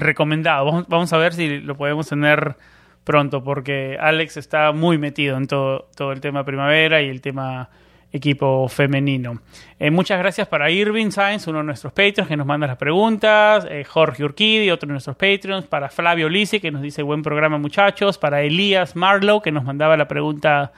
recomendado. 0.00 0.84
Vamos, 0.88 1.12
a 1.12 1.18
ver 1.18 1.32
si 1.34 1.60
lo 1.60 1.76
podemos 1.76 2.08
tener 2.08 2.56
pronto, 3.04 3.42
porque 3.42 3.96
Alex 4.00 4.36
está 4.36 4.72
muy 4.72 4.98
metido 4.98 5.36
en 5.36 5.46
todo, 5.46 5.88
el 6.12 6.20
tema 6.20 6.44
primavera 6.44 7.02
y 7.02 7.08
el 7.08 7.20
tema 7.20 7.68
equipo 8.12 8.68
femenino. 8.68 9.42
Eh, 9.78 9.90
muchas 9.90 10.18
gracias 10.18 10.48
para 10.48 10.70
Irving 10.70 11.10
Sainz, 11.10 11.46
uno 11.48 11.58
de 11.58 11.64
nuestros 11.64 11.92
Patreons 11.92 12.28
que 12.28 12.36
nos 12.36 12.46
manda 12.46 12.66
las 12.66 12.78
preguntas, 12.78 13.66
eh, 13.68 13.84
Jorge 13.84 14.24
Urquidi, 14.24 14.70
otro 14.70 14.86
de 14.86 14.92
nuestros 14.92 15.16
Patreons, 15.16 15.66
para 15.66 15.88
Flavio 15.88 16.28
Lisi 16.28 16.60
que 16.60 16.70
nos 16.70 16.82
dice 16.82 17.02
buen 17.02 17.22
programa 17.22 17.58
muchachos, 17.58 18.16
para 18.16 18.42
Elías 18.42 18.96
Marlow 18.96 19.42
que 19.42 19.52
nos 19.52 19.64
mandaba 19.64 19.96
la 19.96 20.08
pregunta 20.08 20.72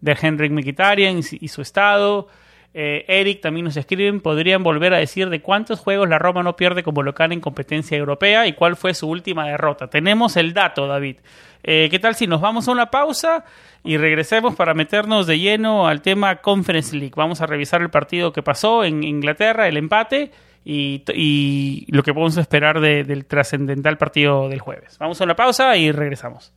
de 0.00 0.16
Henrik 0.20 0.52
Mikitarian 0.52 1.18
y 1.18 1.48
su 1.48 1.62
estado. 1.62 2.28
Eh, 2.74 3.04
Eric 3.06 3.40
también 3.40 3.64
nos 3.64 3.76
escriben, 3.76 4.20
podrían 4.20 4.62
volver 4.62 4.92
a 4.94 4.98
decir 4.98 5.30
de 5.30 5.40
cuántos 5.40 5.78
juegos 5.78 6.08
la 6.08 6.18
Roma 6.18 6.42
no 6.42 6.56
pierde 6.56 6.82
como 6.82 7.02
local 7.02 7.32
en 7.32 7.40
competencia 7.40 7.96
europea 7.96 8.46
y 8.46 8.52
cuál 8.52 8.76
fue 8.76 8.94
su 8.94 9.08
última 9.08 9.46
derrota. 9.46 9.88
Tenemos 9.88 10.36
el 10.36 10.52
dato, 10.52 10.86
David. 10.86 11.16
¿Qué 11.62 11.98
tal 11.98 12.14
si 12.14 12.26
nos 12.26 12.42
vamos 12.42 12.68
a 12.68 12.72
una 12.72 12.90
pausa 12.90 13.44
y 13.84 13.98
regresemos 13.98 14.56
para 14.56 14.72
meternos 14.72 15.26
de 15.26 15.38
lleno 15.38 15.86
al 15.86 16.00
tema 16.00 16.36
Conference 16.36 16.96
League. 16.96 17.12
Vamos 17.14 17.42
a 17.42 17.46
revisar 17.46 17.82
el 17.82 17.90
partido 17.90 18.32
que 18.32 18.42
pasó 18.42 18.82
en 18.82 19.04
Inglaterra, 19.04 19.68
el 19.68 19.76
empate 19.76 20.32
y, 20.64 21.84
lo 21.88 22.02
que 22.02 22.14
podemos 22.14 22.38
esperar 22.38 22.80
del 22.80 23.26
trascendental 23.26 23.98
partido 23.98 24.48
del 24.48 24.60
jueves. 24.60 24.96
Vamos 24.98 25.20
a 25.20 25.24
una 25.24 25.36
pausa 25.36 25.76
y 25.76 25.92
regresamos. 25.92 26.54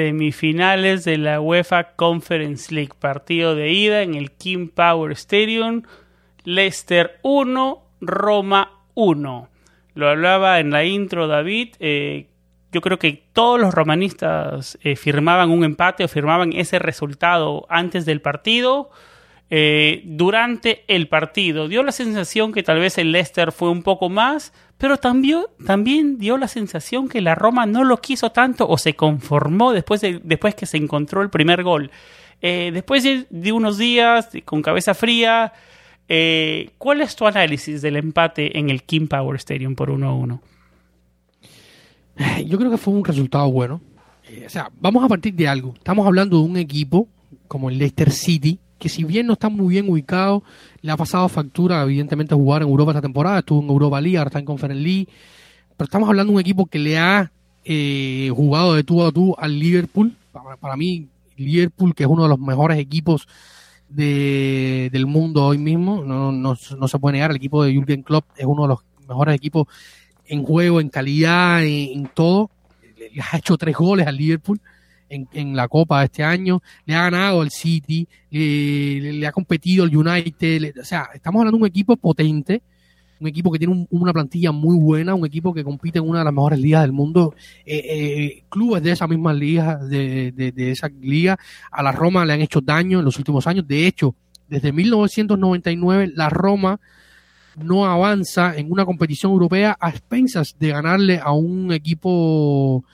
Semifinales 0.00 1.04
de 1.04 1.18
la 1.18 1.42
UEFA 1.42 1.94
Conference 1.94 2.74
League. 2.74 2.94
Partido 2.98 3.54
de 3.54 3.70
ida 3.70 4.00
en 4.00 4.14
el 4.14 4.30
King 4.30 4.68
Power 4.68 5.12
Stadium. 5.12 5.82
Leicester 6.44 7.18
1, 7.22 7.82
Roma 8.00 8.80
1. 8.94 9.48
Lo 9.94 10.08
hablaba 10.08 10.58
en 10.58 10.70
la 10.70 10.84
intro 10.84 11.26
David. 11.28 11.74
Eh, 11.80 12.28
yo 12.72 12.80
creo 12.80 12.98
que 12.98 13.24
todos 13.34 13.60
los 13.60 13.74
romanistas 13.74 14.78
eh, 14.82 14.96
firmaban 14.96 15.50
un 15.50 15.64
empate 15.64 16.04
o 16.04 16.08
firmaban 16.08 16.54
ese 16.54 16.78
resultado 16.78 17.66
antes 17.68 18.06
del 18.06 18.22
partido. 18.22 18.90
Eh, 19.52 20.02
durante 20.04 20.84
el 20.86 21.08
partido 21.08 21.66
dio 21.66 21.82
la 21.82 21.90
sensación 21.90 22.52
que 22.52 22.62
tal 22.62 22.78
vez 22.78 22.98
el 22.98 23.10
Leicester 23.10 23.50
fue 23.50 23.68
un 23.68 23.82
poco 23.82 24.08
más, 24.08 24.52
pero 24.78 24.96
también, 24.96 25.42
también 25.66 26.18
dio 26.18 26.38
la 26.38 26.46
sensación 26.46 27.08
que 27.08 27.20
la 27.20 27.34
Roma 27.34 27.66
no 27.66 27.82
lo 27.82 27.96
quiso 27.96 28.30
tanto 28.30 28.68
o 28.68 28.78
se 28.78 28.94
conformó 28.94 29.72
después, 29.72 30.00
de, 30.02 30.20
después 30.22 30.54
que 30.54 30.66
se 30.66 30.76
encontró 30.76 31.20
el 31.22 31.30
primer 31.30 31.64
gol. 31.64 31.90
Eh, 32.40 32.70
después 32.72 33.02
de, 33.02 33.52
unos 33.52 33.76
días 33.76 34.30
con 34.44 34.62
cabeza 34.62 34.94
fría, 34.94 35.52
eh, 36.08 36.70
¿cuál 36.78 37.00
es 37.00 37.16
tu 37.16 37.26
análisis 37.26 37.82
del 37.82 37.96
empate 37.96 38.56
en 38.56 38.70
el 38.70 38.84
King 38.84 39.08
Power 39.08 39.36
Stadium 39.36 39.74
por 39.74 39.90
1-1? 39.90 40.40
Yo 42.46 42.56
creo 42.56 42.70
que 42.70 42.78
fue 42.78 42.94
un 42.94 43.04
resultado 43.04 43.50
bueno. 43.50 43.80
O 44.46 44.48
sea, 44.48 44.70
vamos 44.78 45.02
a 45.02 45.08
partir 45.08 45.34
de 45.34 45.48
algo. 45.48 45.74
Estamos 45.74 46.06
hablando 46.06 46.38
de 46.38 46.44
un 46.44 46.56
equipo 46.56 47.08
como 47.48 47.68
el 47.68 47.78
Leicester 47.78 48.12
City, 48.12 48.60
que 48.80 48.88
si 48.88 49.04
bien 49.04 49.26
no 49.26 49.34
está 49.34 49.48
muy 49.50 49.68
bien 49.68 49.88
ubicado, 49.88 50.42
le 50.80 50.90
ha 50.90 50.96
pasado 50.96 51.28
factura, 51.28 51.82
evidentemente, 51.82 52.34
jugar 52.34 52.62
en 52.62 52.68
Europa 52.68 52.92
esta 52.92 53.02
temporada. 53.02 53.40
Estuvo 53.40 53.62
en 53.62 53.68
Europa 53.68 54.00
League, 54.00 54.16
ahora 54.16 54.28
está 54.28 54.38
en 54.38 54.46
Conference 54.46 54.82
League. 54.82 55.06
Pero 55.76 55.84
estamos 55.84 56.08
hablando 56.08 56.32
de 56.32 56.34
un 56.36 56.40
equipo 56.40 56.66
que 56.66 56.78
le 56.78 56.98
ha 56.98 57.30
eh, 57.64 58.32
jugado 58.34 58.74
de 58.74 58.82
tú 58.82 59.04
a 59.04 59.12
tú 59.12 59.36
al 59.38 59.58
Liverpool. 59.58 60.16
Para, 60.60 60.76
mí, 60.76 61.08
Liverpool, 61.36 61.94
que 61.94 62.04
es 62.04 62.08
uno 62.08 62.22
de 62.22 62.30
los 62.30 62.38
mejores 62.38 62.78
equipos 62.78 63.28
del 63.88 65.06
mundo 65.06 65.44
hoy 65.44 65.58
mismo, 65.58 66.02
no, 66.02 66.32
no, 66.32 66.56
se 66.56 66.98
puede 66.98 67.14
negar. 67.14 67.30
El 67.30 67.36
equipo 67.36 67.62
de 67.62 67.72
Jürgen 67.72 68.02
Klopp 68.02 68.24
es 68.36 68.46
uno 68.46 68.62
de 68.62 68.68
los 68.68 68.78
mejores 69.06 69.34
equipos 69.34 69.66
en 70.24 70.42
juego, 70.42 70.80
en 70.80 70.88
calidad, 70.88 71.62
en, 71.64 72.08
todo. 72.14 72.50
Le 72.96 73.20
ha 73.20 73.36
hecho 73.36 73.58
tres 73.58 73.76
goles 73.76 74.06
al 74.06 74.16
Liverpool 74.16 74.58
en, 75.10 75.56
la 75.56 75.68
Copa 75.68 76.00
de 76.00 76.04
este 76.06 76.24
año, 76.24 76.62
le 76.86 76.94
ha 76.94 77.02
ganado 77.02 77.42
el 77.42 77.50
City, 77.50 78.06
le, 78.30 79.26
ha 79.26 79.32
competido 79.32 79.84
el 79.84 79.96
United, 79.96 80.78
o 80.80 80.84
sea, 80.84 81.08
estamos 81.12 81.40
hablando 81.40 81.58
de 81.58 81.62
un 81.62 81.68
equipo 81.68 81.96
potente, 81.96 82.62
un 83.20 83.28
equipo 83.28 83.50
que 83.50 83.58
tiene 83.58 83.86
una 83.90 84.12
plantilla 84.12 84.50
muy 84.50 84.78
buena, 84.78 85.14
un 85.14 85.26
equipo 85.26 85.52
que 85.52 85.62
compite 85.62 85.98
en 85.98 86.08
una 86.08 86.20
de 86.20 86.24
las 86.24 86.32
mejores 86.32 86.58
ligas 86.58 86.82
del 86.82 86.92
mundo, 86.92 87.34
eh, 87.66 87.82
eh, 87.84 88.44
clubes 88.48 88.82
de 88.82 88.92
esa 88.92 89.06
misma 89.06 89.32
liga, 89.34 89.76
de, 89.76 90.32
de, 90.32 90.70
esa 90.70 90.88
liga, 90.88 91.38
a 91.70 91.82
la 91.82 91.92
Roma 91.92 92.24
le 92.24 92.32
han 92.32 92.40
hecho 92.40 92.60
daño 92.60 93.00
en 93.00 93.04
los 93.04 93.18
últimos 93.18 93.46
años, 93.46 93.66
de 93.66 93.86
hecho, 93.86 94.14
desde 94.48 94.72
1999 94.72 96.12
la 96.14 96.28
Roma 96.28 96.80
no 97.56 97.84
avanza 97.84 98.56
en 98.56 98.70
una 98.70 98.84
competición 98.84 99.32
europea 99.32 99.76
a 99.80 99.90
expensas 99.90 100.56
de 100.58 100.68
ganarle 100.68 101.20
a 101.22 101.32
un 101.32 101.72
equipo 101.72 102.84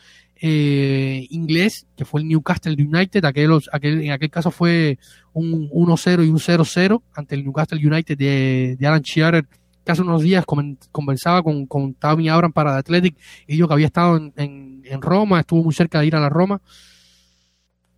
eh, 0.41 1.27
inglés, 1.31 1.87
que 1.97 2.05
fue 2.05 2.21
el 2.21 2.29
Newcastle 2.29 2.77
United, 2.79 3.25
aquel, 3.25 3.59
aquel, 3.73 4.03
en 4.03 4.11
aquel 4.11 4.31
caso 4.31 4.51
fue 4.51 4.99
un 5.33 5.71
1-0 5.71 6.27
y 6.27 6.29
un 6.29 6.39
0-0 6.39 7.03
ante 7.15 7.35
el 7.35 7.45
Newcastle 7.45 7.87
United 7.87 8.19
de, 8.19 8.77
Alan 8.87 9.01
Shearer, 9.01 9.47
que 9.85 9.93
hace 9.93 10.03
unos 10.03 10.23
días 10.23 10.45
conversaba 10.93 11.43
con, 11.43 11.67
con 11.67 11.95
Tommy 11.95 12.29
Abraham 12.29 12.53
para 12.53 12.73
The 12.73 12.79
Athletic 12.79 13.17
y 13.47 13.55
dijo 13.55 13.69
que 13.69 13.75
había 13.75 13.87
estado 13.87 14.17
en, 14.17 14.83
en, 14.85 15.03
Roma, 15.03 15.41
estuvo 15.41 15.63
muy 15.63 15.75
cerca 15.75 16.01
de 16.01 16.07
ir 16.07 16.17
a 16.17 16.21
la 16.21 16.29
Roma. 16.29 16.61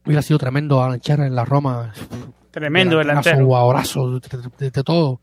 Hubiera 0.05 0.23
sido 0.23 0.39
tremendo 0.39 0.83
Alan 0.83 1.01
Shearer 1.01 1.27
en 1.27 1.35
la 1.35 1.45
Roma. 1.45 1.93
Tremendo 2.51 2.99
delantero. 2.99 3.57
Abrazo 3.57 4.21
de, 4.21 4.71
de 4.71 4.85
todo. 4.85 5.21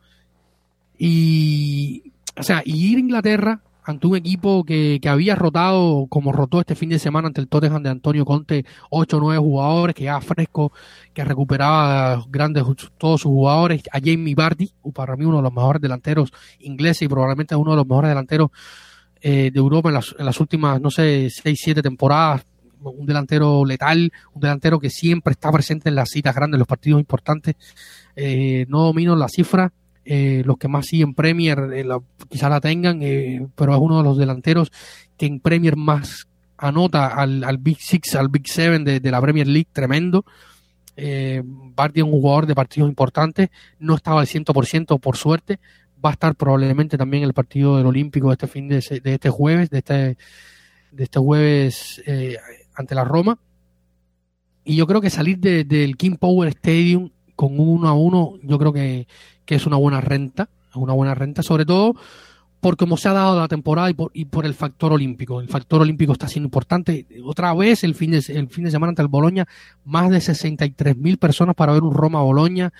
Y, 0.97 2.11
o 2.37 2.43
sea, 2.43 2.61
y 2.65 2.91
ir 2.91 2.97
a 2.97 2.99
Inglaterra 2.99 3.61
ante 3.85 4.07
un 4.07 4.15
equipo 4.15 4.63
que, 4.63 4.99
que, 5.01 5.09
había 5.09 5.35
rotado, 5.35 6.07
como 6.07 6.31
rotó 6.31 6.59
este 6.59 6.75
fin 6.75 6.89
de 6.89 6.99
semana 6.99 7.27
ante 7.27 7.39
el 7.39 7.47
Tottenham 7.47 7.83
de 7.83 7.89
Antonio 7.89 8.25
Conte, 8.25 8.65
8 8.89 9.17
o 9.17 9.19
9 9.19 9.39
jugadores, 9.39 9.95
que 9.95 10.05
ya 10.05 10.19
fresco, 10.21 10.73
que 11.13 11.23
recuperaba 11.23 12.23
grandes 12.27 12.63
todos 12.97 13.21
sus 13.21 13.29
jugadores, 13.29 13.83
a 13.91 13.99
Jamie 13.99 14.33
Vardy, 14.33 14.71
para 14.93 15.15
mí 15.15 15.25
uno 15.25 15.37
de 15.37 15.43
los 15.43 15.53
mejores 15.53 15.81
delanteros 15.81 16.33
ingleses 16.59 17.03
y 17.03 17.07
probablemente 17.07 17.55
uno 17.55 17.71
de 17.71 17.77
los 17.77 17.87
mejores 17.87 18.09
delanteros 18.09 18.49
eh, 19.21 19.51
de 19.51 19.59
Europa 19.59 19.89
en 19.89 19.95
las, 19.95 20.15
en 20.17 20.25
las 20.25 20.39
últimas, 20.39 20.81
no 20.81 20.89
sé, 20.89 21.29
6, 21.29 21.59
7 21.63 21.81
temporadas, 21.83 22.45
un 22.81 23.05
delantero 23.05 23.65
letal, 23.65 24.11
un 24.33 24.41
delantero 24.41 24.79
que 24.79 24.89
siempre 24.89 25.31
está 25.31 25.51
presente 25.51 25.89
en 25.89 25.95
las 25.95 26.09
citas 26.09 26.35
grandes, 26.35 26.55
en 26.55 26.59
los 26.59 26.67
partidos 26.67 26.99
importantes, 26.99 27.55
eh, 28.15 28.65
no 28.67 28.83
domino 28.83 29.15
la 29.15 29.29
cifra, 29.29 29.71
eh, 30.05 30.43
los 30.45 30.57
que 30.57 30.67
más 30.67 30.85
siguen 30.85 31.13
Premier 31.13 31.59
eh, 31.73 31.85
quizá 32.29 32.47
la 32.47 32.61
tengan, 32.61 32.99
pero 33.55 33.73
es 33.73 33.79
uno 33.81 33.97
de 33.97 34.03
los 34.03 34.17
delanteros 34.17 34.71
que 35.17 35.25
en 35.25 35.39
Premier 35.39 35.75
más 35.75 36.27
anota 36.57 37.07
al, 37.07 37.57
Big 37.59 37.79
Six, 37.79 38.15
al 38.15 38.29
Big 38.29 38.47
Seven 38.47 38.83
de, 38.83 39.11
la 39.11 39.21
Premier 39.21 39.47
League, 39.47 39.67
tremendo. 39.71 40.25
Eh, 40.97 41.41
Bardi 41.43 41.99
es 41.99 42.05
un 42.05 42.11
jugador 42.11 42.45
de 42.45 42.55
partidos 42.55 42.89
importantes, 42.89 43.49
no 43.79 43.95
estaba 43.95 44.21
al 44.21 44.27
100% 44.27 44.99
por 44.99 45.17
suerte, 45.17 45.59
va 46.03 46.11
a 46.11 46.13
estar 46.13 46.35
probablemente 46.35 46.97
también 46.97 47.23
el 47.23 47.33
partido 47.33 47.77
del 47.77 47.85
Olímpico 47.85 48.27
de 48.27 48.33
este 48.33 48.47
fin 48.47 48.69
de, 48.69 49.01
de 49.03 49.13
este 49.13 49.29
jueves, 49.29 49.69
de 49.69 49.79
este, 49.79 50.17
de 50.91 51.03
este 51.03 51.19
jueves 51.19 52.01
eh, 52.05 52.37
ante 52.75 52.95
la 52.95 53.03
Roma. 53.03 53.37
Y 54.63 54.77
yo 54.77 54.87
creo 54.87 55.01
que 55.01 55.09
salir 55.09 55.37
del 55.37 55.95
King 55.97 56.15
Power 56.15 56.47
Stadium 56.49 57.11
con 57.35 57.59
un 57.59 57.67
1 57.79 57.87
a 57.87 57.93
1, 57.93 58.33
yo 58.43 58.57
creo 58.57 58.73
que, 58.73 59.07
que 59.45 59.55
es 59.55 59.65
una 59.65 59.77
buena 59.77 60.01
renta, 60.01 60.49
una 60.73 60.93
buena 60.93 61.15
renta, 61.15 61.43
sobre 61.43 61.65
todo 61.65 61.95
por 62.59 62.77
cómo 62.77 62.97
se 62.97 63.07
ha 63.07 63.13
dado 63.13 63.39
la 63.39 63.47
temporada 63.47 63.91
y 63.91 63.93
por, 63.93 64.09
y 64.13 64.25
por 64.25 64.43
el 64.45 64.55
factor 64.55 64.91
olímpico. 64.91 65.39
El 65.39 65.47
factor 65.47 65.81
olímpico 65.81 66.13
está 66.13 66.27
siendo 66.27 66.47
importante. 66.47 67.05
Otra 67.23 67.53
vez 67.53 67.83
el 67.83 67.93
fin 67.93 68.09
de, 68.09 68.23
el 68.29 68.47
fin 68.47 68.63
de 68.63 68.71
semana 68.71 68.89
ante 68.89 69.03
el 69.03 69.07
Boloña, 69.07 69.45
más 69.83 70.09
de 70.09 70.19
63 70.19 70.97
mil 70.97 71.17
personas 71.17 71.53
para 71.55 71.73
ver 71.73 71.83
un 71.83 71.93
Roma-Boloña. 71.93 72.73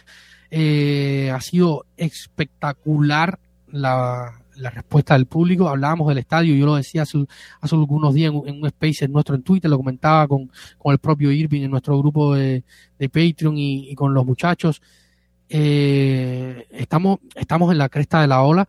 Eh, 0.50 1.32
ha 1.32 1.40
sido 1.40 1.86
espectacular 1.98 3.38
la, 3.68 4.42
la, 4.56 4.70
respuesta 4.70 5.14
del 5.14 5.26
público. 5.26 5.68
Hablábamos 5.68 6.08
del 6.08 6.18
estadio, 6.18 6.56
yo 6.56 6.66
lo 6.66 6.76
decía 6.76 7.04
hace, 7.04 7.26
hace 7.62 7.76
algunos 7.76 8.14
días 8.14 8.34
en, 8.34 8.58
un 8.60 8.66
space 8.66 9.08
nuestro 9.08 9.36
en 9.36 9.44
Twitter, 9.44 9.70
lo 9.70 9.78
comentaba 9.78 10.28
con, 10.28 10.50
con 10.78 10.94
el 10.94 11.00
propio 11.00 11.32
Irving 11.32 11.62
en 11.62 11.72
nuestro 11.72 11.98
grupo 12.00 12.34
de, 12.34 12.64
de 12.98 13.10
Patreon 13.10 13.58
y, 13.58 13.94
con 13.96 14.14
los 14.14 14.26
muchachos. 14.26 14.82
Eh, 15.50 16.68
estamos, 16.72 17.20
estamos 17.36 17.72
en 17.72 17.78
la 17.78 17.90
cresta 17.90 18.22
de 18.22 18.28
la 18.28 18.42
ola 18.42 18.68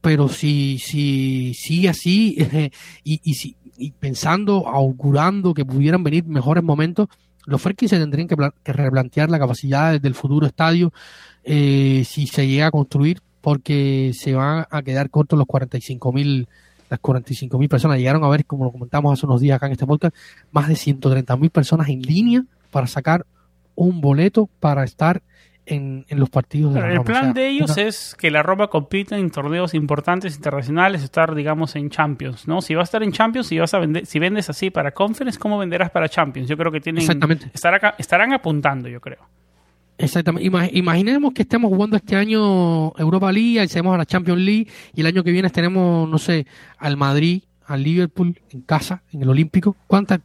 pero 0.00 0.28
si, 0.28 0.78
si 0.78 1.54
sigue 1.54 1.88
así 1.88 2.36
y, 3.04 3.34
si, 3.34 3.56
pensando, 3.98 4.68
augurando 4.68 5.54
que 5.54 5.64
pudieran 5.64 6.02
venir 6.02 6.24
mejores 6.24 6.62
momentos, 6.62 7.08
los 7.46 7.60
Ferkis 7.60 7.90
se 7.90 7.98
tendrían 7.98 8.28
que, 8.28 8.36
que, 8.62 8.72
replantear 8.72 9.30
la 9.30 9.38
capacidad 9.38 10.00
del 10.00 10.14
futuro 10.14 10.46
estadio 10.46 10.92
eh, 11.44 12.04
si 12.06 12.26
se 12.26 12.46
llega 12.46 12.66
a 12.66 12.70
construir, 12.70 13.20
porque 13.40 14.12
se 14.14 14.34
van 14.34 14.66
a 14.70 14.82
quedar 14.82 15.10
cortos 15.10 15.38
los 15.38 15.46
45 15.46 16.12
mil 16.12 16.48
las 16.90 17.00
45 17.00 17.58
mil 17.58 17.68
personas. 17.68 17.98
Llegaron 17.98 18.24
a 18.24 18.28
ver, 18.28 18.46
como 18.46 18.64
lo 18.64 18.72
comentamos 18.72 19.12
hace 19.12 19.26
unos 19.26 19.42
días 19.42 19.56
acá 19.56 19.66
en 19.66 19.72
este 19.72 19.86
podcast, 19.86 20.16
más 20.52 20.68
de 20.68 20.76
130 20.76 21.36
mil 21.36 21.50
personas 21.50 21.88
en 21.90 22.00
línea 22.00 22.44
para 22.70 22.86
sacar 22.86 23.26
un 23.74 24.00
boleto 24.00 24.48
para 24.58 24.84
estar 24.84 25.22
en, 25.68 26.06
los 26.10 26.30
partidos 26.30 26.74
de 26.74 26.80
la 26.80 26.92
El 26.92 27.02
plan 27.02 27.32
de 27.34 27.48
ellos 27.48 27.76
es 27.76 28.14
que 28.18 28.30
la 28.30 28.42
Roma 28.42 28.68
compita 28.68 29.16
en 29.16 29.30
torneos 29.30 29.74
importantes 29.74 30.36
internacionales, 30.36 31.02
estar, 31.02 31.34
digamos, 31.34 31.76
en 31.76 31.90
Champions, 31.90 32.48
¿no? 32.48 32.60
Si 32.60 32.74
vas 32.74 32.82
a 32.82 32.88
estar 32.88 33.02
en 33.02 33.12
Champions, 33.12 33.46
si 33.46 33.58
vas 33.58 33.74
a 33.74 33.78
vender, 33.78 34.06
si 34.06 34.18
vendes 34.18 34.48
así 34.50 34.70
para 34.70 34.92
Conference, 34.92 35.38
¿cómo 35.38 35.58
venderás 35.58 35.90
para 35.90 36.08
Champions? 36.08 36.48
Yo 36.48 36.56
creo 36.56 36.72
que 36.72 36.80
tienen, 36.80 37.02
Exactamente. 37.02 37.50
estarán 37.98 38.32
apuntando, 38.32 38.88
yo 38.88 39.00
creo. 39.00 39.28
Exactamente. 39.98 40.48
imaginemos 40.74 41.32
que 41.32 41.42
estemos 41.42 41.70
jugando 41.70 41.96
este 41.96 42.14
año 42.14 42.92
Europa 42.96 43.32
League, 43.32 43.54
y 43.54 43.58
a 43.58 43.96
la 43.96 44.06
Champions 44.06 44.40
League 44.40 44.68
y 44.94 45.00
el 45.00 45.06
año 45.06 45.24
que 45.24 45.32
viene 45.32 45.50
tenemos, 45.50 46.08
no 46.08 46.18
sé, 46.18 46.46
al 46.78 46.96
Madrid, 46.96 47.42
al 47.66 47.82
Liverpool 47.82 48.40
en 48.50 48.62
casa, 48.62 49.02
en 49.12 49.22
el 49.22 49.28
Olímpico. 49.28 49.76
¿Cuántas 49.86 50.20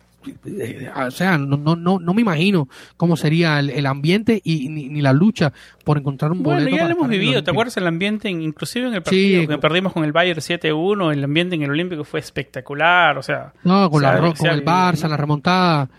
o 0.95 1.11
sea, 1.11 1.37
no, 1.37 1.57
no, 1.57 1.75
no, 1.75 1.99
no 1.99 2.13
me 2.13 2.21
imagino 2.21 2.67
cómo 2.97 3.15
sería 3.17 3.59
el, 3.59 3.85
ambiente 3.85 4.41
y 4.43 4.69
ni, 4.69 5.01
la 5.01 5.13
lucha 5.13 5.51
por 5.83 5.97
encontrar 5.97 6.31
un 6.31 6.43
bueno, 6.43 6.67
ya 6.69 6.85
lo 6.85 6.91
hemos 6.91 7.09
vivido, 7.09 7.43
¿te 7.43 7.51
acuerdas 7.51 7.77
el 7.77 7.87
ambiente, 7.87 8.29
inclusive 8.29 8.87
en 8.87 8.93
el 8.95 9.03
partido 9.03 9.47
que 9.47 9.57
perdimos 9.57 9.93
con 9.93 10.03
el 10.03 10.11
Bayern 10.11 10.39
7-1, 10.39 11.13
el 11.13 11.23
ambiente 11.23 11.55
en 11.55 11.63
el 11.63 11.71
Olímpico 11.71 12.03
fue 12.03 12.19
espectacular, 12.19 13.17
o 13.17 13.23
sea... 13.23 13.53
No, 13.63 13.89
con, 13.89 14.01
la, 14.01 14.17
con 14.17 14.47
el 14.47 14.63
Barça, 14.63 15.07
la 15.07 15.17
remontada. 15.17 15.89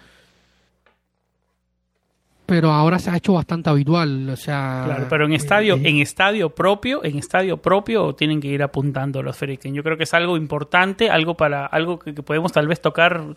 Pero 2.46 2.70
ahora 2.70 2.98
se 2.98 3.10
ha 3.10 3.16
hecho 3.16 3.32
bastante 3.32 3.70
habitual, 3.70 4.28
o 4.28 4.36
sea... 4.36 4.82
Claro, 4.84 5.06
pero 5.08 5.24
en 5.24 5.32
eh, 5.32 5.36
estadio, 5.36 5.76
eh, 5.76 5.82
en 5.84 5.96
estadio 5.96 6.50
propio, 6.50 7.02
en 7.02 7.16
estadio 7.16 7.56
propio 7.56 8.14
tienen 8.14 8.40
que 8.40 8.48
ir 8.48 8.62
apuntando 8.62 9.22
los 9.22 9.36
Feriken. 9.36 9.72
Yo 9.72 9.82
creo 9.82 9.96
que 9.96 10.02
es 10.04 10.12
algo 10.12 10.36
importante, 10.36 11.08
algo 11.08 11.36
para 11.36 11.64
algo 11.64 11.98
que 11.98 12.12
podemos 12.12 12.52
tal 12.52 12.68
vez 12.68 12.82
tocar 12.82 13.34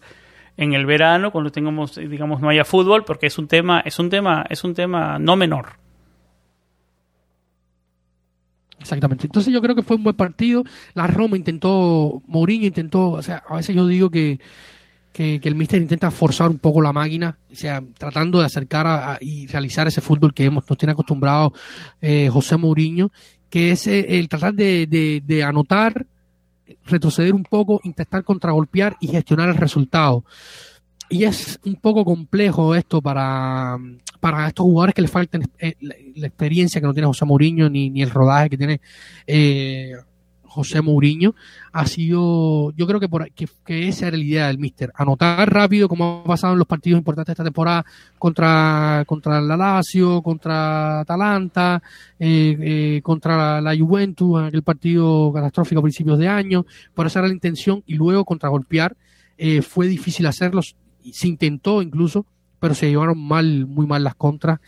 en 0.57 0.73
el 0.73 0.85
verano 0.85 1.31
cuando 1.31 1.51
tengamos 1.51 1.95
digamos 1.95 2.41
no 2.41 2.49
haya 2.49 2.65
fútbol 2.65 3.05
porque 3.05 3.27
es 3.27 3.37
un 3.37 3.47
tema 3.47 3.79
es 3.81 3.99
un 3.99 4.09
tema 4.09 4.45
es 4.49 4.63
un 4.63 4.73
tema 4.73 5.19
no 5.19 5.35
menor. 5.35 5.67
Exactamente. 8.79 9.25
Entonces 9.25 9.51
yo 9.51 9.61
creo 9.61 9.75
que 9.75 9.81
fue 9.81 9.97
un 9.97 10.03
buen 10.03 10.15
partido. 10.15 10.63
La 10.93 11.07
Roma 11.07 11.35
intentó 11.35 12.21
Mourinho 12.27 12.67
intentó 12.67 13.11
o 13.11 13.21
sea 13.21 13.43
a 13.47 13.55
veces 13.55 13.75
yo 13.75 13.87
digo 13.87 14.09
que 14.09 14.39
que, 15.17 15.41
el 15.43 15.55
Mister 15.55 15.81
intenta 15.81 16.11
forzar 16.11 16.49
un 16.49 16.59
poco 16.59 16.79
la 16.79 16.93
máquina, 16.93 17.39
o 17.51 17.55
sea, 17.55 17.81
tratando 17.97 18.39
de 18.39 18.45
acercar 18.45 18.85
a, 18.85 19.17
y 19.19 19.47
realizar 19.47 19.87
ese 19.87 19.99
fútbol 19.99 20.31
que 20.31 20.45
hemos, 20.45 20.69
nos 20.69 20.77
tiene 20.77 20.91
acostumbrado 20.91 21.53
eh, 22.01 22.29
José 22.31 22.55
Mourinho, 22.57 23.11
que 23.49 23.71
es 23.71 23.87
eh, 23.87 24.19
el 24.19 24.29
tratar 24.29 24.53
de, 24.53 24.85
de, 24.85 25.23
de 25.25 25.43
anotar 25.43 26.05
retroceder 26.85 27.33
un 27.33 27.43
poco, 27.43 27.79
intentar 27.83 28.23
contragolpear 28.23 28.97
y 28.99 29.07
gestionar 29.07 29.49
el 29.49 29.55
resultado. 29.55 30.23
Y 31.09 31.23
es 31.23 31.59
un 31.63 31.75
poco 31.75 32.03
complejo 32.03 32.75
esto 32.75 33.01
para, 33.01 33.77
para 34.19 34.47
estos 34.47 34.65
jugadores 34.65 34.95
que 34.95 35.01
les 35.01 35.11
falta 35.11 35.39
eh, 35.59 35.75
la, 35.79 36.27
experiencia 36.27 36.81
que 36.81 36.87
no 36.87 36.93
tiene 36.93 37.07
José 37.07 37.25
Mourinho 37.25 37.69
ni, 37.69 37.89
ni 37.89 38.01
el 38.01 38.09
rodaje 38.09 38.49
que 38.49 38.57
tiene 38.57 38.81
eh, 39.25 39.93
José 40.47 40.81
Mourinho, 40.81 41.35
ha 41.71 41.85
sido, 41.85 42.71
yo 42.71 42.87
creo 42.87 42.99
que, 42.99 43.09
por, 43.09 43.29
que, 43.31 43.47
que, 43.65 43.87
esa 43.87 44.07
era 44.07 44.17
la 44.17 44.23
idea 44.23 44.47
del 44.47 44.57
Mister, 44.57 44.91
anotar 44.95 45.51
rápido 45.53 45.87
como 45.87 46.23
ha 46.25 46.27
pasado 46.27 46.53
en 46.53 46.59
los 46.59 46.67
partidos 46.67 46.97
importantes 46.97 47.27
de 47.27 47.33
esta 47.33 47.43
temporada 47.43 47.85
contra, 48.17 49.03
contra 49.05 49.41
la 49.41 49.57
Lazio, 49.57 50.21
contra 50.21 51.01
Atalanta, 51.01 51.81
eh, 52.19 52.57
eh, 52.59 53.01
contra 53.03 53.61
la, 53.61 53.77
Juventus, 53.77 54.39
en 54.39 54.45
aquel 54.45 54.63
partido 54.63 55.31
catastrófico 55.33 55.79
a 55.79 55.83
principios 55.83 56.17
de 56.17 56.27
año, 56.27 56.65
por 56.93 57.07
esa 57.07 57.19
era 57.19 57.27
la 57.27 57.33
intención, 57.33 57.83
y 57.85 57.95
luego 57.95 58.25
contra 58.25 58.49
golpear, 58.49 58.95
eh, 59.37 59.61
fue 59.61 59.87
difícil 59.87 60.25
hacerlo, 60.25 60.61
se 60.63 61.27
intentó 61.27 61.81
incluso, 61.81 62.25
pero 62.59 62.73
se 62.73 62.89
llevaron 62.89 63.19
mal, 63.19 63.67
muy 63.67 63.85
mal 63.85 64.03
las 64.03 64.15
contras, 64.15 64.59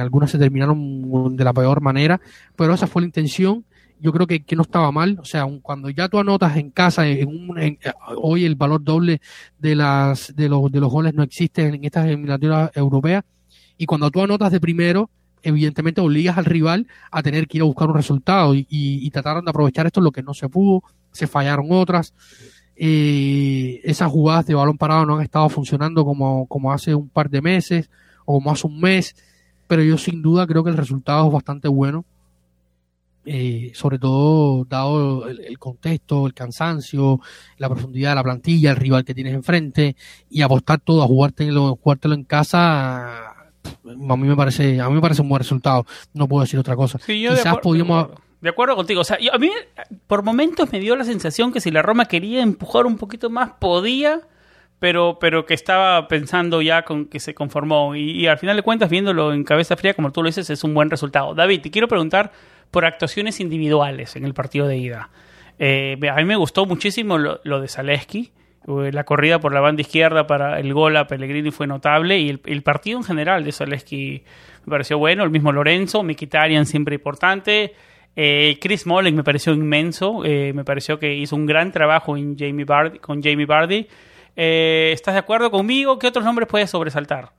algunas 0.00 0.30
se 0.30 0.38
terminaron 0.38 1.36
de 1.36 1.44
la 1.44 1.52
peor 1.52 1.80
manera, 1.80 2.20
pero 2.56 2.72
esa 2.72 2.86
fue 2.86 3.02
la 3.02 3.06
intención, 3.06 3.64
yo 4.04 4.12
creo 4.12 4.26
que, 4.26 4.44
que, 4.44 4.54
no 4.54 4.62
estaba 4.62 4.92
mal. 4.92 5.18
O 5.18 5.24
sea, 5.24 5.46
cuando 5.62 5.88
ya 5.88 6.10
tú 6.10 6.18
anotas 6.18 6.58
en 6.58 6.70
casa, 6.70 7.08
en 7.08 7.26
un, 7.26 7.78
hoy 8.18 8.44
el 8.44 8.54
valor 8.54 8.84
doble 8.84 9.22
de, 9.58 9.74
las, 9.74 10.36
de, 10.36 10.50
los, 10.50 10.70
de 10.70 10.78
los 10.78 10.92
goles 10.92 11.14
no 11.14 11.22
existe 11.22 11.66
en 11.66 11.82
estas 11.82 12.06
eliminatorias 12.06 12.70
europeas. 12.74 13.24
Y 13.78 13.86
cuando 13.86 14.10
tú 14.10 14.20
anotas 14.20 14.52
de 14.52 14.60
primero, 14.60 15.08
evidentemente 15.42 16.02
obligas 16.02 16.36
al 16.36 16.44
rival 16.44 16.86
a 17.10 17.22
tener 17.22 17.48
que 17.48 17.56
ir 17.56 17.62
a 17.62 17.64
buscar 17.64 17.88
un 17.88 17.94
resultado. 17.94 18.54
Y, 18.54 18.66
y, 18.68 19.10
trataron 19.10 19.42
de 19.42 19.50
aprovechar 19.50 19.86
esto, 19.86 20.02
lo 20.02 20.12
que 20.12 20.22
no 20.22 20.34
se 20.34 20.50
pudo, 20.50 20.82
se 21.10 21.26
fallaron 21.26 21.68
otras. 21.70 22.12
Eh, 22.76 23.80
esas 23.84 24.12
jugadas 24.12 24.44
de 24.44 24.54
balón 24.54 24.76
parado 24.76 25.06
no 25.06 25.16
han 25.16 25.22
estado 25.22 25.48
funcionando 25.48 26.04
como, 26.04 26.46
como 26.46 26.72
hace 26.74 26.94
un 26.94 27.08
par 27.08 27.30
de 27.30 27.40
meses 27.40 27.88
o 28.26 28.34
como 28.34 28.50
hace 28.50 28.66
un 28.66 28.78
mes. 28.82 29.16
Pero 29.66 29.82
yo 29.82 29.96
sin 29.96 30.20
duda 30.20 30.46
creo 30.46 30.62
que 30.62 30.70
el 30.70 30.76
resultado 30.76 31.26
es 31.26 31.32
bastante 31.32 31.68
bueno 31.68 32.04
eh, 33.26 33.72
sobre 33.74 33.98
todo 33.98 34.64
dado 34.64 35.28
el, 35.28 35.58
contexto, 35.58 36.26
el 36.26 36.34
cansancio, 36.34 37.20
la 37.58 37.68
profundidad 37.68 38.10
de 38.10 38.14
la 38.16 38.22
plantilla, 38.22 38.70
el 38.70 38.76
rival 38.76 39.04
que 39.04 39.14
tienes 39.14 39.34
enfrente 39.34 39.96
y 40.28 40.42
apostar 40.42 40.80
todo 40.80 41.02
a 41.02 41.06
jugártelo, 41.06 41.76
jugártelo 41.76 42.14
en 42.14 42.24
casa, 42.24 43.30
a 43.30 44.16
mí 44.16 44.28
me 44.28 44.36
parece, 44.36 44.80
a 44.80 44.88
mí 44.88 44.94
me 44.94 45.00
parece 45.00 45.22
un 45.22 45.28
buen 45.28 45.40
resultado. 45.40 45.86
No 46.12 46.28
puedo 46.28 46.42
decir 46.42 46.58
otra 46.58 46.76
cosa. 46.76 46.98
Quizás 46.98 47.58
podíamos 47.58 48.08
de 48.44 48.50
acuerdo 48.50 48.76
contigo. 48.76 49.00
O 49.00 49.04
sea, 49.04 49.16
a 49.32 49.38
mí 49.38 49.50
por 50.06 50.22
momentos 50.22 50.70
me 50.70 50.78
dio 50.78 50.94
la 50.96 51.04
sensación 51.04 51.50
que 51.50 51.62
si 51.62 51.70
la 51.70 51.80
Roma 51.80 52.04
quería 52.04 52.42
empujar 52.42 52.84
un 52.84 52.98
poquito 52.98 53.30
más, 53.30 53.52
podía, 53.58 54.20
pero, 54.78 55.18
pero 55.18 55.46
que 55.46 55.54
estaba 55.54 56.08
pensando 56.08 56.60
ya 56.60 56.82
con 56.82 57.06
que 57.06 57.20
se 57.20 57.34
conformó. 57.34 57.96
Y, 57.96 58.10
y, 58.10 58.26
al 58.26 58.36
final 58.36 58.56
de 58.56 58.62
cuentas, 58.62 58.90
viéndolo 58.90 59.32
en 59.32 59.44
cabeza 59.44 59.78
fría, 59.78 59.94
como 59.94 60.12
tú 60.12 60.22
lo 60.22 60.26
dices, 60.26 60.50
es 60.50 60.62
un 60.62 60.74
buen 60.74 60.90
resultado. 60.90 61.34
David, 61.34 61.62
te 61.62 61.70
quiero 61.70 61.88
preguntar 61.88 62.32
por 62.70 62.84
actuaciones 62.84 63.40
individuales 63.40 64.16
en 64.16 64.24
el 64.24 64.34
partido 64.34 64.66
de 64.66 64.76
ida. 64.76 65.10
Eh, 65.58 65.98
a 66.10 66.16
mí 66.16 66.24
me 66.24 66.36
gustó 66.36 66.66
muchísimo 66.66 67.18
lo, 67.18 67.60
de 67.60 67.68
Zaleski. 67.68 68.32
Eh, 68.66 68.90
la 68.92 69.04
corrida 69.04 69.40
por 69.40 69.52
la 69.52 69.60
banda 69.60 69.82
izquierda 69.82 70.26
para 70.26 70.58
el 70.58 70.72
gol 70.72 70.96
a 70.96 71.06
Pellegrini 71.06 71.50
fue 71.50 71.66
notable 71.66 72.18
y 72.18 72.30
el, 72.30 72.62
partido 72.62 72.98
en 72.98 73.04
general 73.04 73.44
de 73.44 73.52
Zaleski 73.52 74.24
me 74.64 74.70
pareció 74.70 74.98
bueno. 74.98 75.22
El 75.24 75.30
mismo 75.30 75.52
Lorenzo, 75.52 76.02
Mikitarian 76.02 76.66
siempre 76.66 76.96
importante. 76.96 77.74
Eh, 78.16 78.58
Chris 78.60 78.86
Mollen 78.86 79.14
me 79.14 79.24
pareció 79.24 79.52
inmenso. 79.52 80.20
me 80.20 80.64
pareció 80.64 80.98
que 80.98 81.14
hizo 81.14 81.36
un 81.36 81.46
gran 81.46 81.72
trabajo 81.72 82.16
en 82.16 82.36
Jamie 82.38 82.66
con 83.00 83.22
Jamie 83.22 83.46
Bardi. 83.46 83.86
¿Estás 84.36 85.14
de 85.14 85.20
acuerdo 85.20 85.50
conmigo? 85.50 85.98
¿Qué 85.98 86.08
otros 86.08 86.24
nombres 86.24 86.48
puedes 86.48 86.70
sobresaltar? 86.70 87.30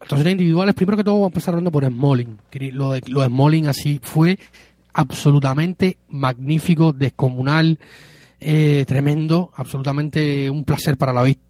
Actuaciones 0.00 0.32
individuales, 0.32 0.74
primero 0.74 0.96
que 0.96 1.04
todo 1.04 1.14
vamos 1.14 1.26
a 1.26 1.32
empezar 1.32 1.54
hablando 1.54 1.72
por 1.72 1.84
Smalling. 1.84 2.38
Lo 2.72 2.92
de, 2.92 3.02
lo 3.06 3.20
de 3.20 3.26
Smalling 3.26 3.66
así 3.66 4.00
fue 4.02 4.38
absolutamente 4.92 5.98
magnífico, 6.08 6.92
descomunal, 6.92 7.78
eh, 8.40 8.84
tremendo, 8.86 9.50
absolutamente 9.56 10.48
un 10.50 10.64
placer 10.64 10.96
para 10.96 11.12
la 11.12 11.22
vista 11.22 11.42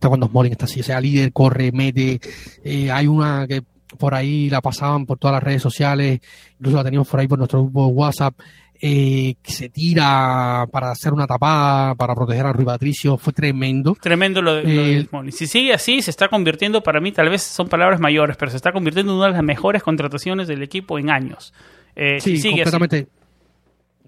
cuando 0.00 0.28
Smalling 0.28 0.52
está 0.52 0.66
así, 0.66 0.80
o 0.80 0.84
sea, 0.84 1.00
líder, 1.00 1.32
corre, 1.32 1.72
mete, 1.72 2.20
eh, 2.62 2.90
hay 2.90 3.06
una 3.06 3.46
que 3.46 3.62
por 3.98 4.14
ahí 4.14 4.50
la 4.50 4.60
pasaban 4.60 5.06
por 5.06 5.18
todas 5.18 5.34
las 5.34 5.42
redes 5.42 5.62
sociales, 5.62 6.20
incluso 6.58 6.76
la 6.76 6.84
teníamos 6.84 7.08
por 7.08 7.20
ahí 7.20 7.28
por 7.28 7.38
nuestro 7.38 7.62
grupo 7.62 7.86
de 7.86 7.92
WhatsApp, 7.92 8.34
eh, 8.80 9.34
que 9.42 9.52
se 9.52 9.68
tira 9.68 10.66
para 10.70 10.90
hacer 10.90 11.12
una 11.12 11.26
tapada, 11.26 11.94
para 11.94 12.14
proteger 12.14 12.46
a 12.46 12.52
Rui 12.52 12.64
Patricio, 12.64 13.16
fue 13.16 13.32
tremendo. 13.32 13.96
Tremendo 14.00 14.42
lo 14.42 14.54
de, 14.54 14.62
lo 14.62 14.82
de 14.82 15.02
Smalling. 15.02 15.32
Si 15.32 15.46
sigue 15.46 15.72
así, 15.72 16.02
se 16.02 16.10
está 16.10 16.28
convirtiendo, 16.28 16.82
para 16.82 17.00
mí 17.00 17.12
tal 17.12 17.28
vez 17.28 17.42
son 17.42 17.68
palabras 17.68 18.00
mayores, 18.00 18.36
pero 18.36 18.50
se 18.50 18.56
está 18.56 18.72
convirtiendo 18.72 19.12
en 19.12 19.18
una 19.18 19.26
de 19.26 19.32
las 19.32 19.42
mejores 19.42 19.82
contrataciones 19.82 20.48
del 20.48 20.62
equipo 20.62 20.98
en 20.98 21.10
años. 21.10 21.52
Eh, 21.94 22.18
sí, 22.20 22.36
si 22.36 22.42
sigue 22.42 22.62
completamente. 22.62 22.96
así. 22.96 23.25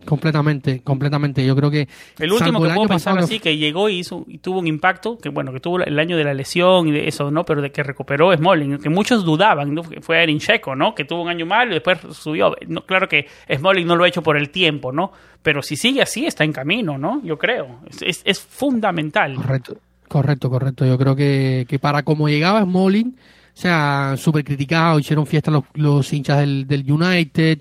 Completamente, 0.05 0.81
completamente. 0.83 1.45
Yo 1.45 1.55
creo 1.55 1.71
que. 1.71 1.89
El 2.19 2.33
último 2.33 2.61
que 2.61 2.69
el 2.69 2.75
puedo 2.75 2.89
pensar 2.89 3.19
así, 3.19 3.41
que 3.41 3.57
llegó 3.57 3.89
y, 3.89 3.99
hizo, 3.99 4.25
y 4.27 4.39
tuvo 4.39 4.59
un 4.61 4.67
impacto, 4.67 5.19
que 5.19 5.29
bueno, 5.29 5.53
que 5.53 5.61
tuvo 5.61 5.81
el 5.81 5.99
año 5.99 6.17
de 6.17 6.25
la 6.25 6.35
lesión 6.35 6.89
y 6.89 6.93
de 6.93 7.09
eso, 7.09 7.31
¿no? 7.31 7.45
Pero 7.45 7.63
de 7.63 7.71
que 7.71 7.83
recuperó 7.83 8.35
Smalling, 8.35 8.79
que 8.79 8.89
muchos 8.89 9.25
dudaban, 9.25 9.75
¿no? 9.75 9.83
Fue 10.01 10.23
Erin 10.23 10.39
Checo, 10.39 10.75
¿no? 10.75 10.95
Que 10.95 11.05
tuvo 11.05 11.23
un 11.23 11.29
año 11.29 11.47
malo 11.47 11.73
y 11.73 11.75
después 11.75 11.99
subió. 12.13 12.55
No, 12.67 12.83
claro 12.83 13.09
que 13.09 13.27
Smalling 13.53 13.87
no 13.87 13.97
lo 13.97 14.05
ha 14.05 14.09
hecho 14.09 14.23
por 14.23 14.37
el 14.37 14.51
tiempo, 14.51 14.93
¿no? 14.93 15.13
Pero 15.43 15.63
si 15.63 15.77
sigue 15.77 16.03
así, 16.03 16.27
está 16.27 16.45
en 16.45 16.53
camino, 16.53 16.97
¿no? 16.97 17.21
Yo 17.23 17.37
creo. 17.39 17.81
Es, 17.91 18.03
es, 18.03 18.23
es 18.25 18.41
fundamental. 18.41 19.35
Correcto, 19.35 19.77
correcto, 20.09 20.51
correcto. 20.51 20.87
Yo 20.87 20.97
creo 20.97 21.15
que, 21.15 21.67
que 21.69 21.79
para 21.79 22.03
como 22.03 22.29
llegaba 22.29 22.63
Smalling, 22.63 23.17
o 23.17 23.61
sea, 23.61 24.15
súper 24.17 24.45
criticado, 24.45 24.99
hicieron 24.99 25.27
fiesta 25.27 25.51
los, 25.51 25.65
los 25.75 26.13
hinchas 26.13 26.39
del, 26.39 26.67
del 26.67 26.91
United 26.91 27.59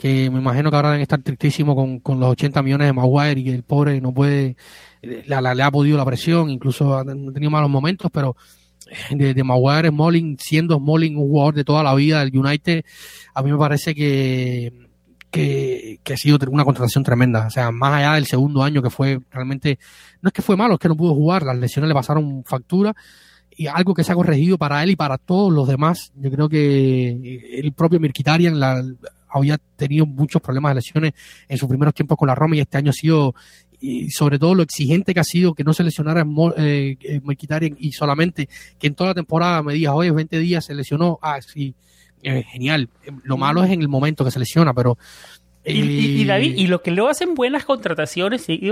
que 0.00 0.30
me 0.30 0.38
imagino 0.38 0.70
que 0.70 0.76
ahora 0.76 0.92
deben 0.92 1.02
estar 1.02 1.20
tristísimos 1.20 1.74
con, 1.74 2.00
con 2.00 2.18
los 2.18 2.30
80 2.30 2.62
millones 2.62 2.86
de 2.86 2.92
Maguire 2.94 3.38
y 3.38 3.44
que 3.44 3.54
el 3.54 3.62
pobre 3.62 4.00
no 4.00 4.14
puede, 4.14 4.56
la, 5.26 5.42
la, 5.42 5.54
le 5.54 5.62
ha 5.62 5.70
podido 5.70 5.98
la 5.98 6.06
presión, 6.06 6.48
incluso 6.48 6.96
ha 6.96 7.04
tenido 7.04 7.50
malos 7.50 7.68
momentos, 7.68 8.10
pero 8.10 8.34
de, 9.10 9.34
de 9.34 9.44
Maguire, 9.44 9.90
Smalling, 9.90 10.38
siendo 10.40 10.78
Smalling 10.78 11.18
un 11.18 11.28
jugador 11.28 11.54
de 11.54 11.64
toda 11.64 11.82
la 11.82 11.94
vida 11.94 12.24
del 12.24 12.34
United, 12.34 12.82
a 13.34 13.42
mí 13.42 13.52
me 13.52 13.58
parece 13.58 13.94
que, 13.94 14.72
que, 15.30 16.00
que 16.02 16.14
ha 16.14 16.16
sido 16.16 16.38
una 16.48 16.64
contratación 16.64 17.04
tremenda. 17.04 17.48
O 17.48 17.50
sea, 17.50 17.70
más 17.70 17.92
allá 17.92 18.14
del 18.14 18.24
segundo 18.24 18.62
año 18.62 18.80
que 18.80 18.88
fue 18.88 19.20
realmente, 19.30 19.78
no 20.22 20.28
es 20.28 20.32
que 20.32 20.40
fue 20.40 20.56
malo, 20.56 20.74
es 20.74 20.80
que 20.80 20.88
no 20.88 20.96
pudo 20.96 21.14
jugar, 21.14 21.42
las 21.42 21.58
lesiones 21.58 21.88
le 21.88 21.94
pasaron 21.94 22.42
factura 22.46 22.96
y 23.54 23.66
algo 23.66 23.92
que 23.92 24.02
se 24.02 24.12
ha 24.12 24.14
corregido 24.14 24.56
para 24.56 24.82
él 24.82 24.92
y 24.92 24.96
para 24.96 25.18
todos 25.18 25.52
los 25.52 25.68
demás. 25.68 26.10
Yo 26.16 26.30
creo 26.30 26.48
que 26.48 27.60
el 27.60 27.74
propio 27.74 28.00
Mirkitarian 28.00 28.58
la, 28.58 28.82
había 29.30 29.58
tenido 29.76 30.06
muchos 30.06 30.42
problemas 30.42 30.70
de 30.70 30.74
lesiones 30.76 31.12
en 31.48 31.58
sus 31.58 31.68
primeros 31.68 31.94
tiempos 31.94 32.18
con 32.18 32.28
la 32.28 32.34
Roma 32.34 32.56
y 32.56 32.60
este 32.60 32.78
año 32.78 32.90
ha 32.90 32.94
sido 32.94 33.34
y 33.80 34.10
sobre 34.10 34.38
todo 34.38 34.54
lo 34.54 34.62
exigente 34.62 35.14
que 35.14 35.20
ha 35.20 35.24
sido 35.24 35.54
que 35.54 35.64
no 35.64 35.72
se 35.72 35.82
lesionara 35.82 36.24
eh, 36.56 37.20
Mkhitaryan 37.22 37.76
y 37.78 37.92
solamente 37.92 38.48
que 38.78 38.86
en 38.86 38.94
toda 38.94 39.10
la 39.10 39.14
temporada 39.14 39.62
me 39.62 39.72
digas, 39.72 39.94
oye, 39.94 40.10
20 40.10 40.38
días 40.38 40.66
se 40.66 40.74
lesionó, 40.74 41.18
ah, 41.22 41.40
sí, 41.40 41.74
eh, 42.22 42.44
genial. 42.44 42.90
Lo 43.24 43.38
malo 43.38 43.64
es 43.64 43.70
en 43.70 43.80
el 43.80 43.88
momento 43.88 44.24
que 44.24 44.30
se 44.30 44.38
lesiona, 44.38 44.74
pero... 44.74 44.98
Y, 45.62 45.72
y, 45.72 46.20
y, 46.22 46.24
David, 46.24 46.56
y 46.56 46.68
lo 46.68 46.82
que 46.82 46.90
luego 46.90 47.10
hacen 47.10 47.34
buenas 47.34 47.66
contrataciones, 47.66 48.48
y 48.48 48.70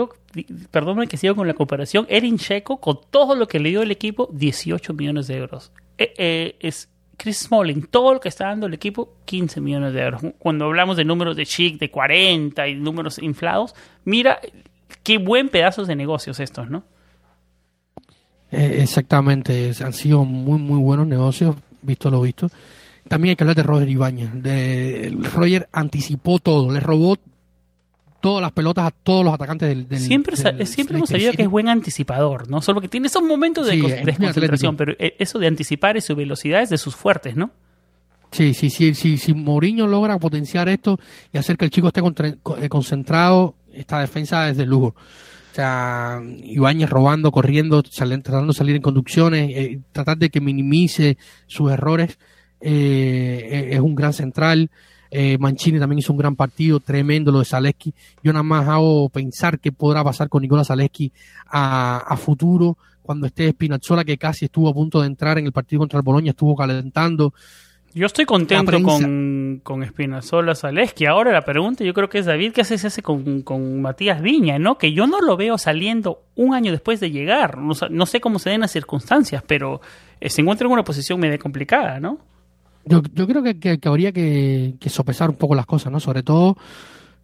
perdóname 0.70 1.06
que 1.06 1.18
sigo 1.18 1.34
con 1.34 1.46
la 1.46 1.52
comparación, 1.52 2.06
Erin 2.08 2.38
Checo, 2.38 2.80
con 2.80 2.98
todo 3.10 3.34
lo 3.34 3.46
que 3.46 3.60
le 3.60 3.68
dio 3.68 3.82
el 3.82 3.90
equipo, 3.90 4.30
18 4.32 4.94
millones 4.94 5.26
de 5.26 5.36
euros. 5.36 5.70
Eh, 5.98 6.56
es 6.60 6.88
Chris 7.18 7.38
Smalling, 7.40 7.88
todo 7.90 8.14
lo 8.14 8.20
que 8.20 8.28
está 8.28 8.46
dando 8.46 8.66
el 8.66 8.74
equipo, 8.74 9.16
15 9.24 9.60
millones 9.60 9.92
de 9.92 10.02
euros. 10.02 10.22
Cuando 10.38 10.66
hablamos 10.66 10.96
de 10.96 11.04
números 11.04 11.36
de 11.36 11.44
chic 11.44 11.78
de 11.78 11.90
40 11.90 12.68
y 12.68 12.76
números 12.76 13.18
inflados, 13.18 13.74
mira 14.04 14.38
qué 15.02 15.18
buen 15.18 15.48
pedazos 15.48 15.88
de 15.88 15.96
negocios 15.96 16.38
estos, 16.38 16.70
¿no? 16.70 16.84
Eh, 18.52 18.78
exactamente, 18.82 19.72
han 19.84 19.92
sido 19.92 20.24
muy, 20.24 20.58
muy 20.58 20.78
buenos 20.78 21.06
negocios, 21.08 21.56
visto 21.82 22.08
lo 22.08 22.22
visto. 22.22 22.48
También 23.08 23.30
hay 23.30 23.36
que 23.36 23.44
hablar 23.44 23.56
de 23.56 23.62
Roger 23.64 23.88
Ibañez. 23.88 24.30
De, 24.34 25.16
Roger 25.34 25.68
anticipó 25.72 26.38
todo, 26.38 26.70
le 26.72 26.78
robó 26.78 27.16
todas 28.20 28.42
las 28.42 28.52
pelotas 28.52 28.86
a 28.86 28.90
todos 28.90 29.24
los 29.24 29.32
atacantes 29.34 29.68
del. 29.68 29.88
del 29.88 30.00
siempre 30.00 30.34
del, 30.36 30.66
siempre 30.66 30.96
hemos 30.96 31.08
sabido 31.08 31.32
que 31.32 31.42
es 31.42 31.48
buen 31.48 31.68
anticipador, 31.68 32.48
¿no? 32.50 32.60
Solo 32.62 32.80
que 32.80 32.88
tiene 32.88 33.06
esos 33.06 33.22
momentos 33.22 33.66
de 33.66 33.72
Sí, 33.72 33.82
muy 33.82 33.92
desconcentración, 34.04 34.76
pero 34.76 34.92
eh, 34.98 35.14
eso 35.18 35.38
de 35.38 35.46
anticipar 35.46 35.96
y 35.96 36.00
su 36.00 36.14
velocidad 36.16 36.62
es 36.62 36.70
de 36.70 36.78
sus 36.78 36.96
fuertes, 36.96 37.36
¿no? 37.36 37.50
Sí, 38.30 38.52
sí, 38.54 38.68
sí, 38.70 38.94
sí, 38.94 39.16
si 39.16 39.32
Mourinho 39.32 39.86
logra 39.86 40.18
potenciar 40.18 40.68
esto 40.68 40.98
y 41.32 41.38
hacer 41.38 41.56
que 41.56 41.64
el 41.64 41.70
chico 41.70 41.86
esté 41.88 42.02
contra- 42.02 42.28
eh, 42.60 42.68
concentrado, 42.68 43.54
esta 43.72 44.00
defensa 44.00 44.48
es 44.50 44.56
de 44.58 44.66
lujo. 44.66 44.88
O 45.50 45.54
sea, 45.54 46.20
Ibáñez 46.44 46.90
robando, 46.90 47.32
corriendo, 47.32 47.82
salen- 47.84 48.22
tratando 48.22 48.52
de 48.52 48.56
salir 48.58 48.76
en 48.76 48.82
conducciones, 48.82 49.50
eh, 49.54 49.80
tratar 49.92 50.18
de 50.18 50.28
que 50.28 50.40
minimice 50.42 51.16
sus 51.46 51.72
errores, 51.72 52.18
eh, 52.60 53.48
eh, 53.50 53.68
es 53.72 53.80
un 53.80 53.94
gran 53.94 54.12
central. 54.12 54.70
Eh, 55.10 55.38
Mancini 55.38 55.78
también 55.78 56.00
hizo 56.00 56.12
un 56.12 56.18
gran 56.18 56.36
partido, 56.36 56.80
tremendo 56.80 57.32
lo 57.32 57.40
de 57.40 57.44
Zaleski. 57.44 57.94
Yo 58.22 58.32
nada 58.32 58.42
más 58.42 58.68
hago 58.68 59.08
pensar 59.08 59.58
qué 59.58 59.72
podrá 59.72 60.04
pasar 60.04 60.28
con 60.28 60.42
Nicola 60.42 60.64
Zaleski 60.64 61.12
a, 61.46 61.98
a 61.98 62.16
futuro, 62.16 62.76
cuando 63.02 63.26
esté 63.26 63.50
Spinazzola, 63.50 64.04
que 64.04 64.18
casi 64.18 64.46
estuvo 64.46 64.68
a 64.68 64.74
punto 64.74 65.00
de 65.00 65.06
entrar 65.06 65.38
en 65.38 65.46
el 65.46 65.52
partido 65.52 65.80
contra 65.80 65.98
el 65.98 66.02
Boloña, 66.02 66.30
estuvo 66.30 66.54
calentando. 66.54 67.32
Yo 67.94 68.06
estoy 68.06 68.26
contento 68.26 68.82
con, 68.82 69.60
con 69.62 69.82
Espinazola 69.82 70.54
Zaleski. 70.54 71.06
Ahora 71.06 71.32
la 71.32 71.44
pregunta 71.44 71.84
yo 71.84 71.94
creo 71.94 72.08
que 72.08 72.18
es 72.18 72.26
David, 72.26 72.52
¿qué 72.52 72.60
hace, 72.60 72.76
se 72.76 72.88
hace 72.88 73.02
con, 73.02 73.42
con 73.42 73.80
Matías 73.80 74.20
Viña? 74.20 74.58
¿no? 74.58 74.76
Que 74.76 74.92
yo 74.92 75.06
no 75.06 75.20
lo 75.20 75.36
veo 75.36 75.56
saliendo 75.56 76.22
un 76.36 76.54
año 76.54 76.70
después 76.70 77.00
de 77.00 77.10
llegar. 77.10 77.56
No 77.56 78.06
sé 78.06 78.20
cómo 78.20 78.38
se 78.38 78.50
den 78.50 78.60
las 78.60 78.72
circunstancias, 78.72 79.42
pero 79.46 79.80
eh, 80.20 80.28
se 80.28 80.42
encuentra 80.42 80.66
en 80.66 80.72
una 80.74 80.84
posición 80.84 81.18
medio 81.18 81.38
complicada, 81.38 81.98
¿no? 81.98 82.18
Yo, 82.88 83.02
yo 83.14 83.26
creo 83.26 83.42
que, 83.42 83.58
que- 83.58 83.78
que 83.78 83.88
habría 83.88 84.12
que, 84.12 84.74
que 84.80 84.88
sopesar 84.90 85.30
un 85.30 85.36
poco 85.36 85.54
las 85.54 85.66
cosas, 85.66 85.92
¿no? 85.92 86.00
Sobre 86.00 86.22
todo 86.22 86.56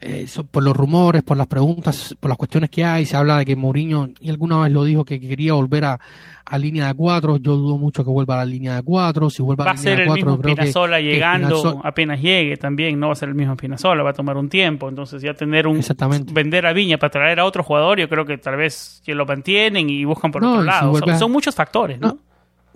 eh, 0.01 0.27
por 0.51 0.63
los 0.63 0.77
rumores, 0.77 1.23
por 1.23 1.37
las 1.37 1.47
preguntas, 1.47 2.15
por 2.21 2.29
las 2.29 2.37
cuestiones 2.37 2.69
que 2.69 2.85
hay. 2.85 3.07
Se 3.07 3.17
habla 3.17 3.39
de 3.39 3.45
que 3.47 3.57
Mourinho, 3.57 4.11
y 4.21 4.29
alguna 4.29 4.59
vez 4.61 4.73
lo 4.73 4.85
dijo, 4.85 5.05
que 5.05 5.19
quería 5.19 5.55
volver 5.55 5.85
a, 5.87 5.99
a 6.45 6.59
línea 6.59 6.89
de 6.89 6.95
cuatro. 6.95 7.39
Yo 7.39 7.57
dudo 7.57 7.79
mucho 7.79 8.05
que 8.05 8.11
vuelva 8.11 8.35
a 8.35 8.39
la 8.39 8.45
línea 8.45 8.75
de 8.77 8.83
cuatro. 8.83 9.31
Si 9.31 9.41
vuelve 9.43 9.63
a 9.63 9.67
Va 9.67 9.73
la 9.73 9.79
a 9.79 9.81
línea 9.81 9.91
ser 9.91 9.97
de 9.97 10.03
el 10.03 10.09
cuatro, 10.09 10.25
mismo 10.27 10.37
yo 10.37 10.43
creo 10.43 10.55
que- 10.57 10.61
Espinazola 10.63 10.97
que 10.99 11.03
llegando 11.05 11.81
apenas 11.85 12.21
llegue 12.21 12.57
también. 12.59 13.01
No 13.01 13.07
va 13.07 13.13
a 13.15 13.17
ser 13.17 13.31
el 13.31 13.35
mismo 13.35 13.55
Espinazola, 13.55 14.03
va 14.03 14.11
a 14.11 14.15
tomar 14.15 14.37
un 14.37 14.49
tiempo. 14.51 14.89
Entonces 14.91 15.23
ya 15.23 15.33
tener 15.33 15.67
un... 15.67 15.79
Exactamente. 15.79 16.33
Vender 16.35 16.67
a 16.67 16.75
Viña 16.75 16.99
para 16.99 17.11
traer 17.11 17.41
a 17.41 17.47
otro 17.47 17.63
jugador, 17.63 17.99
yo 17.99 18.09
creo 18.09 18.27
que 18.27 18.37
tal 18.37 18.57
vez 18.57 19.01
que 19.07 19.15
lo 19.15 19.25
mantienen 19.25 19.89
y 19.89 20.05
buscan 20.05 20.31
por 20.31 20.43
No, 20.43 20.51
otro 20.51 20.63
si 20.63 20.67
lado. 20.67 20.99
son, 20.99 21.11
a- 21.11 21.19
son 21.19 21.33
muchos 21.33 21.55
factores, 21.55 21.99
¿no? 21.99 22.09
No. 22.09 22.19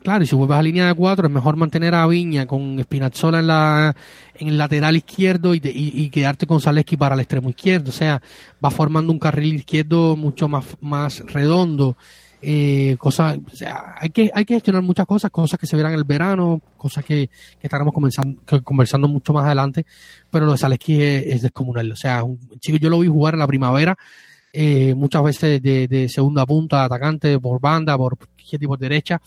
Claro, 0.03 0.22
y 0.22 0.26
si 0.26 0.36
vuelves 0.36 0.57
a 0.57 0.62
línea 0.62 0.86
de 0.86 0.94
cuatro, 0.94 1.26
es 1.26 1.32
mejor 1.32 1.57
mantener 1.57 1.94
a 1.94 2.07
Viña 2.07 2.46
con 2.46 2.80
Spinazzola 2.82 3.40
en 3.40 3.46
la 3.49 3.96
en 4.36 4.49
el 4.49 4.57
lateral 4.57 4.96
izquierdo 4.96 5.55
y, 5.55 5.61
de- 5.61 5.72
y, 5.72 5.90
y 6.03 6.11
quedarte 6.11 6.46
con 6.46 6.61
Zaleski 6.61 6.96
para 6.96 7.14
el 7.16 7.20
extremo 7.20 7.51
izquierdo. 7.51 7.90
O 7.90 7.92
sea, 7.92 8.22
va 8.64 8.70
formando 8.70 9.12
un 9.12 9.18
carril 9.18 9.57
izquierdo 9.57 10.14
mucho 10.16 10.49
más, 10.49 10.64
más 10.80 11.20
redondo. 11.26 11.96
Eh, 12.40 12.94
cosas, 13.01 13.36
o 13.53 13.57
sea, 13.57 13.96
hay 13.99 14.11
que, 14.11 14.30
hay 14.32 14.44
que 14.44 14.55
gestionar 14.55 14.80
muchas 14.82 15.07
cosas, 15.07 15.32
cosas 15.32 15.59
que 15.59 15.66
se 15.66 15.76
verán 15.76 15.92
el 15.94 16.05
verano, 16.05 16.61
cosas 16.76 17.05
que, 17.05 17.26
que 17.61 17.66
estaremos 17.66 17.92
comenzando, 17.92 18.40
conversando 18.62 19.09
mucho 19.09 19.32
más 19.32 19.44
adelante, 19.44 19.84
pero 20.30 20.46
lo 20.46 20.53
de 20.53 20.59
Zaleski 20.59 21.03
es, 21.03 21.26
es 21.26 21.42
descomunal. 21.42 21.90
O 21.90 21.96
sea, 21.96 22.22
un 22.22 22.38
chico, 22.61 22.78
yo 22.78 22.88
lo 22.90 23.01
vi 23.01 23.09
jugar 23.09 23.34
en 23.34 23.40
la 23.40 23.46
primavera, 23.49 23.99
eh, 24.53 24.94
muchas 24.94 25.24
veces 25.24 25.61
de, 25.61 25.88
de 25.88 26.09
segunda 26.09 26.46
punta, 26.46 26.84
atacante, 26.84 27.40
por 27.40 27.61
banda, 27.61 27.99
por 27.99 28.16
izquierda 28.38 28.68
por 28.68 28.78
derecha, 28.78 29.20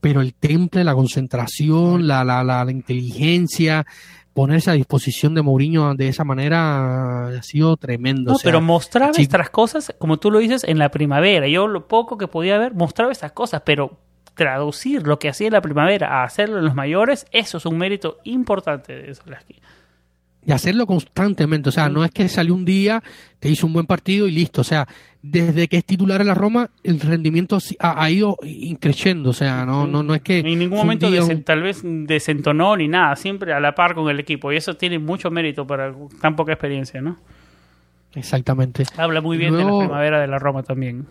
pero 0.00 0.20
el 0.20 0.34
temple, 0.34 0.84
la 0.84 0.94
concentración, 0.94 2.06
la, 2.06 2.24
la, 2.24 2.42
la, 2.42 2.64
la 2.64 2.70
inteligencia, 2.70 3.86
ponerse 4.32 4.70
a 4.70 4.74
disposición 4.74 5.34
de 5.34 5.42
Mourinho 5.42 5.94
de 5.94 6.08
esa 6.08 6.24
manera 6.24 7.28
ha 7.28 7.42
sido 7.42 7.76
tremendo. 7.76 8.30
No, 8.30 8.36
o 8.36 8.38
sea, 8.38 8.50
pero 8.50 8.60
mostraba 8.60 9.12
estas 9.16 9.50
cosas, 9.50 9.94
como 9.98 10.18
tú 10.18 10.30
lo 10.30 10.38
dices, 10.38 10.64
en 10.64 10.78
la 10.78 10.90
primavera. 10.90 11.48
Yo 11.48 11.66
lo 11.66 11.88
poco 11.88 12.16
que 12.16 12.28
podía 12.28 12.58
ver, 12.58 12.74
mostraba 12.74 13.12
estas 13.12 13.32
cosas, 13.32 13.62
pero 13.64 13.98
traducir 14.34 15.06
lo 15.06 15.18
que 15.18 15.28
hacía 15.28 15.48
en 15.48 15.52
la 15.52 15.60
primavera 15.60 16.20
a 16.20 16.24
hacerlo 16.24 16.58
en 16.58 16.64
los 16.64 16.74
mayores, 16.74 17.26
eso 17.32 17.58
es 17.58 17.66
un 17.66 17.76
mérito 17.76 18.18
importante 18.24 18.94
de 18.94 19.14
Zaleski. 19.14 19.60
Y 20.44 20.52
hacerlo 20.52 20.86
constantemente. 20.86 21.68
O 21.68 21.72
sea, 21.72 21.88
no 21.88 22.04
es 22.04 22.10
que 22.10 22.28
salió 22.28 22.54
un 22.54 22.64
día, 22.64 23.02
te 23.38 23.48
hizo 23.50 23.66
un 23.66 23.72
buen 23.74 23.86
partido 23.86 24.26
y 24.26 24.30
listo. 24.32 24.62
O 24.62 24.64
sea, 24.64 24.88
desde 25.22 25.68
que 25.68 25.76
es 25.76 25.84
titular 25.84 26.20
en 26.22 26.28
la 26.28 26.34
Roma, 26.34 26.70
el 26.82 26.98
rendimiento 26.98 27.58
ha, 27.78 28.02
ha 28.02 28.10
ido 28.10 28.36
increciendo. 28.42 29.30
O 29.30 29.34
sea, 29.34 29.66
no, 29.66 29.86
no, 29.86 30.02
no 30.02 30.14
es 30.14 30.22
que. 30.22 30.38
En 30.38 30.58
ningún 30.58 30.78
momento 30.78 31.10
día, 31.10 31.20
desen- 31.20 31.36
un- 31.36 31.42
tal 31.42 31.62
vez 31.62 31.82
desentonó 31.84 32.76
ni 32.76 32.88
nada, 32.88 33.14
siempre 33.16 33.52
a 33.52 33.60
la 33.60 33.74
par 33.74 33.94
con 33.94 34.08
el 34.08 34.18
equipo. 34.18 34.50
Y 34.52 34.56
eso 34.56 34.74
tiene 34.76 34.98
mucho 34.98 35.30
mérito 35.30 35.66
para 35.66 35.94
tan 36.20 36.36
poca 36.36 36.52
experiencia, 36.52 37.00
¿no? 37.02 37.18
Exactamente. 38.14 38.84
Habla 38.96 39.20
muy 39.20 39.36
bien 39.36 39.56
de 39.56 39.62
la 39.64 39.78
primavera 39.78 40.20
de 40.20 40.26
la 40.26 40.38
Roma 40.38 40.62
también. 40.62 41.06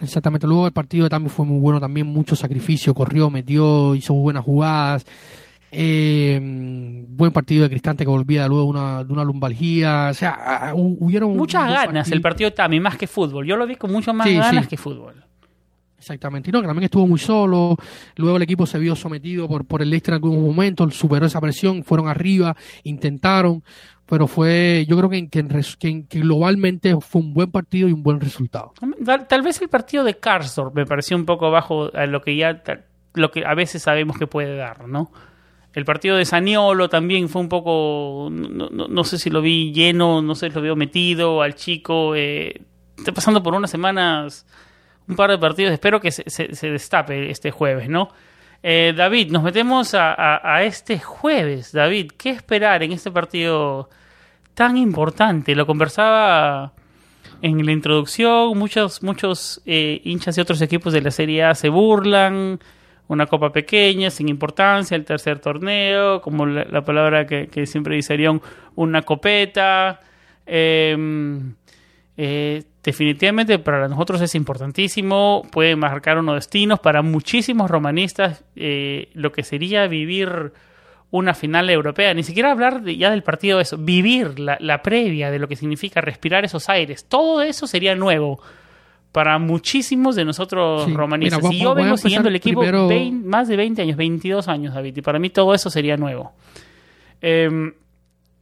Exactamente, 0.00 0.46
luego 0.46 0.66
el 0.66 0.72
partido 0.72 1.08
también 1.08 1.30
fue 1.30 1.44
muy 1.46 1.60
bueno, 1.60 1.78
también 1.78 2.06
mucho 2.06 2.34
sacrificio, 2.34 2.92
corrió, 2.94 3.30
metió, 3.30 3.94
hizo 3.94 4.14
buenas 4.14 4.42
jugadas. 4.44 5.04
Eh, 5.74 6.38
buen 7.08 7.32
partido 7.32 7.62
de 7.62 7.70
Cristante 7.70 8.04
que 8.04 8.10
volvía 8.10 8.46
luego 8.46 8.64
de 8.64 8.70
una, 8.70 9.04
de 9.04 9.12
una 9.12 9.24
lumbalgía. 9.24 10.08
O 10.10 10.14
sea, 10.14 10.72
hubieron. 10.74 11.34
Muchas 11.36 11.66
ganas 11.66 12.10
el 12.12 12.20
partido 12.20 12.50
de 12.50 12.56
Tami, 12.56 12.78
más 12.78 12.96
que 12.96 13.06
fútbol. 13.06 13.46
Yo 13.46 13.56
lo 13.56 13.66
vi 13.66 13.76
con 13.76 13.90
mucho 13.90 14.12
más 14.12 14.30
ganas 14.30 14.68
que 14.68 14.76
fútbol. 14.76 15.14
Exactamente. 15.96 16.50
Y 16.50 16.52
no, 16.52 16.60
que 16.60 16.66
también 16.66 16.84
estuvo 16.84 17.06
muy 17.06 17.18
solo. 17.18 17.76
Luego 18.16 18.36
el 18.36 18.42
equipo 18.42 18.66
se 18.66 18.78
vio 18.78 18.96
sometido 18.96 19.48
por, 19.48 19.64
por 19.64 19.82
el 19.82 19.94
extra 19.94 20.16
en 20.16 20.24
algún 20.24 20.44
momento, 20.44 20.90
superó 20.90 21.26
esa 21.26 21.40
presión, 21.40 21.84
fueron 21.84 22.08
arriba, 22.08 22.56
intentaron. 22.82 23.62
Pero 24.04 24.26
fue, 24.26 24.84
yo 24.86 24.98
creo 24.98 25.08
que, 25.08 25.28
que, 25.28 26.20
globalmente 26.20 26.94
fue 27.00 27.22
un 27.22 27.32
buen 27.32 27.50
partido 27.50 27.88
y 27.88 27.92
un 27.92 28.02
buen 28.02 28.20
resultado. 28.20 28.74
Tal, 29.28 29.42
vez 29.42 29.62
el 29.62 29.68
partido 29.68 30.04
de 30.04 30.18
Karsdorp 30.18 30.74
me 30.74 30.84
pareció 30.84 31.16
un 31.16 31.24
poco 31.24 31.50
bajo 31.50 31.94
a 31.96 32.04
lo 32.06 32.20
que 32.20 32.36
ya 32.36 32.62
lo 33.14 33.30
que 33.30 33.46
a 33.46 33.54
veces 33.54 33.82
sabemos 33.82 34.18
que 34.18 34.26
puede 34.26 34.56
dar, 34.56 34.88
¿no? 34.88 35.12
El 35.74 35.84
partido 35.84 36.16
de 36.16 36.24
Saniolo 36.24 36.88
también 36.88 37.28
fue 37.28 37.40
un 37.40 37.48
poco, 37.48 38.28
no, 38.30 39.04
sé 39.04 39.18
si 39.18 39.30
lo 39.30 39.40
vi 39.40 39.72
lleno, 39.72 40.20
no 40.20 40.34
sé 40.34 40.48
si 40.48 40.54
lo 40.54 40.60
veo 40.60 40.76
metido 40.76 41.40
al 41.40 41.54
chico. 41.54 42.14
Eh, 42.14 42.60
está 42.98 43.12
pasando 43.12 43.42
por 43.42 43.54
unas 43.54 43.70
semanas 43.70 44.46
un 45.08 45.16
par 45.16 45.30
de 45.30 45.38
partidos. 45.38 45.72
Espero 45.72 46.00
que 46.00 46.10
se, 46.10 46.48
destape 46.68 47.30
este 47.30 47.50
jueves, 47.50 47.88
¿no? 47.88 48.10
Eh, 48.62 48.92
David, 48.94 49.30
nos 49.30 49.42
metemos 49.42 49.94
a, 49.94 50.62
este 50.62 50.98
jueves. 50.98 51.72
David, 51.72 52.12
¿qué 52.18 52.30
esperar 52.30 52.82
en 52.82 52.92
este 52.92 53.10
partido 53.10 53.88
tan 54.52 54.76
importante? 54.76 55.54
Lo 55.54 55.66
conversaba 55.66 56.74
en 57.40 57.64
la 57.64 57.72
introducción. 57.72 58.56
Muchos, 58.58 59.02
muchos 59.02 59.62
eh, 59.64 60.02
hinchas 60.04 60.36
de 60.36 60.42
otros 60.42 60.60
equipos 60.60 60.92
de 60.92 61.00
la 61.00 61.10
Serie 61.10 61.44
A 61.44 61.54
se 61.54 61.70
burlan 61.70 62.60
una 63.14 63.26
copa 63.26 63.52
pequeña, 63.52 64.10
sin 64.10 64.28
importancia, 64.28 64.96
el 64.96 65.04
tercer 65.04 65.38
torneo, 65.38 66.20
como 66.20 66.46
la, 66.46 66.82
palabra 66.82 67.26
que, 67.26 67.66
siempre 67.66 67.96
dice 67.96 68.16
una 68.74 69.02
copeta. 69.02 70.00
Em, 70.46 71.54
eh, 72.16 72.62
definitivamente 72.82 73.58
para 73.58 73.88
nosotros 73.88 74.20
es 74.20 74.34
importantísimo, 74.34 75.42
puede 75.50 75.76
marcar 75.76 76.18
unos 76.18 76.34
destinos 76.34 76.80
para 76.80 77.02
muchísimos 77.02 77.70
romanistas, 77.70 78.44
eh, 78.56 79.08
lo 79.14 79.32
que 79.32 79.44
sería 79.44 79.86
vivir 79.86 80.52
una 81.10 81.34
final 81.34 81.70
europea, 81.70 82.14
ni 82.14 82.22
siquiera 82.22 82.50
hablar 82.50 82.84
ya 82.84 83.10
del 83.10 83.22
partido, 83.22 83.60
eso, 83.60 83.76
vivir 83.78 84.38
la, 84.38 84.56
la 84.60 84.82
previa 84.82 85.30
de 85.30 85.38
lo 85.38 85.46
que 85.46 85.56
significa 85.56 86.00
respirar 86.00 86.44
esos 86.44 86.68
aires, 86.68 87.06
todo 87.08 87.42
eso 87.42 87.66
sería 87.66 87.94
nuevo 87.94 88.40
para 89.12 89.38
muchísimos 89.38 90.16
de 90.16 90.24
nosotros 90.24 90.90
romanistas. 90.92 91.52
y 91.52 91.60
yo 91.60 91.74
vengo 91.74 91.96
siguiendo 91.96 92.28
el 92.28 92.36
equipo 92.36 92.64
más 93.24 93.46
de 93.46 93.56
20 93.56 93.82
años, 93.82 93.96
22 93.96 94.48
años, 94.48 94.74
David, 94.74 94.96
y 94.96 95.02
para 95.02 95.18
mí 95.18 95.28
todo 95.30 95.54
eso 95.54 95.70
sería 95.70 95.96
nuevo. 95.96 96.32
Em, 97.20 97.74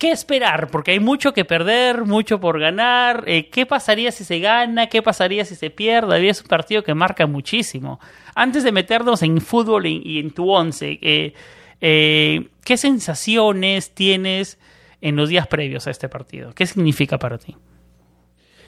¿Qué 0.01 0.13
esperar? 0.13 0.69
Porque 0.69 0.93
hay 0.93 0.99
mucho 0.99 1.35
que 1.35 1.45
perder, 1.45 2.07
mucho 2.07 2.41
por 2.41 2.59
ganar. 2.59 3.25
Eh, 3.27 3.51
¿Qué 3.51 3.67
pasaría 3.67 4.11
si 4.13 4.25
se 4.25 4.39
gana? 4.39 4.87
¿Ququé 4.87 5.03
pasaría 5.03 5.45
si 5.45 5.55
se 5.55 5.69
pierde? 5.69 6.09
David 6.09 6.31
es 6.31 6.41
un 6.41 6.47
partido 6.47 6.83
que 6.83 6.95
marca 6.95 7.27
muchísimo. 7.27 8.01
Antes 8.35 8.65
de 8.65 8.73
meternos 8.73 9.23
en 9.23 9.43
fútbol 9.43 9.85
y, 9.85 10.19
en 10.19 10.31
tu 10.31 10.51
once, 10.51 10.99
eh, 11.03 11.35
eh, 11.83 12.49
¿qué 12.65 12.79
sensaciones 12.79 13.95
tienes 13.95 14.59
en 15.03 15.17
los 15.17 15.29
días 15.29 15.47
previos 15.49 15.87
a 15.87 15.91
este 15.91 16.09
partido? 16.09 16.55
¿Qué 16.55 16.65
significa 16.65 17.19
para 17.19 17.37
ti? 17.37 17.55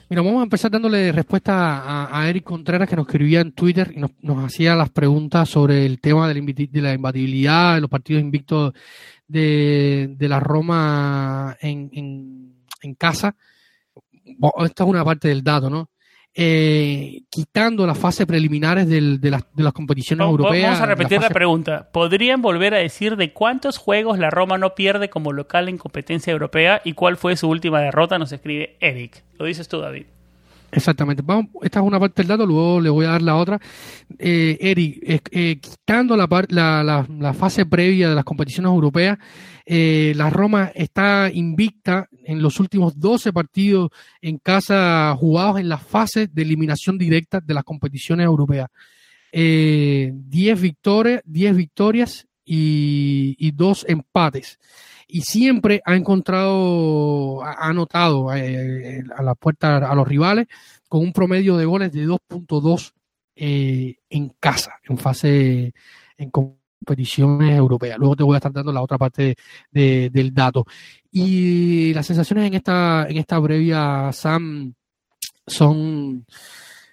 Mira, 0.09 0.21
vamos 0.21 0.41
a 0.41 0.43
empezar 0.43 0.69
dándole 0.69 1.11
respuesta 1.11 2.17
a, 2.17 2.29
Eric 2.29 2.43
Contreras 2.43 2.89
que 2.89 2.95
nos 2.95 3.07
escribía 3.07 3.41
en 3.41 3.53
Twitter 3.53 3.93
y 3.95 3.99
nos, 3.99 4.45
hacía 4.45 4.75
las 4.75 4.89
preguntas 4.89 5.49
sobre 5.49 5.85
el 5.85 5.99
tema 5.99 6.27
de 6.27 6.33
la, 6.81 6.93
imbatibilidad 6.93 7.75
de 7.75 7.81
los 7.81 7.89
partidos 7.89 8.21
invictos 8.21 8.73
de, 9.27 10.15
la 10.19 10.39
Roma 10.39 11.57
en, 11.61 12.53
casa. 12.97 13.35
Esta 14.65 14.83
es 14.83 14.89
una 14.89 15.05
parte 15.05 15.29
del 15.29 15.43
dato, 15.43 15.69
¿no? 15.69 15.89
Eh, 16.35 17.21
quitando 17.29 17.85
las 17.85 17.97
fases 17.97 18.25
preliminares 18.25 18.87
de, 18.87 19.01
las, 19.29 19.45
de, 19.53 19.63
las, 19.63 19.73
competiciones 19.73 20.25
europeas. 20.25 20.63
Vamos 20.63 20.81
a 20.81 20.85
repetir 20.87 21.21
la, 21.21 21.29
pregunta. 21.29 21.89
¿Podrían 21.91 22.41
volver 22.41 22.73
a 22.73 22.79
decir 22.79 23.17
de 23.17 23.31
cuántos 23.31 23.77
juegos 23.77 24.17
la 24.17 24.31
Roma 24.31 24.57
no 24.57 24.73
pierde 24.73 25.09
como 25.11 25.31
local 25.31 25.69
en 25.69 25.77
competencia 25.77 26.31
europea 26.31 26.81
y 26.83 26.93
cuál 26.93 27.17
fue 27.17 27.37
su 27.37 27.47
última 27.47 27.81
derrota? 27.81 28.17
Nos 28.17 28.31
escribe 28.31 28.77
Eric. 28.79 29.23
Lo 29.37 29.45
dices 29.45 29.67
tú, 29.67 29.79
David. 29.79 30.05
Exactamente. 30.71 31.21
Vamos, 31.23 31.47
esta 31.61 31.79
es 31.79 31.85
una 31.85 31.99
parte 31.99 32.23
del 32.23 32.29
dato, 32.29 32.47
luego 32.47 32.81
le 32.81 32.89
voy 32.89 33.05
a 33.05 33.09
dar 33.09 33.21
la 33.21 33.35
otra. 33.35 33.59
Eh, 34.17 34.57
Eric, 34.59 35.21
eh, 35.31 35.59
quitando 35.59 36.17
la, 36.17 36.27
la, 36.49 37.05
la, 37.07 37.33
fase 37.33 37.65
previa 37.67 38.09
de 38.09 38.15
las 38.15 38.23
competiciones 38.23 38.71
europeas, 38.71 39.19
eh, 39.65 40.13
la 40.15 40.29
Roma 40.29 40.71
está 40.75 41.29
invicta 41.33 42.07
en 42.25 42.41
los 42.41 42.59
últimos 42.59 42.99
12 42.99 43.31
partidos 43.33 43.91
en 44.21 44.37
casa 44.37 45.15
jugados 45.17 45.59
en 45.59 45.69
las 45.69 45.83
fases 45.83 46.33
de 46.33 46.41
eliminación 46.41 46.97
directa 46.97 47.39
de 47.39 47.53
las 47.53 47.63
competiciones 47.63 48.25
europeas. 48.25 48.69
10 49.31 50.13
victorias, 50.61 51.21
10 51.25 51.55
victorias 51.55 52.27
y, 52.45 53.35
y 53.39 53.51
dos 53.51 53.83
empates 53.87 54.59
y 55.13 55.21
siempre 55.21 55.79
ha 55.85 55.95
encontrado, 55.95 57.43
ha 57.43 57.69
anotado 57.69 58.33
eh, 58.33 59.03
a 59.15 59.21
la 59.21 59.35
puerta 59.35 59.77
a 59.77 59.93
los 59.93 60.07
rivales 60.07 60.47
con 60.89 61.01
un 61.01 61.13
promedio 61.13 61.55
de 61.55 61.65
goles 61.65 61.91
de 61.91 62.07
2.2 62.07 62.93
eh, 63.35 63.97
en 64.09 64.29
casa, 64.39 64.79
en 64.89 64.97
fase, 64.97 65.73
en 66.17 66.31
competiciones 66.83 67.57
europeas. 67.57 67.97
Luego 67.97 68.15
te 68.15 68.23
voy 68.23 68.35
a 68.35 68.37
estar 68.37 68.51
dando 68.51 68.71
la 68.71 68.81
otra 68.81 68.97
parte 68.97 69.35
del 69.71 70.33
dato. 70.33 70.65
Y 71.11 71.93
las 71.93 72.05
sensaciones 72.05 72.47
en 72.47 72.53
esta, 72.55 73.05
en 73.09 73.17
esta 73.17 73.41
previa, 73.41 74.11
Sam, 74.11 74.73
son, 75.45 76.25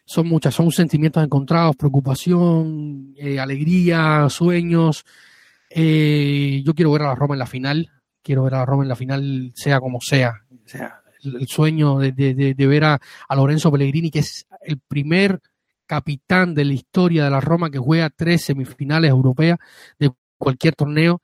son 0.04 0.28
muchas, 0.28 0.54
son 0.54 0.70
sentimientos 0.70 1.22
encontrados, 1.24 1.76
preocupación, 1.76 3.14
eh, 3.16 3.38
alegría, 3.38 4.28
sueños. 4.28 5.04
yo 5.70 6.74
quiero 6.74 6.92
ver 6.92 7.02
a 7.02 7.08
la 7.08 7.14
Roma 7.14 7.34
en 7.34 7.38
la 7.38 7.46
final 7.46 7.90
quiero 8.22 8.44
ver 8.44 8.54
a 8.54 8.66
Roma 8.66 8.82
en 8.84 8.88
la 8.88 8.96
final, 8.96 9.52
sea 9.54 9.80
como 9.80 10.00
sea. 10.00 10.42
sea 10.64 11.02
el 11.22 11.48
sueño 11.48 11.98
de, 11.98 12.54
ver 12.56 12.84
a, 12.84 13.00
Lorenzo 13.34 13.70
Pellegrini, 13.70 14.10
que 14.10 14.20
es 14.20 14.46
el 14.62 14.78
primer 14.78 15.40
capitán 15.90 16.54
de 16.54 16.64
la 16.64 16.72
historia 16.72 17.24
de 17.24 17.30
la 17.30 17.40
Roma 17.40 17.68
que 17.68 17.78
juega 17.80 18.10
tres 18.10 18.44
semifinales 18.44 19.10
europeas 19.10 19.58
de 19.98 20.12
cualquier 20.38 20.76
torneo, 20.76 21.20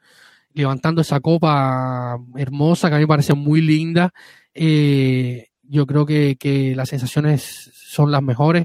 levantando 0.54 1.02
esa 1.02 1.20
copa 1.20 2.18
hermosa 2.34 2.88
que 2.88 2.96
a 2.96 2.98
mí 2.98 3.04
me 3.04 3.08
parece 3.08 3.34
muy 3.34 3.60
linda. 3.60 4.12
Eh, 4.52 5.50
yo 5.62 5.86
creo 5.86 6.04
que, 6.04 6.74
las 6.74 6.88
sensaciones 6.88 7.70
son 7.74 8.10
las 8.10 8.22
mejores 8.22 8.64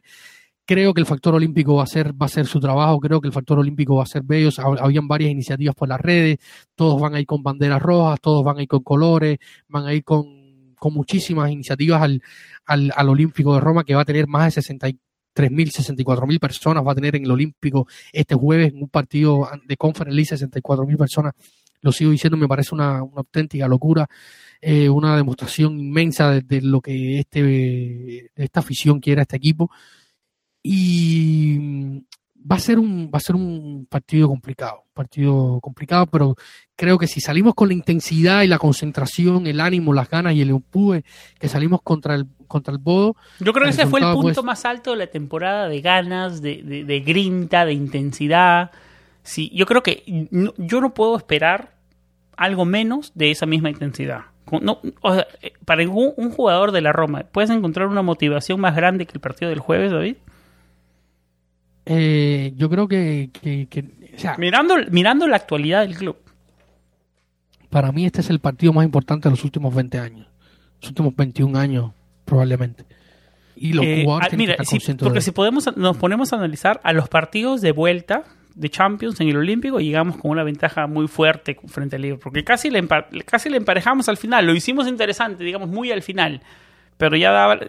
creo 0.65 0.93
que 0.93 1.01
el 1.01 1.07
factor 1.07 1.35
olímpico 1.35 1.75
va 1.75 1.83
a 1.83 1.87
ser 1.87 2.13
va 2.13 2.27
a 2.27 2.29
ser 2.29 2.45
su 2.47 2.59
trabajo, 2.59 2.99
creo 2.99 3.19
que 3.19 3.27
el 3.27 3.33
factor 3.33 3.59
olímpico 3.59 3.95
va 3.95 4.03
a 4.03 4.05
ser 4.05 4.23
bello, 4.23 4.49
habían 4.79 5.07
varias 5.07 5.31
iniciativas 5.31 5.75
por 5.75 5.89
las 5.89 5.99
redes, 5.99 6.37
todos 6.75 6.99
van 7.01 7.13
a 7.15 7.19
ir 7.19 7.25
con 7.25 7.43
banderas 7.43 7.81
rojas, 7.81 8.21
todos 8.21 8.43
van 8.43 8.57
a 8.59 8.61
ir 8.61 8.69
con 8.69 8.81
colores, 8.81 9.37
van 9.67 9.85
a 9.85 9.93
ir 9.93 10.03
con, 10.03 10.25
muchísimas 10.91 11.51
iniciativas 11.51 12.01
al, 12.01 12.21
al, 12.65 13.09
Olímpico 13.09 13.53
de 13.53 13.59
Roma 13.59 13.83
que 13.83 13.95
va 13.95 14.01
a 14.01 14.05
tener 14.05 14.27
más 14.27 14.45
de 14.45 14.49
63.000, 15.35 16.05
64.000 16.05 16.39
personas, 16.39 16.85
va 16.85 16.91
a 16.91 16.95
tener 16.95 17.15
en 17.15 17.25
el 17.25 17.31
Olímpico 17.31 17.87
este 18.11 18.35
jueves 18.35 18.73
en 18.73 18.83
un 18.83 18.89
partido 18.89 19.47
de 19.65 19.77
Conference 19.77 20.15
League 20.15 20.61
64.000 20.61 20.97
personas, 20.97 21.33
lo 21.81 21.91
sigo 21.91 22.11
diciendo, 22.11 22.37
me 22.37 22.47
parece 22.47 22.75
una, 22.75 22.99
auténtica 22.99 23.67
locura. 23.67 24.07
Eh, 24.61 24.87
una 24.89 25.17
demostración 25.17 25.79
inmensa 25.79 26.39
de, 26.39 26.61
lo 26.61 26.81
que 26.81 27.19
este, 27.19 28.31
esta 28.35 28.59
afición 28.59 28.99
quiere 28.99 29.21
a 29.21 29.23
este 29.23 29.37
equipo 29.37 29.71
y 30.63 32.03
va 32.49 32.55
a 32.55 32.59
ser 32.59 32.79
un 32.79 33.11
va 33.13 33.17
a 33.17 33.21
ser 33.21 33.35
un 33.35 33.87
partido 33.89 34.27
complicado, 34.27 34.85
partido 34.93 35.59
complicado, 35.61 36.07
pero 36.07 36.35
creo 36.75 36.97
que 36.97 37.07
si 37.07 37.21
salimos 37.21 37.53
con 37.53 37.67
la 37.67 37.73
intensidad 37.73 38.41
y 38.43 38.47
la 38.47 38.57
concentración, 38.57 39.47
el 39.47 39.59
ánimo, 39.59 39.93
las 39.93 40.09
ganas 40.09 40.33
y 40.33 40.41
el 40.41 40.49
empuje 40.49 41.03
que 41.39 41.47
salimos 41.47 41.81
contra 41.81 42.15
el 42.15 42.25
contra 42.47 42.73
el 42.73 42.79
Bodo. 42.79 43.15
Yo 43.39 43.53
creo 43.53 43.65
que 43.65 43.71
ese 43.71 43.87
fue 43.87 44.01
el 44.01 44.13
punto 44.13 44.43
más 44.43 44.65
alto 44.65 44.91
de 44.91 44.97
la 44.97 45.07
temporada 45.07 45.69
de 45.69 45.81
ganas, 45.81 46.41
de, 46.41 46.61
de, 46.61 46.99
grinta, 46.99 47.65
de 47.65 47.73
intensidad. 47.73 48.71
Sí, 49.23 49.49
yo 49.53 49.65
creo 49.65 49.83
que 49.83 50.27
yo 50.57 50.81
no 50.81 50.93
puedo 50.93 51.15
esperar 51.15 51.75
algo 52.35 52.65
menos 52.65 53.13
de 53.15 53.31
esa 53.31 53.45
misma 53.45 53.69
intensidad. 53.69 54.25
No, 54.61 54.81
eh, 55.41 55.53
para 55.63 55.87
un, 55.87 56.13
un 56.17 56.31
jugador 56.31 56.73
de 56.73 56.81
la 56.81 56.91
Roma, 56.91 57.23
¿puedes 57.31 57.49
encontrar 57.49 57.87
una 57.87 58.01
motivación 58.01 58.59
más 58.59 58.75
grande 58.75 59.05
que 59.05 59.13
el 59.13 59.21
partido 59.21 59.49
del 59.49 59.59
jueves, 59.59 59.91
David? 59.91 60.17
Eh, 61.85 62.53
yo 62.57 62.69
creo 62.69 62.87
que, 62.87 63.29
mirando, 64.37 64.75
mirando 64.91 65.27
la 65.27 65.35
actualidad 65.37 65.81
del 65.81 65.95
club. 65.97 66.17
Para 67.69 67.91
mí 67.91 68.05
este 68.05 68.21
es 68.21 68.29
el 68.29 68.39
partido 68.39 68.73
más 68.73 68.85
importante 68.85 69.29
de 69.29 69.31
los 69.31 69.43
últimos 69.43 69.73
20 69.73 69.97
años. 69.99 70.27
Los 70.81 70.89
últimos 70.89 71.15
21 71.15 71.57
años, 71.57 71.91
probablemente. 72.25 72.85
Y 73.55 73.73
los 73.73 73.85
Eh, 73.85 74.01
jugadores 74.03 74.29
ah, 74.33 74.35
mira, 74.37 74.55
que 74.57 74.65
si- 74.65 74.93
porque 74.95 75.15
de 75.19 75.21
si 75.21 75.31
podemos, 75.31 75.75
nos 75.77 75.97
ponemos 75.97 76.33
a 76.33 76.37
analizar 76.37 76.81
a 76.83 76.93
los 76.93 77.07
partidos 77.09 77.61
de 77.61 77.71
vuelta 77.71 78.23
de 78.55 78.69
Champions 78.69 79.19
en 79.21 79.29
el 79.29 79.37
Olímpico, 79.37 79.79
llegamos 79.79 80.17
con 80.17 80.31
una 80.31 80.43
ventaja 80.43 80.85
muy 80.87 81.07
fuerte 81.07 81.57
frente 81.67 81.95
al 81.95 82.01
Liverpool, 82.01 82.23
porque 82.31 82.43
casi 82.43 82.69
le, 82.69 82.85
casi 83.25 83.49
le 83.49 83.57
emparejamos 83.57 84.09
al 84.09 84.17
final, 84.17 84.45
lo 84.45 84.53
hicimos 84.53 84.87
interesante, 84.87 85.43
digamos, 85.43 85.69
muy 85.69 85.91
al 85.91 86.01
final, 86.01 86.41
pero 86.97 87.15
ya 87.15 87.31
daba, 87.31 87.59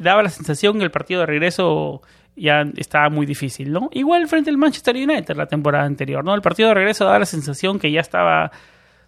daba 0.00 0.22
la 0.22 0.28
sensación 0.28 0.76
que 0.78 0.84
el 0.84 0.90
partido 0.90 1.20
de 1.20 1.26
regreso 1.26 2.02
ya 2.38 2.62
estaba 2.76 3.10
muy 3.10 3.26
difícil, 3.26 3.72
¿no? 3.72 3.88
Igual 3.92 4.28
frente 4.28 4.50
al 4.50 4.56
Manchester 4.58 4.96
United 4.96 5.36
la 5.36 5.46
temporada 5.46 5.84
anterior, 5.84 6.24
¿no? 6.24 6.34
El 6.34 6.42
partido 6.42 6.68
de 6.70 6.74
regreso 6.76 7.04
daba 7.04 7.18
la 7.20 7.26
sensación 7.26 7.78
que 7.78 7.90
ya 7.90 8.00
estaba 8.00 8.50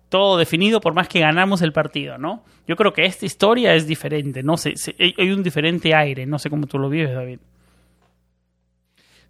todo 0.09 0.39
definido 0.39 0.81
por 0.81 0.95
más 0.95 1.09
que 1.09 1.21
ganamos 1.21 1.63
el 1.63 1.73
partido, 1.73 2.19
¿no? 2.19 2.43
Yo 2.67 2.77
creo 2.77 2.93
que 2.93 3.05
esta 3.05 3.27
historia 3.27 3.75
es 3.75 3.87
diferente, 3.87 4.43
no 4.43 4.57
se- 4.57 4.75
hay 4.99 5.31
un 5.31 5.43
diferente 5.43 5.95
aire, 5.95 6.27
no 6.27 6.39
sé 6.39 6.51
cómo 6.51 6.67
tú 6.67 6.79
lo 6.79 6.89
vives, 6.89 7.15
David. 7.15 7.39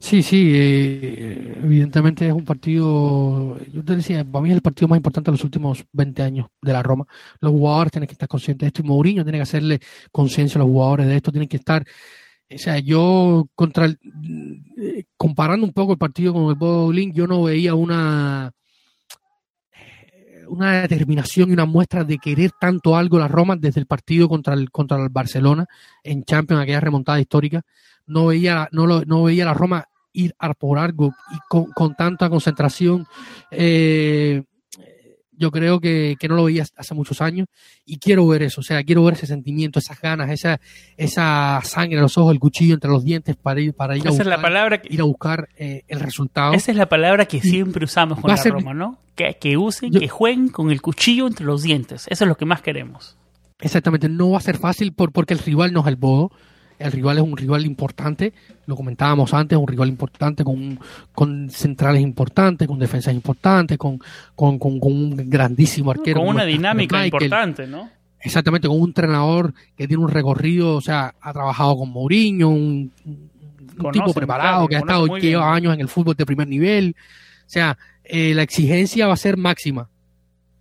Sí, 0.02 0.22
sí, 0.22 0.50
eh, 0.54 1.58
evidentemente 1.62 2.26
es 2.26 2.32
un 2.32 2.44
partido, 2.46 3.58
yo 3.70 3.84
te 3.84 3.96
decía, 3.96 4.24
para 4.24 4.42
mí 4.42 4.48
es 4.48 4.54
el 4.56 4.62
partido 4.62 4.88
más 4.88 4.96
importante 4.96 5.30
de 5.30 5.32
los 5.36 5.44
últimos 5.44 5.84
20 5.92 6.22
años 6.22 6.46
de 6.62 6.72
la 6.72 6.82
Roma. 6.82 7.04
Los 7.38 7.52
jugadores 7.52 7.92
tienen 7.92 8.06
que 8.06 8.14
estar 8.14 8.26
conscientes 8.28 8.60
de 8.64 8.66
esto 8.68 8.80
y 8.82 8.86
Mourinho 8.86 9.24
tiene 9.24 9.36
que 9.38 9.42
hacerle 9.42 9.78
conciencia 10.10 10.56
a 10.58 10.64
los 10.64 10.68
jugadores 10.72 11.06
de 11.06 11.16
esto, 11.16 11.30
tienen 11.30 11.48
que 11.50 11.58
estar, 11.58 11.84
o 12.52 12.58
sea, 12.58 12.78
yo 12.78 13.48
contra 13.54 13.86
el, 13.86 13.98
comparando 15.16 15.66
un 15.66 15.72
poco 15.72 15.92
el 15.92 15.98
partido 15.98 16.32
con 16.32 16.48
el 16.48 16.54
Bowling, 16.54 17.12
yo 17.12 17.26
no 17.26 17.44
veía 17.44 17.74
una 17.74 18.52
una 20.48 20.82
determinación 20.82 21.50
y 21.50 21.52
una 21.52 21.64
muestra 21.64 22.02
de 22.02 22.18
querer 22.18 22.50
tanto 22.60 22.96
algo 22.96 23.20
la 23.20 23.28
Roma 23.28 23.54
desde 23.54 23.78
el 23.80 23.86
partido 23.86 24.28
contra 24.28 24.54
el 24.54 24.70
contra 24.72 25.00
el 25.00 25.08
Barcelona 25.08 25.66
en 26.02 26.24
Champions, 26.24 26.62
aquella 26.62 26.80
remontada 26.80 27.20
histórica 27.20 27.62
no 28.10 28.26
veía, 28.26 28.68
no, 28.72 28.86
lo, 28.86 29.04
no 29.04 29.22
veía 29.22 29.44
la 29.44 29.54
Roma 29.54 29.84
ir 30.12 30.34
por 30.58 30.78
algo 30.78 31.14
y 31.32 31.38
con, 31.48 31.66
con 31.66 31.94
tanta 31.94 32.28
concentración. 32.28 33.06
eh, 33.52 34.42
yo 35.40 35.50
creo 35.50 35.80
que, 35.80 36.14
que 36.20 36.28
no 36.28 36.36
lo 36.36 36.44
veía 36.44 36.64
hace 36.76 36.94
muchos 36.94 37.20
años 37.20 37.48
y 37.84 37.98
quiero 37.98 38.26
ver 38.28 38.42
eso, 38.42 38.60
o 38.60 38.64
sea, 38.64 38.84
quiero 38.84 39.02
ver 39.02 39.14
ese 39.14 39.26
sentimiento, 39.26 39.78
esas 39.80 40.00
ganas, 40.00 40.30
esa, 40.30 40.60
esa 40.96 41.60
sangre 41.64 41.96
en 41.96 42.02
los 42.02 42.16
ojos, 42.18 42.32
el 42.32 42.38
cuchillo 42.38 42.74
entre 42.74 42.90
los 42.90 43.02
dientes 43.04 43.34
para 43.36 43.60
ir, 43.60 43.74
para 43.74 43.96
ir, 43.96 44.02
a, 44.06 44.10
Esa 44.10 44.10
es 44.10 44.18
buscar, 44.18 44.26
la 44.38 44.42
palabra 44.42 44.80
que, 44.82 44.94
ir 44.94 45.00
a 45.00 45.04
buscar 45.04 45.48
eh, 45.56 45.82
el 45.88 45.98
resultado. 46.00 46.52
esa 46.52 46.70
es 46.70 46.76
la 46.76 46.88
palabra 46.88 47.24
que 47.26 47.40
siempre 47.40 47.84
usamos 47.84 48.20
con 48.20 48.30
la 48.30 48.36
ser- 48.36 48.52
Roma, 48.52 48.74
¿no? 48.74 48.98
Que, 49.16 49.36
que 49.40 49.56
usen, 49.56 49.90
Yo- 49.92 50.00
que 50.00 50.08
jueguen 50.08 50.48
con 50.50 50.70
el 50.70 50.80
cuchillo 50.80 51.26
entre 51.26 51.44
los 51.44 51.62
dientes. 51.62 52.06
Eso 52.08 52.24
es 52.24 52.28
lo 52.28 52.36
que 52.36 52.44
más 52.44 52.62
queremos. 52.62 53.16
Exactamente, 53.60 54.08
no 54.08 54.30
va 54.30 54.38
a 54.38 54.42
ser 54.42 54.56
fácil 54.56 54.92
por, 54.92 55.12
porque 55.12 55.34
el 55.34 55.40
rival 55.40 55.72
no 55.72 55.80
es 55.80 55.86
el 55.86 55.96
Bodo. 55.96 56.30
El 56.80 56.92
rival 56.92 57.18
es 57.18 57.22
un 57.22 57.36
rival 57.36 57.66
importante, 57.66 58.32
lo 58.64 58.74
comentábamos 58.74 59.34
antes, 59.34 59.58
un 59.58 59.68
rival 59.68 59.88
importante 59.90 60.42
con, 60.42 60.78
con 61.12 61.50
centrales 61.50 62.00
importantes, 62.00 62.66
con 62.66 62.78
defensas 62.78 63.12
importantes, 63.12 63.76
con, 63.76 63.98
con, 64.34 64.58
con- 64.58 64.80
con 64.80 64.90
un 64.92 65.28
grandísimo 65.28 65.90
arquero. 65.90 66.20
Con 66.20 66.30
una 66.30 66.46
dinámica 66.46 67.02
Michael. 67.02 67.22
importante, 67.24 67.66
¿no? 67.66 67.90
Exactamente, 68.18 68.66
con 68.66 68.80
un 68.80 68.88
entrenador 68.88 69.52
que 69.76 69.86
tiene 69.86 70.02
un 70.02 70.08
recorrido, 70.10 70.74
o 70.76 70.80
sea, 70.80 71.14
ha 71.20 71.32
trabajado 71.34 71.76
con 71.76 71.90
Mourinho, 71.90 72.48
un, 72.48 72.90
tipo 73.92 74.12
preparado 74.14 74.66
claro, 74.66 74.68
que 74.68 74.76
ha 74.76 74.78
estado, 74.78 75.14
que 75.16 75.20
lleva 75.28 75.54
años 75.54 75.74
en 75.74 75.80
el 75.80 75.88
fútbol 75.88 76.14
de 76.16 76.24
primer 76.26 76.48
nivel. 76.48 76.96
O 77.46 77.50
sea, 77.50 77.76
eh, 78.04 78.32
la 78.34 78.42
exigencia 78.42 79.06
va 79.06 79.14
a 79.14 79.18
ser 79.18 79.36
máxima. 79.36 79.88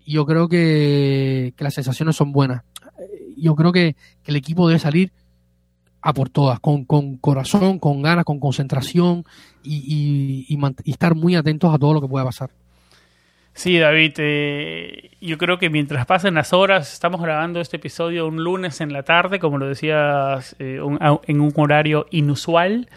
Y 0.06 0.14
yo 0.14 0.26
creo 0.26 0.50
que, 0.50 1.54
que 1.56 1.64
las 1.64 1.74
sensaciones 1.74 2.16
son 2.18 2.32
buenas. 2.34 2.64
Yo 3.38 3.56
creo 3.56 3.72
que, 3.72 3.96
que 4.24 4.32
el 4.32 4.36
equipo 4.38 4.68
debe 4.68 4.80
salir 4.80 5.12
a 6.02 6.14
por 6.14 6.30
todas, 6.30 6.60
con, 6.60 6.86
con 6.86 7.18
corazón, 7.18 7.80
con 7.80 8.02
ganas, 8.02 8.26
con 8.26 8.40
concentración 8.40 9.24
y, 9.64 10.46
y- 10.48 10.58
y 10.86 10.92
estar 10.92 11.16
muy 11.16 11.36
atentos 11.36 11.74
a 11.74 11.78
todo 11.78 11.94
lo 11.94 12.02
que 12.02 12.08
pueda 12.08 12.26
pasar. 12.26 12.50
Sí, 13.54 13.78
David, 13.78 14.14
eh, 14.20 15.12
yo 15.20 15.38
creo 15.38 15.58
que 15.60 15.70
mientras 15.70 16.06
pasen 16.06 16.36
las 16.36 16.54
horas, 16.54 16.94
estamos 16.94 17.20
grabando 17.22 17.60
este 17.60 17.76
episodio 17.78 18.28
un 18.28 18.42
lunes 18.44 18.80
en 18.80 18.94
la 18.94 19.04
tarde, 19.04 19.40
como 19.40 19.58
lo 19.58 19.68
decías, 19.68 20.56
eh, 20.60 20.80
en 21.28 21.42
un 21.42 21.54
horario 21.58 22.06
inusual. 22.12 22.88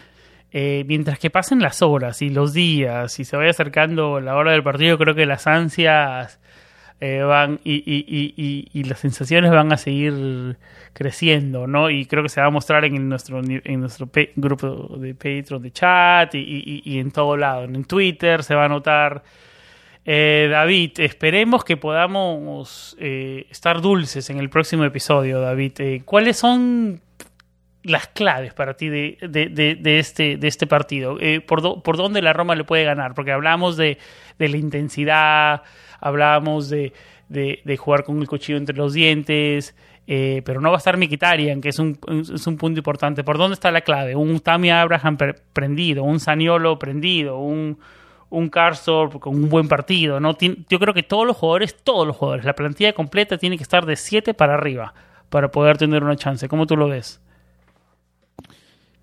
Eh, 0.55 0.85
mientras 0.87 1.17
que 1.17 1.31
pasen 1.31 1.59
las 1.59 1.81
horas 1.81 2.21
y 2.21 2.29
los 2.29 2.53
días 2.53 3.19
y 3.19 3.25
se 3.25 3.35
vaya 3.35 3.49
acercando 3.49 4.19
la 4.21 4.35
hora 4.35 4.51
del 4.51 4.61
partido, 4.63 4.97
creo 4.99 5.15
que 5.15 5.25
las 5.25 5.47
ansias 5.47 6.39
eh, 7.01 7.21
van 7.21 7.59
y, 7.63 7.75
y- 7.85 8.33
y- 8.37 8.67
y- 8.71 8.83
las 8.85 8.99
sensaciones 8.99 9.51
van 9.51 9.71
a 9.73 9.77
seguir 9.77 10.57
creciendo, 10.93 11.67
¿no? 11.67 11.89
Y 11.89 12.05
creo 12.05 12.23
que 12.23 12.29
se 12.29 12.39
va 12.41 12.47
a 12.47 12.51
mostrar 12.51 12.85
en 12.85 13.09
nuestro, 13.09 13.41
en 13.43 13.79
nuestro 13.79 14.09
grupo 14.35 14.95
de 14.97 15.13
Patreon 15.13 15.61
de 15.61 15.71
chat 15.71 16.33
y 16.35 16.99
en 16.99 17.11
todo 17.11 17.35
lado. 17.37 17.63
En 17.65 17.83
Twitter 17.85 18.43
se 18.43 18.55
va 18.55 18.65
a 18.65 18.69
notar. 18.69 19.23
Eh, 20.05 20.47
David, 20.51 20.99
esperemos 20.99 21.63
que 21.63 21.77
podamos 21.77 22.95
eh, 22.99 23.45
estar 23.49 23.79
dulces 23.81 24.29
en 24.29 24.37
el 24.37 24.49
próximo 24.49 24.83
episodio, 24.83 25.39
David. 25.39 25.71
Eh, 25.79 26.01
¿Cuáles 26.03 26.37
son 26.37 26.99
las 27.83 28.07
claves 28.07 28.53
para 28.53 28.75
ti 28.75 28.89
de, 28.89 29.17
de- 29.21 29.47
de- 29.47 29.75
de 29.75 29.99
este, 29.99 30.35
de 30.37 30.47
este 30.49 30.67
partido? 30.67 31.17
Eh, 31.21 31.39
¿por, 31.41 31.61
do- 31.61 31.81
¿Por 31.81 31.95
dónde 31.95 32.21
la 32.21 32.33
Roma 32.33 32.55
le 32.55 32.65
puede 32.65 32.83
ganar? 32.83 33.13
Porque 33.13 33.31
hablamos 33.31 33.77
de, 33.77 33.97
de 34.39 34.49
la 34.49 34.57
intensidad, 34.57 35.63
hablamos 36.03 36.69
de, 36.69 36.93
de- 37.29 37.59
de 37.63 37.77
jugar 37.77 38.03
con 38.03 38.19
el 38.19 38.27
cuchillo 38.27 38.57
entre 38.57 38.75
los 38.75 38.93
dientes, 38.93 39.75
eh, 40.07 40.41
pero 40.45 40.59
no 40.61 40.69
va 40.69 40.75
a 40.75 40.77
estar 40.79 40.97
Mikitarian, 40.97 41.61
que 41.61 41.69
es 41.69 41.79
un, 41.79 41.97
es 42.33 42.45
un 42.45 42.57
punto 42.57 42.79
importante. 42.79 43.23
¿Por 43.23 43.37
dónde 43.37 43.53
está 43.53 43.71
la 43.71 43.81
clave? 43.81 44.15
Un 44.15 44.39
Tammy 44.41 44.69
Abraham 44.69 45.17
pre- 45.17 45.35
prendido, 45.53 46.03
un 46.03 46.19
Saniolo 46.19 46.77
prendido, 46.77 47.37
un, 47.39 47.79
un 48.29 48.49
Karsdorp 48.49 49.19
con 49.19 49.35
un 49.35 49.47
buen 49.49 49.67
partido. 49.69 50.19
¿no? 50.19 50.35
Yo 50.69 50.79
creo 50.79 50.93
que 50.93 51.03
todos 51.03 51.25
los 51.25 51.37
jugadores, 51.37 51.75
todos 51.83 52.05
los 52.05 52.17
jugadores, 52.17 52.45
la 52.45 52.53
plantilla 52.53 52.93
completa 52.93 53.37
tiene 53.37 53.55
que 53.57 53.63
estar 53.63 53.85
de 53.85 53.95
7 53.95 54.33
para 54.33 54.55
arriba 54.55 54.93
para 55.29 55.49
poder 55.49 55.77
tener 55.77 56.03
una 56.03 56.15
chance. 56.17 56.47
¿Cómo 56.49 56.67
tú 56.67 56.75
lo 56.77 56.89
ves? 56.89 57.21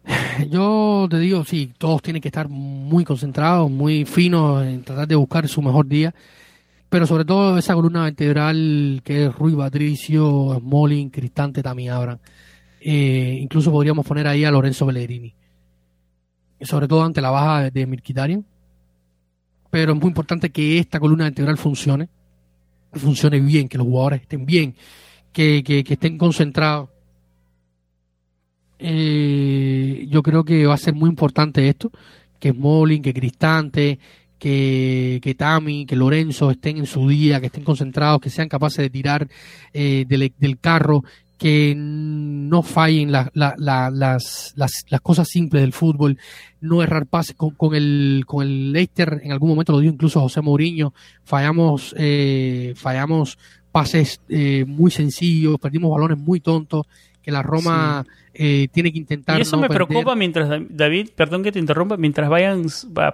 Yo 0.50 1.06
te 1.10 1.18
digo, 1.18 1.44
sí, 1.44 1.72
todos 1.78 2.02
tienen 2.02 2.22
que 2.22 2.28
estar 2.28 2.48
muy 2.48 3.04
concentrados, 3.04 3.70
muy 3.70 4.04
finos 4.04 4.64
en 4.64 4.82
tratar 4.82 5.06
de 5.06 5.14
buscar 5.14 5.46
su 5.48 5.62
mejor 5.62 5.86
día, 5.86 6.14
pero 6.90 7.06
sobre 7.06 7.24
todo 7.24 7.56
esa 7.56 7.72
columna 7.74 8.02
vertebral 8.04 9.00
que 9.04 9.24
es 9.26 9.34
Rui 9.34 9.54
Patricio, 9.54 10.56
Smalling, 10.58 11.08
Cristante, 11.08 11.62
Tami 11.62 11.88
Abraham. 11.88 12.18
Eh, 12.80 13.38
incluso 13.40 13.70
podríamos 13.70 14.04
poner 14.06 14.26
ahí 14.26 14.44
a 14.44 14.50
Lorenzo 14.50 14.86
Pellegrini. 14.86 15.32
Sobre 16.60 16.88
todo 16.88 17.02
ante 17.04 17.20
la 17.22 17.30
baja 17.30 17.70
de, 17.70 17.86
Mirkitarian. 17.86 18.44
Pero 19.70 19.92
es 19.92 19.98
muy 19.98 20.08
importante 20.08 20.50
que 20.50 20.78
esta 20.78 20.98
columna 21.00 21.24
vertebral 21.24 21.56
funcione, 21.56 22.08
que 22.92 22.98
funcione 22.98 23.38
bien, 23.40 23.68
que 23.68 23.78
los 23.78 23.86
jugadores 23.86 24.22
estén 24.22 24.44
bien, 24.44 24.74
que, 25.32 25.62
que- 25.64 25.84
que 25.84 25.94
estén 25.94 26.18
concentrados. 26.18 26.88
Eh, 28.78 30.06
yo 30.08 30.22
creo 30.22 30.44
que 30.44 30.66
va 30.66 30.74
a 30.74 30.78
ser 30.78 30.94
muy 30.94 31.08
importante 31.10 31.68
esto, 31.68 31.90
que 32.38 32.50
Smalling, 32.52 33.02
que 33.02 33.12
Cristante, 33.14 33.98
que, 34.40 35.20
que 35.22 35.34
Tami, 35.36 35.86
que 35.86 35.94
Lorenzo 35.94 36.50
estén 36.50 36.78
en 36.78 36.86
su 36.86 37.08
día, 37.08 37.38
que 37.40 37.46
estén 37.46 37.62
concentrados, 37.62 38.20
que 38.20 38.30
sean 38.30 38.48
capaces 38.48 38.78
de 38.78 38.90
tirar 38.90 39.28
eh, 39.72 40.04
del, 40.08 40.32
del 40.36 40.58
carro, 40.58 41.04
que 41.38 41.74
no 41.76 42.62
fallen 42.62 43.12
la- 43.12 43.30
la- 43.34 43.54
la- 43.56 43.90
las, 43.90 44.52
las, 44.56 44.84
las 44.88 45.00
cosas 45.00 45.28
simples 45.28 45.62
del 45.62 45.72
fútbol, 45.72 46.18
no 46.60 46.82
errar 46.82 47.06
pases 47.06 47.34
con, 47.36 47.50
con 47.50 47.74
el 47.74 48.24
con 48.26 48.44
el 48.46 48.72
Leicester, 48.72 49.20
en 49.22 49.32
algún 49.32 49.48
momento 49.50 49.72
lo 49.72 49.78
dijo 49.78 49.94
incluso 49.94 50.20
José 50.20 50.40
Mourinho, 50.42 50.92
fallamos, 51.24 51.94
eh, 51.96 52.74
fallamos 52.76 53.38
pases 53.72 54.20
eh, 54.28 54.64
muy 54.66 54.90
sencillos, 54.90 55.58
perdimos 55.58 55.90
balones 55.90 56.18
muy 56.18 56.40
tontos, 56.40 56.86
que 57.22 57.30
la 57.30 57.42
Roma 57.42 58.04
eh, 58.34 58.68
tiene 58.72 58.92
que 58.92 58.98
intentar 58.98 59.38
Y 59.38 59.42
eso 59.42 59.56
no 59.56 59.62
me 59.62 59.68
perder. 59.68 59.86
preocupa 59.86 60.14
mientras, 60.14 60.48
David, 60.68 61.10
perdón 61.16 61.42
que 61.42 61.52
te 61.52 61.58
interrumpa, 61.58 61.96
mientras 61.96 62.28
vayan 62.28 62.66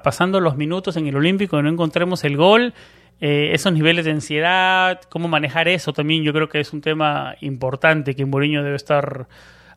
pasando 0.03 0.41
los 0.41 0.57
minutos 0.57 0.97
en 0.97 1.07
el 1.07 1.17
Olímpico 1.17 1.59
y 1.59 1.63
no 1.63 1.69
encontremos 1.69 2.25
el 2.25 2.37
gol, 2.37 2.75
eh, 3.21 3.51
esos 3.53 3.73
niveles 3.73 4.05
de 4.05 4.11
ansiedad, 4.11 5.01
cómo 5.09 5.27
manejar 5.29 5.69
eso 5.69 5.93
también 5.95 6.23
yo 6.23 6.33
creo 6.35 6.49
que 6.49 6.61
es 6.61 6.73
un 6.73 6.83
tema 6.83 7.35
importante 7.41 8.15
que 8.15 8.27
Mourinho 8.27 8.63
debe 8.63 8.77
estar 8.77 9.27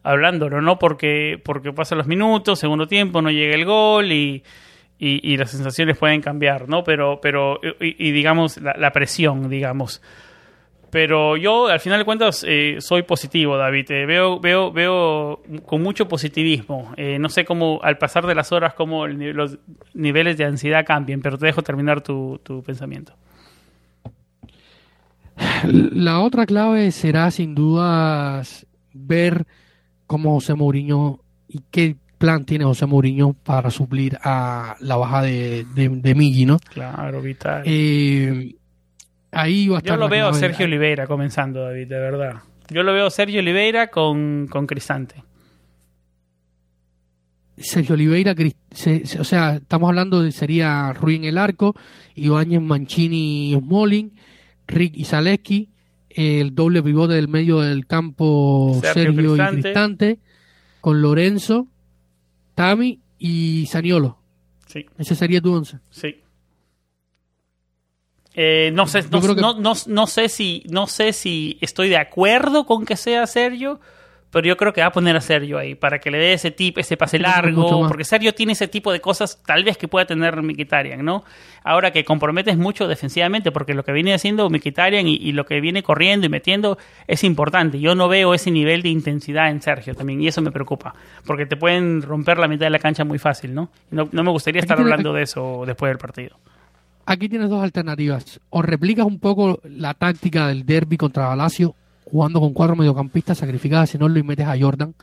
hablando, 0.03 0.49
¿no? 0.49 0.77
Porque, 0.79 1.41
porque 1.43 1.71
pasan 1.71 1.99
los 1.99 2.07
minutos, 2.07 2.59
segundo 2.59 2.87
tiempo, 2.87 3.21
no 3.21 3.31
llega 3.31 3.55
el 3.55 3.65
gol 3.65 4.11
y, 4.11 4.43
y, 4.97 5.31
y 5.33 5.37
las 5.37 5.51
sensaciones 5.51 5.97
pueden 5.97 6.21
cambiar, 6.21 6.67
¿no? 6.67 6.83
Pero, 6.83 7.19
pero 7.21 7.59
y, 7.79 8.07
y 8.07 8.11
digamos, 8.11 8.57
la, 8.57 8.73
la 8.77 8.91
presión, 8.91 9.49
digamos. 9.49 10.01
Pero 10.91 11.37
yo, 11.37 11.67
al 11.67 11.79
final 11.79 11.99
de 11.99 12.05
cuentas, 12.05 12.43
eh, 12.47 12.77
soy 12.79 13.03
positivo, 13.03 13.57
David. 13.57 13.91
Eh, 13.91 14.05
veo, 14.05 14.39
veo, 14.39 14.71
veo 14.71 15.41
con 15.65 15.83
mucho 15.83 16.07
positivismo. 16.07 16.93
Eh, 16.97 17.19
no 17.19 17.29
sé 17.29 17.45
cómo, 17.45 17.79
al 17.83 17.97
pasar 17.97 18.25
de 18.25 18.35
las 18.35 18.51
horas, 18.51 18.73
cómo 18.73 19.05
el 19.05 19.19
los 19.35 19.59
niveles 19.93 20.37
de 20.37 20.45
ansiedad 20.45 20.85
cambien, 20.85 21.21
pero 21.21 21.37
te 21.37 21.45
dejo 21.45 21.61
terminar 21.61 22.01
tu, 22.01 22.39
tu 22.43 22.63
pensamiento. 22.63 23.13
La 25.63 26.19
otra 26.19 26.45
clave 26.45 26.91
será 26.91 27.29
sin 27.31 27.53
dudas 27.55 28.65
ver 28.93 29.45
cómo 30.07 30.33
José 30.33 30.55
Mourinho 30.55 31.19
y 31.47 31.61
qué 31.69 31.97
plan 32.17 32.45
tiene 32.45 32.65
José 32.65 32.85
Mourinho 32.85 33.33
para 33.33 33.69
suplir 33.69 34.17
a 34.23 34.75
la 34.79 34.97
baja 34.97 35.21
de, 35.21 35.65
de, 35.75 35.89
de 35.89 36.15
Migi, 36.15 36.45
¿no? 36.45 36.59
Claro, 36.59 37.21
vital. 37.21 37.63
Eh, 37.65 38.55
ahí 39.31 39.67
va 39.67 39.77
a 39.77 39.79
estar 39.79 39.95
Yo 39.95 39.99
lo 39.99 40.09
veo 40.09 40.27
a. 40.27 40.33
Sergio 40.33 40.65
Oliveira 40.65 41.07
comenzando, 41.07 41.61
David, 41.63 41.87
de 41.87 41.99
verdad. 41.99 42.35
Yo 42.69 42.83
lo 42.83 42.93
veo 42.93 43.07
a 43.07 43.09
Sergio 43.11 43.39
Oliveira 43.39 43.87
con, 43.87 44.47
con 44.47 44.67
Cristante. 44.67 45.23
Sergio 47.57 47.95
Oliveira, 47.95 48.33
o 49.19 49.23
sea, 49.23 49.55
estamos 49.55 49.89
hablando 49.89 50.21
de 50.21 50.31
sería 50.31 50.93
Rui 50.93 51.15
en 51.15 51.25
el 51.25 51.37
arco, 51.37 51.75
Ibáñez, 52.15 52.61
Mancini, 52.61 53.53
Smalling, 53.59 54.13
Rick 54.67 54.93
y 54.95 55.03
Zaleski, 55.03 55.69
el 56.09 56.55
doble 56.55 56.81
pivote 56.81 57.15
del 57.15 57.27
medio 57.27 57.59
del 57.59 57.85
campo 57.85 58.77
Sergio 58.81 59.03
Sergio, 59.03 59.21
Cristante. 59.35 59.59
y 59.59 59.61
Cristante, 59.61 60.19
con 60.79 61.01
Lorenzo, 61.01 61.67
Tami 62.55 63.01
y 63.17 63.65
Saniolo. 63.65 64.19
Sí, 64.67 64.85
Ese 64.97 65.15
sería 65.15 65.41
tu 65.41 65.53
once. 65.53 65.79
sí. 65.89 66.15
Eh, 68.41 68.71
no 68.73 68.87
sé, 68.87 69.01
no, 69.11 69.19
que- 69.35 69.41
no, 69.41 69.53
no, 69.59 69.73
no 69.87 70.07
sé 70.07 70.29
si, 70.29 70.63
no 70.69 70.87
sé 70.87 71.11
si 71.11 71.57
estoy 71.59 71.89
de 71.89 71.97
acuerdo 71.97 72.65
con 72.65 72.85
que 72.85 72.95
sea 72.95 73.27
Sergio, 73.27 73.81
pero 74.31 74.47
yo 74.47 74.55
creo 74.55 74.71
que 74.71 74.79
va 74.79 74.87
a 74.87 74.91
poner 74.93 75.17
a 75.17 75.21
Sergio 75.21 75.57
ahí 75.57 75.75
para 75.75 75.99
que 75.99 76.09
le 76.09 76.19
dé 76.19 76.31
ese 76.33 76.51
tip, 76.51 76.77
ese 76.77 76.95
pase 76.95 77.17
largo, 77.19 77.67
porque 77.89 78.05
Sergio 78.05 78.33
tiene 78.33 78.53
ese 78.53 78.67
tipo 78.69 78.93
de 78.93 79.01
cosas 79.01 79.41
tal 79.45 79.63
vez 79.65 79.75
que 79.77 79.87
pueda 79.89 80.05
tener 80.05 80.41
Mkhitaryan, 80.41 81.03
¿no? 81.03 81.25
Ahora 81.63 81.91
que 81.91 82.05
comprometes 82.05 82.55
mucho 82.55 82.87
defensivamente, 82.87 83.51
porque 83.51 83.73
lo 83.73 83.83
que 83.83 83.91
viene 83.91 84.13
haciendo 84.13 84.49
Mkhitaryan 84.49 85.07
y, 85.07 85.15
y 85.15 85.31
lo 85.33 85.45
que 85.45 85.59
viene 85.59 85.83
corriendo 85.83 86.25
y 86.27 86.29
metiendo 86.29 86.77
es 87.07 87.25
importante. 87.25 87.79
Yo 87.81 87.93
no 87.95 88.07
veo 88.07 88.33
ese 88.33 88.51
nivel 88.51 88.83
de 88.83 88.89
intensidad 88.89 89.49
en 89.49 89.61
Sergio 89.61 89.95
también, 89.95 90.21
y 90.21 90.27
eso 90.29 90.41
me 90.41 90.51
preocupa, 90.51 90.93
porque 91.25 91.45
te 91.45 91.57
pueden 91.57 92.03
romper 92.03 92.37
la 92.37 92.47
mitad 92.47 92.67
de 92.67 92.69
la 92.69 92.79
cancha 92.79 93.03
muy 93.03 93.19
fácil, 93.19 93.53
¿no? 93.53 93.69
No, 93.91 94.07
no 94.13 94.23
me 94.23 94.31
gustaría 94.31 94.61
estar 94.61 94.77
hablando 94.79 95.11
de 95.11 95.23
eso 95.23 95.63
después 95.65 95.89
del 95.89 95.97
partido. 95.97 96.37
Aquí 97.11 97.27
tienes 97.27 97.49
dos 97.49 97.63
alternativas. 97.63 98.39
O 98.49 98.61
replicas 98.61 99.05
un 99.05 99.19
poco 99.19 99.59
la 99.63 99.93
táctica 99.95 100.47
del 100.47 100.65
derby 100.65 100.95
contra 100.95 101.35
Lazio, 101.35 101.73
jugando 102.05 102.39
con 102.39 102.53
cuatro 102.53 102.75
mediocampistas, 102.75 103.37
sacrificas 103.39 103.81
a 103.81 103.87
Cenolo 103.87 104.19
y 104.19 104.23
metes 104.23 104.45
a 104.45 104.55
Jordan. 104.59 104.93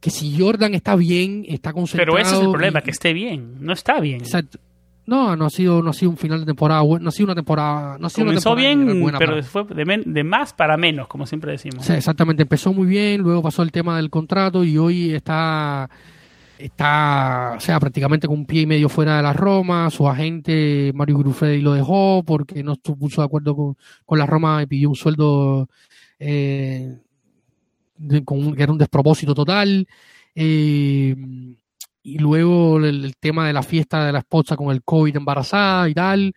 Que 0.00 0.10
si 0.10 0.38
Jordan 0.38 0.74
está 0.74 0.96
bien, 0.96 1.44
está 1.48 1.72
concentrado. 1.72 2.12
Pero 2.14 2.22
ese 2.26 2.36
es 2.36 2.42
el 2.42 2.50
problema, 2.50 2.78
y- 2.78 2.82
que 2.82 2.90
esté 2.90 3.12
bien, 3.12 3.56
no 3.60 3.72
está 3.72 4.00
bien. 4.00 4.20
Exacto. 4.20 4.58
No, 5.06 5.34
no 5.36 5.46
ha 5.46 5.50
sido, 5.50 5.82
no 5.82 5.90
ha 5.90 5.92
sido 5.94 6.10
un 6.10 6.18
final 6.18 6.40
de 6.40 6.46
temporada 6.46 6.82
no 7.00 7.08
ha 7.08 7.12
sido 7.12 7.24
una 7.26 7.34
temporada, 7.34 7.96
no 7.98 8.06
ha 8.06 8.10
sido 8.10 8.24
una 8.24 8.32
Comenzó 8.40 8.54
temporada 8.54 8.84
bien, 8.84 9.00
buena 9.02 9.18
pero 9.18 9.32
para- 9.32 9.42
fue 9.42 9.64
de, 9.64 9.84
men- 9.86 10.04
de 10.12 10.22
más 10.24 10.52
para 10.52 10.76
menos, 10.76 11.08
como 11.08 11.24
siempre 11.26 11.52
decimos. 11.52 11.84
Sí, 11.84 11.94
exactamente, 11.94 12.42
empezó 12.42 12.72
muy 12.74 12.86
bien, 12.86 13.22
luego 13.22 13.42
pasó 13.42 13.62
el 13.62 13.72
tema 13.72 13.96
del 13.96 14.10
contrato 14.10 14.64
y 14.64 14.76
hoy 14.76 15.14
está, 15.14 15.88
está, 16.58 17.54
o 17.56 17.60
sea, 17.60 17.80
prácticamente 17.80 18.26
con 18.26 18.38
un 18.38 18.46
pie 18.46 18.62
y 18.62 18.66
medio 18.66 18.88
fuera 18.88 19.16
de 19.16 19.22
la 19.22 19.32
Roma. 19.32 19.90
Su 19.90 20.08
agente 20.08 20.92
Mario 20.94 21.18
Grufredi 21.18 21.60
lo 21.60 21.72
dejó 21.72 22.22
porque 22.24 22.62
no 22.62 22.74
se 22.74 22.92
puso 22.94 23.20
de 23.20 23.26
acuerdo 23.26 23.56
con, 23.56 23.76
con 24.04 24.18
la 24.18 24.26
Roma 24.26 24.62
y 24.62 24.66
pidió 24.66 24.88
un 24.88 24.96
sueldo 24.96 25.68
eh, 26.18 26.98
que 28.08 28.62
era 28.62 28.72
un 28.72 28.78
despropósito 28.78 29.34
total. 29.34 29.86
Eh, 30.34 31.14
y 32.02 32.18
luego 32.18 32.78
el 32.78 33.14
tema 33.18 33.46
de 33.46 33.52
la 33.52 33.62
fiesta 33.62 34.06
de 34.06 34.12
la 34.12 34.20
esposa 34.20 34.56
con 34.56 34.70
el 34.70 34.82
COVID 34.82 35.16
embarazada 35.16 35.88
y 35.88 35.94
tal. 35.94 36.34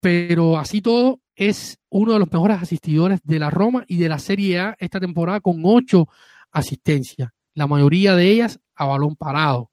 Pero 0.00 0.58
así 0.58 0.80
todo, 0.80 1.20
es 1.34 1.78
uno 1.90 2.12
de 2.14 2.18
los 2.18 2.30
mejores 2.30 2.62
asistidores 2.62 3.20
de 3.24 3.38
la 3.38 3.50
Roma 3.50 3.84
y 3.86 3.96
de 3.98 4.08
la 4.08 4.18
Serie 4.18 4.60
A 4.60 4.76
esta 4.78 5.00
temporada 5.00 5.40
con 5.40 5.60
ocho 5.64 6.08
asistencias. 6.52 7.30
La 7.54 7.66
mayoría 7.66 8.14
de 8.14 8.30
ellas 8.30 8.60
a 8.76 8.86
balón 8.86 9.16
parado. 9.16 9.70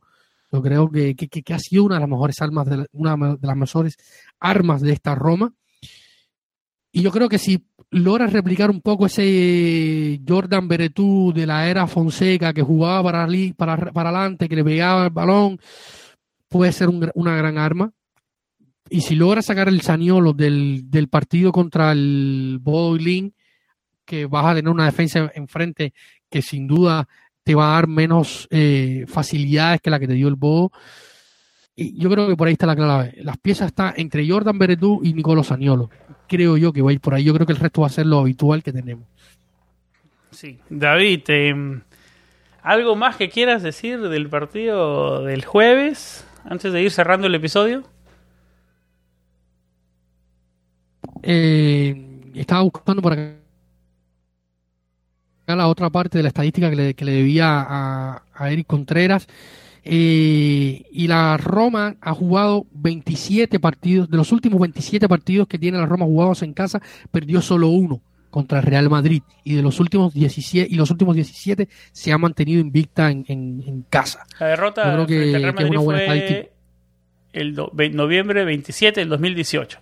Yo 0.51 0.61
creo 0.61 0.89
que, 0.89 1.15
que- 1.15 1.53
ha 1.53 1.59
sido 1.59 1.83
una 1.83 1.95
de 1.95 2.01
las 2.01 2.09
mejores 2.09 2.41
armas 2.41 2.65
de 2.67 2.77
la- 2.77 2.85
una 2.93 3.15
de 3.35 3.47
las 3.47 3.57
mejores 3.57 3.97
armas 4.39 4.81
de 4.81 4.93
esta 4.93 5.13
Roma. 5.15 5.53
Y 6.91 7.01
yo 7.01 7.11
creo 7.11 7.29
que 7.29 7.37
si 7.37 7.63
logra 7.91 8.27
replicar 8.27 8.71
un 8.71 8.81
poco 8.81 9.05
ese 9.05 10.19
Jordan 10.27 10.67
Beretú 10.67 11.31
de 11.35 11.45
la 11.45 11.67
era 11.69 11.85
Fonseca 11.87 12.53
que 12.53 12.61
jugaba 12.61 13.03
para, 13.03 13.27
para, 13.55 13.91
para 13.91 14.09
adelante, 14.09 14.49
que 14.49 14.55
le 14.55 14.63
pegaba 14.63 15.05
el 15.05 15.11
balón, 15.11 15.59
puede 16.49 16.71
ser 16.71 16.89
un 16.89 17.09
una 17.13 17.35
gran 17.35 17.57
arma. 17.57 17.91
Y 18.89 19.01
si 19.01 19.15
logra 19.15 19.41
sacar 19.41 19.67
el 19.67 19.81
Saniolo 19.81 20.31
del, 20.33 20.89
del 20.89 21.09
partido 21.09 21.51
contra 21.51 21.91
el 21.91 22.57
Boilin, 22.61 23.33
que 24.05 24.25
vas 24.25 24.45
a 24.45 24.55
tener 24.55 24.69
una 24.71 24.85
defensa 24.85 25.29
enfrente 25.35 25.93
que 26.29 26.41
sin 26.41 26.67
duda 26.67 27.07
te 27.47 27.55
va 27.55 27.69
a 27.69 27.73
dar 27.75 27.87
menos 27.87 28.45
eh, 28.51 29.05
facilidades 29.07 29.79
que 29.79 29.89
la 29.89 30.01
que 30.01 30.07
te 30.07 30.15
dio 30.15 30.27
el 30.27 30.35
Bodo. 30.35 30.69
Y 31.77 31.97
yo 31.97 32.09
creo 32.09 32.27
que 32.27 32.35
por 32.35 32.49
ahí 32.49 32.51
está 32.51 32.65
la 32.65 32.75
clave. 32.75 33.13
Las 33.21 33.37
piezas 33.37 33.67
están 33.67 33.93
entre 33.95 34.27
Jordan 34.27 34.59
Beretú 34.59 34.99
y 35.01 35.13
Nicolo 35.13 35.45
Saniolo. 35.45 35.89
Creo 36.27 36.57
yo 36.57 36.73
que 36.73 36.81
va 36.81 36.89
a 36.89 36.93
ir 36.93 36.99
por 36.99 37.13
ahí. 37.13 37.23
Yo 37.23 37.33
creo 37.33 37.47
que 37.47 37.53
el 37.53 37.59
resto 37.59 37.79
va 37.79 37.87
a 37.87 37.91
ser 37.91 38.05
lo 38.05 38.19
habitual 38.19 38.63
que 38.63 38.73
tenemos. 38.73 39.07
Sí. 40.31 40.59
David, 40.69 41.21
eh, 41.29 41.79
¿algo 42.63 42.97
más 42.97 43.15
que 43.15 43.29
quieras 43.29 43.63
decir 43.63 44.01
del 44.01 44.27
partido 44.27 45.23
del 45.23 45.45
jueves 45.45 46.27
antes 46.43 46.73
de 46.73 46.81
ir 46.81 46.91
cerrando 46.91 47.27
el 47.27 47.35
episodio? 47.35 47.83
Eh, 51.23 52.29
estaba 52.35 52.63
buscando 52.63 53.01
por 53.01 53.13
acá 53.13 53.46
la 55.55 55.67
otra 55.67 55.89
parte 55.89 56.17
de 56.17 56.23
la 56.23 56.27
estadística 56.29 56.69
que 56.69 56.75
le, 56.75 56.93
que 56.93 57.05
le 57.05 57.13
debía 57.13 57.65
a, 57.67 58.23
a 58.35 58.51
Eric 58.51 58.67
Contreras. 58.67 59.27
Eh, 59.89 60.83
y 60.91 61.07
la 61.07 61.37
Roma 61.37 61.95
ha 62.01 62.13
jugado 62.13 62.65
27 62.73 63.57
partidos, 63.59 64.09
de 64.09 64.17
los 64.17 64.33
últimos 64.33 64.59
27 64.59 65.07
partidos 65.07 65.47
que 65.47 65.57
tiene 65.57 65.77
la 65.77 65.85
Roma 65.85 66.05
jugados 66.05 66.41
en 66.43 66.53
casa, 66.53 66.81
perdió 67.09 67.41
solo 67.41 67.69
uno 67.69 68.01
contra 68.29 68.59
el 68.59 68.65
Real 68.65 68.89
Madrid. 68.89 69.21
Y 69.45 69.55
de 69.55 69.61
los 69.61 69.79
últimos 69.79 70.13
17, 70.13 70.67
y 70.69 70.75
los 70.75 70.91
últimos 70.91 71.15
17 71.15 71.69
se 71.93 72.11
ha 72.11 72.17
mantenido 72.17 72.59
invicta 72.59 73.09
en, 73.09 73.23
en- 73.29 73.63
en 73.65 73.81
casa. 73.89 74.25
La 74.41 74.47
derrota 74.47 74.83
Yo 74.97 75.05
creo 75.05 75.07
que- 75.07 75.63
es 75.63 75.69
una 75.69 75.79
buena 75.79 75.99
fue 76.05 76.51
el 77.31 77.55
do- 77.55 77.71
noviembre 77.93 78.43
27 78.43 78.99
del 78.99 79.09
2018. 79.09 79.79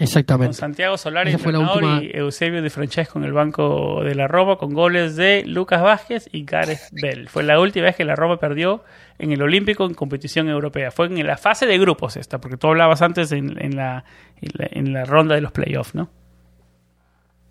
Con 0.00 0.04
Exactamente. 0.06 0.54
Santiago 0.54 0.96
Solari, 0.96 1.32
entrenador, 1.32 1.82
última- 1.84 2.02
y 2.02 2.10
Eusebio 2.14 2.62
Di 2.62 2.70
Francesco 2.70 3.18
en 3.18 3.26
el 3.26 3.34
banco 3.34 4.02
de 4.02 4.14
la 4.14 4.26
Roma, 4.28 4.56
con 4.56 4.72
goles 4.72 5.14
de 5.14 5.44
Lucas 5.44 5.82
Vázquez 5.82 6.26
y 6.32 6.44
Gareth 6.46 6.88
Bell. 6.92 7.28
Fue 7.28 7.42
la 7.42 7.60
última 7.60 7.84
vez 7.84 7.96
que 7.96 8.06
la 8.06 8.16
Roma 8.16 8.38
perdió 8.38 8.82
en 9.18 9.30
el 9.32 9.42
Olímpico 9.42 9.84
en 9.84 9.92
competición 9.92 10.48
europea. 10.48 10.90
Fue 10.90 11.04
en 11.04 11.26
la 11.26 11.36
fase 11.36 11.66
de 11.66 11.76
grupos 11.78 12.16
esta, 12.16 12.40
porque 12.40 12.56
tú 12.56 12.68
hablabas 12.68 13.02
antes 13.02 13.30
en, 13.32 13.62
en 13.62 13.76
la, 13.76 14.04
en, 14.40 14.50
la, 14.54 14.68
en 14.70 14.92
la 14.94 15.04
ronda 15.04 15.34
de 15.34 15.42
los 15.42 15.52
playoffs, 15.52 15.94
¿no? 15.94 16.08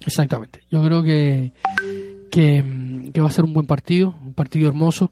Exactamente. 0.06 0.62
Yo 0.72 0.84
creo 0.84 1.04
que, 1.04 1.52
que, 2.32 2.64
que 3.14 3.22
va 3.22 3.28
a 3.28 3.32
ser 3.32 3.46
un 3.46 3.54
buen 3.54 3.68
partido, 3.68 4.16
un 4.24 4.34
partido 4.34 4.70
hermoso. 4.70 5.12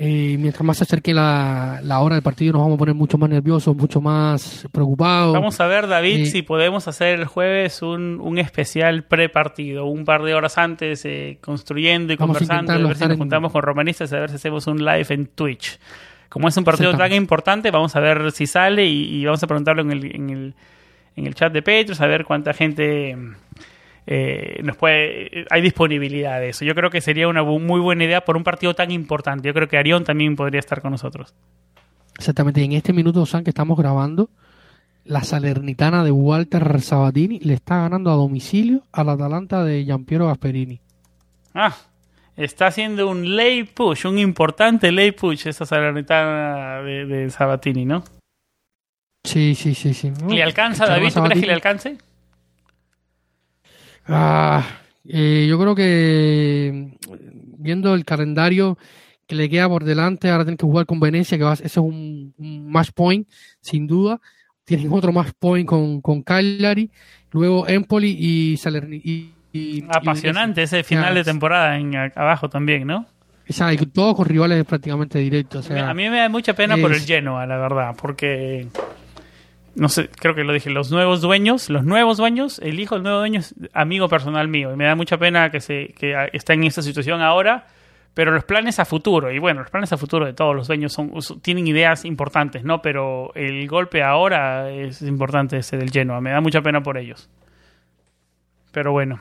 Eh, 0.00 0.36
mientras 0.38 0.62
más 0.62 0.76
se 0.76 0.84
acerque 0.84 1.12
la, 1.12 1.80
la 1.82 1.98
hora 1.98 2.14
del 2.14 2.22
partido 2.22 2.52
nos 2.52 2.62
vamos 2.62 2.76
a 2.76 2.78
poner 2.78 2.94
mucho 2.94 3.18
más 3.18 3.28
nerviosos, 3.28 3.74
mucho 3.74 4.00
más 4.00 4.64
preocupados. 4.70 5.34
Vamos 5.34 5.58
a 5.58 5.66
ver, 5.66 5.88
David, 5.88 6.20
Eh, 6.20 6.26
si 6.26 6.42
podemos 6.42 6.86
hacer 6.86 7.18
el 7.18 7.24
jueves 7.24 7.82
un, 7.82 8.20
un 8.20 8.38
especial 8.38 9.02
pre-partido, 9.02 9.86
un 9.86 10.04
par 10.04 10.22
de 10.22 10.34
horas 10.34 10.56
antes, 10.56 11.04
eh, 11.04 11.38
construyendo 11.40 12.12
y 12.12 12.14
a 12.14 12.16
conversando, 12.16 12.72
a 12.72 12.76
ver 12.78 12.94
si 12.96 13.02
nos 13.02 13.10
en- 13.12 13.18
juntamos 13.18 13.50
con 13.50 13.60
romanistas, 13.62 14.12
a 14.12 14.20
ver 14.20 14.30
si 14.30 14.36
hacemos 14.36 14.68
un 14.68 14.84
live 14.84 15.06
en 15.08 15.26
Twitch. 15.26 15.80
Como 16.28 16.46
es 16.46 16.56
un 16.56 16.62
partido 16.62 16.96
tan 16.96 17.12
importante, 17.14 17.70
vamos 17.72 17.96
a 17.96 18.00
ver 18.00 18.30
si 18.30 18.46
sale 18.46 18.86
y, 18.86 19.16
y 19.20 19.24
vamos 19.24 19.42
a 19.42 19.46
preguntarlo 19.48 19.82
en 19.82 19.90
el, 19.90 20.14
en 20.14 20.30
el, 20.30 20.54
en 21.16 21.26
el 21.26 21.34
chat 21.34 21.52
de 21.52 21.62
Patreon, 21.62 22.00
a 22.00 22.06
ver 22.06 22.24
cuánta 22.24 22.52
gente 22.52 23.16
eh, 24.10 24.60
nos 24.62 24.76
puede... 24.76 25.44
Hay 25.50 25.60
disponibilidad 25.60 26.40
de 26.40 26.48
eso. 26.48 26.64
Yo 26.64 26.74
creo 26.74 26.88
que 26.88 27.02
sería 27.02 27.28
una 27.28 27.42
bu- 27.42 27.60
muy 27.60 27.78
buena 27.78 28.04
idea 28.04 28.24
por 28.24 28.38
un 28.38 28.42
partido 28.42 28.72
tan 28.74 28.90
importante. 28.90 29.46
Yo 29.48 29.52
creo 29.52 29.68
que 29.68 29.76
Arión 29.76 30.04
también 30.04 30.34
podría 30.34 30.60
estar 30.60 30.80
con 30.80 30.92
nosotros. 30.92 31.34
Exactamente. 32.16 32.62
Y 32.62 32.64
en 32.64 32.72
este 32.72 32.94
minuto, 32.94 33.26
San, 33.26 33.44
que 33.44 33.50
estamos 33.50 33.76
grabando, 33.76 34.30
la 35.04 35.22
Salernitana 35.24 36.04
de 36.04 36.10
Walter 36.10 36.80
Sabatini 36.80 37.38
le 37.40 37.52
está 37.54 37.82
ganando 37.82 38.10
a 38.10 38.14
domicilio 38.14 38.82
al 38.92 39.10
Atalanta 39.10 39.62
de 39.62 39.84
Giampiero 39.84 40.26
Gasperini. 40.26 40.80
Ah, 41.54 41.76
está 42.36 42.68
haciendo 42.68 43.08
un 43.08 43.36
late 43.36 43.68
push, 43.74 44.06
un 44.06 44.18
importante 44.18 44.90
late 44.90 45.12
push 45.12 45.46
esa 45.48 45.66
salernitana 45.66 46.80
de, 46.82 47.04
de 47.04 47.30
Sabatini, 47.30 47.84
¿no? 47.84 48.04
Sí, 49.24 49.54
sí, 49.54 49.74
sí, 49.74 49.92
sí. 49.92 50.12
¿Le 50.28 50.42
alcanza, 50.42 50.86
David? 50.86 51.12
¿Tú 51.12 51.22
crees 51.22 51.40
que 51.40 51.46
le 51.46 51.52
alcance? 51.52 51.98
Ah, 54.08 54.64
eh, 55.04 55.46
yo 55.48 55.58
creo 55.58 55.74
que 55.74 56.90
mm, 57.08 57.62
viendo 57.62 57.94
el 57.94 58.04
calendario 58.04 58.78
que 59.26 59.34
le 59.36 59.48
queda 59.50 59.68
por 59.68 59.84
delante, 59.84 60.30
ahora 60.30 60.44
tienen 60.44 60.56
que 60.56 60.64
jugar 60.66 60.86
con 60.86 60.98
Venecia, 61.00 61.36
que 61.36 61.44
va, 61.44 61.50
a- 61.50 61.54
ese 61.54 61.66
es 61.66 61.76
un, 61.76 62.32
un 62.38 62.70
match 62.70 62.90
point, 62.94 63.28
sin 63.60 63.86
duda. 63.86 64.20
Tienen 64.64 64.90
otro 64.92 65.12
match 65.12 65.32
point 65.38 65.66
con, 65.66 66.00
con 66.00 66.22
Cagliari, 66.22 66.90
luego 67.32 67.66
Empoli 67.68 68.16
y 68.18 68.56
Salerni. 68.56 68.96
Y, 68.96 69.32
y- 69.52 69.78
y 69.80 69.84
Apasionante 69.90 70.62
ese 70.62 70.82
final 70.82 71.14
de 71.14 71.24
temporada 71.24 71.76
en 71.78 71.94
abajo 71.96 72.48
también, 72.48 72.86
¿no? 72.86 73.06
O 73.48 73.52
sea, 73.52 73.72
y 73.72 73.78
todos 73.78 74.14
con 74.14 74.26
rivales 74.26 74.62
prácticamente 74.66 75.18
directos. 75.18 75.64
O 75.64 75.68
sea, 75.68 75.88
a 75.88 75.94
mí 75.94 76.08
me 76.10 76.18
da 76.18 76.28
mucha 76.28 76.52
pena 76.54 76.76
por 76.76 76.92
el 76.92 77.00
Genoa, 77.00 77.46
la 77.46 77.56
verdad, 77.56 77.94
porque 78.00 78.66
no 79.78 79.88
sé, 79.88 80.08
creo 80.10 80.34
que 80.34 80.44
lo 80.44 80.52
dije, 80.52 80.70
los 80.70 80.90
nuevos 80.90 81.20
dueños, 81.20 81.70
los 81.70 81.84
nuevos 81.84 82.16
dueños, 82.18 82.58
el 82.58 82.78
hijo 82.80 82.96
del 82.96 83.04
nuevo 83.04 83.18
dueño 83.18 83.40
es 83.40 83.54
amigo 83.72 84.08
personal 84.08 84.48
mío 84.48 84.72
y 84.72 84.76
me 84.76 84.84
da 84.84 84.94
mucha 84.94 85.16
pena 85.18 85.50
que 85.50 85.60
se 85.60 85.94
que 85.98 86.14
está 86.32 86.52
en 86.54 86.64
esta 86.64 86.82
situación 86.82 87.20
ahora, 87.22 87.66
pero 88.14 88.32
los 88.32 88.44
planes 88.44 88.78
a 88.80 88.84
futuro 88.84 89.30
y 89.30 89.38
bueno, 89.38 89.60
los 89.62 89.70
planes 89.70 89.92
a 89.92 89.96
futuro 89.96 90.26
de 90.26 90.32
todos 90.32 90.54
los 90.56 90.66
dueños 90.66 90.92
son, 90.92 91.22
son- 91.22 91.40
tienen 91.40 91.66
ideas 91.68 92.04
importantes, 92.04 92.64
¿no? 92.64 92.82
Pero 92.82 93.32
el 93.34 93.66
golpe 93.68 94.02
ahora 94.02 94.70
es 94.70 95.00
importante 95.02 95.58
ese 95.58 95.76
del 95.76 95.90
Genoa, 95.90 96.20
me 96.20 96.30
da 96.30 96.40
mucha 96.40 96.60
pena 96.60 96.82
por 96.82 96.98
ellos. 96.98 97.28
Pero 98.72 98.92
bueno, 98.92 99.20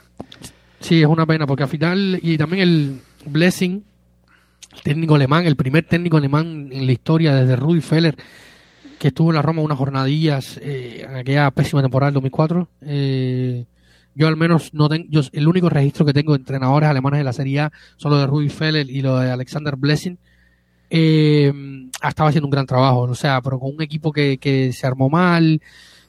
Sí, 0.80 1.02
es 1.02 1.08
una 1.08 1.26
pena, 1.26 1.48
porque 1.48 1.64
al 1.64 1.70
final, 1.70 2.20
y 2.22 2.38
también 2.38 2.62
el 2.62 3.00
Blessing, 3.26 3.84
el 4.74 4.82
técnico 4.84 5.16
alemán, 5.16 5.46
el 5.48 5.56
primer 5.56 5.84
técnico 5.86 6.18
alemán 6.18 6.70
en 6.72 6.86
la 6.86 6.92
historia 6.92 7.34
desde 7.34 7.56
Rudi 7.56 7.82
Feller, 7.82 8.16
que 9.00 9.10
estuvo 9.10 9.30
en 9.30 9.36
la 9.36 9.42
Roma 9.42 9.62
unas 9.62 9.78
jornadillas 9.78 10.58
eh, 10.62 11.06
en 11.08 11.16
aquella 11.16 11.52
pésima 11.52 11.82
temporada 11.82 12.08
del 12.12 12.16
2004. 12.16 12.68
eh, 12.82 13.66
yo 14.16 14.28
al 14.28 14.36
menos 14.36 14.74
no 14.74 14.90
tengo, 14.90 15.06
yo, 15.10 15.22
el 15.32 15.48
único 15.48 15.70
registro 15.70 16.04
que 16.04 16.14
tengo 16.14 16.34
de 16.34 16.40
entrenadores 16.40 16.90
alemanes 16.90 17.20
de 17.20 17.24
la 17.24 17.34
Serie 17.34 17.60
A 17.60 17.72
son 17.98 18.12
lo 18.12 18.18
de 18.18 18.26
Rudi 18.26 18.50
Feller 18.50 18.90
y 18.90 19.02
lo 19.04 19.20
de 19.20 19.30
Alexander 19.30 19.76
Blessing. 19.76 20.18
Eh, 20.90 21.54
estaba 22.08 22.30
haciendo 22.30 22.48
un 22.48 22.52
gran 22.52 22.66
trabajo, 22.66 23.02
o 23.02 23.14
sea, 23.16 23.42
pero 23.42 23.60
con 23.60 23.76
un 23.76 23.82
equipo 23.82 24.12
que, 24.12 24.38
que 24.40 24.72
se 24.74 24.88
armó 24.88 25.10
mal, 25.10 25.62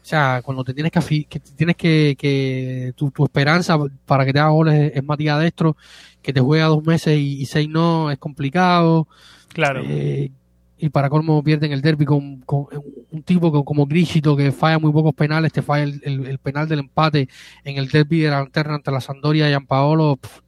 o 0.03 0.07
sea, 0.07 0.41
cuando 0.43 0.65
te 0.65 0.73
tienes 0.73 0.91
que, 0.93 1.01
afi- 1.01 1.27
que 1.29 1.39
tienes 1.41 1.77
que, 1.77 2.17
que 2.19 2.93
tu, 2.97 3.11
tu 3.11 3.25
esperanza 3.25 3.77
para 4.07 4.25
que 4.25 4.33
te 4.33 4.39
haga 4.39 4.51
goles 4.51 4.75
es, 4.75 4.93
es 4.97 5.05
Matías 5.05 5.41
Destro, 5.41 5.77
que 6.23 6.33
te 6.33 6.41
juega 6.41 6.67
dos 6.67 6.83
meses 6.87 7.19
y, 7.19 7.43
y 7.43 7.47
seis 7.47 7.69
no, 7.69 8.11
es 8.11 8.17
complicado. 8.19 9.07
claro. 9.53 9.83
Eh, 9.85 10.31
y 10.79 10.89
para 10.91 11.11
colmo 11.11 11.43
pierden 11.43 11.73
el 11.73 11.81
derby 11.83 12.05
con, 12.05 12.41
con 12.43 12.67
un 13.11 13.23
tipo 13.23 13.53
que- 13.53 13.65
como 13.65 13.87
Grishito 13.87 14.37
que 14.37 14.53
falla 14.53 14.79
muy 14.79 14.93
pocos 14.93 15.15
penales, 15.15 15.53
te 15.53 15.63
falla 15.63 15.85
el, 15.85 16.01
el- 16.05 16.27
el 16.27 16.39
penal 16.39 16.69
del 16.69 16.79
empate 16.81 17.29
en 17.65 17.77
el 17.79 17.89
derby 17.89 18.21
de 18.21 18.31
la 18.31 18.41
lanterna 18.41 18.75
ante 18.77 18.91
la 18.91 19.01
Sandoria 19.01 19.47
y 19.47 19.51
Gianpaolo, 19.51 20.17
pf, 20.17 20.41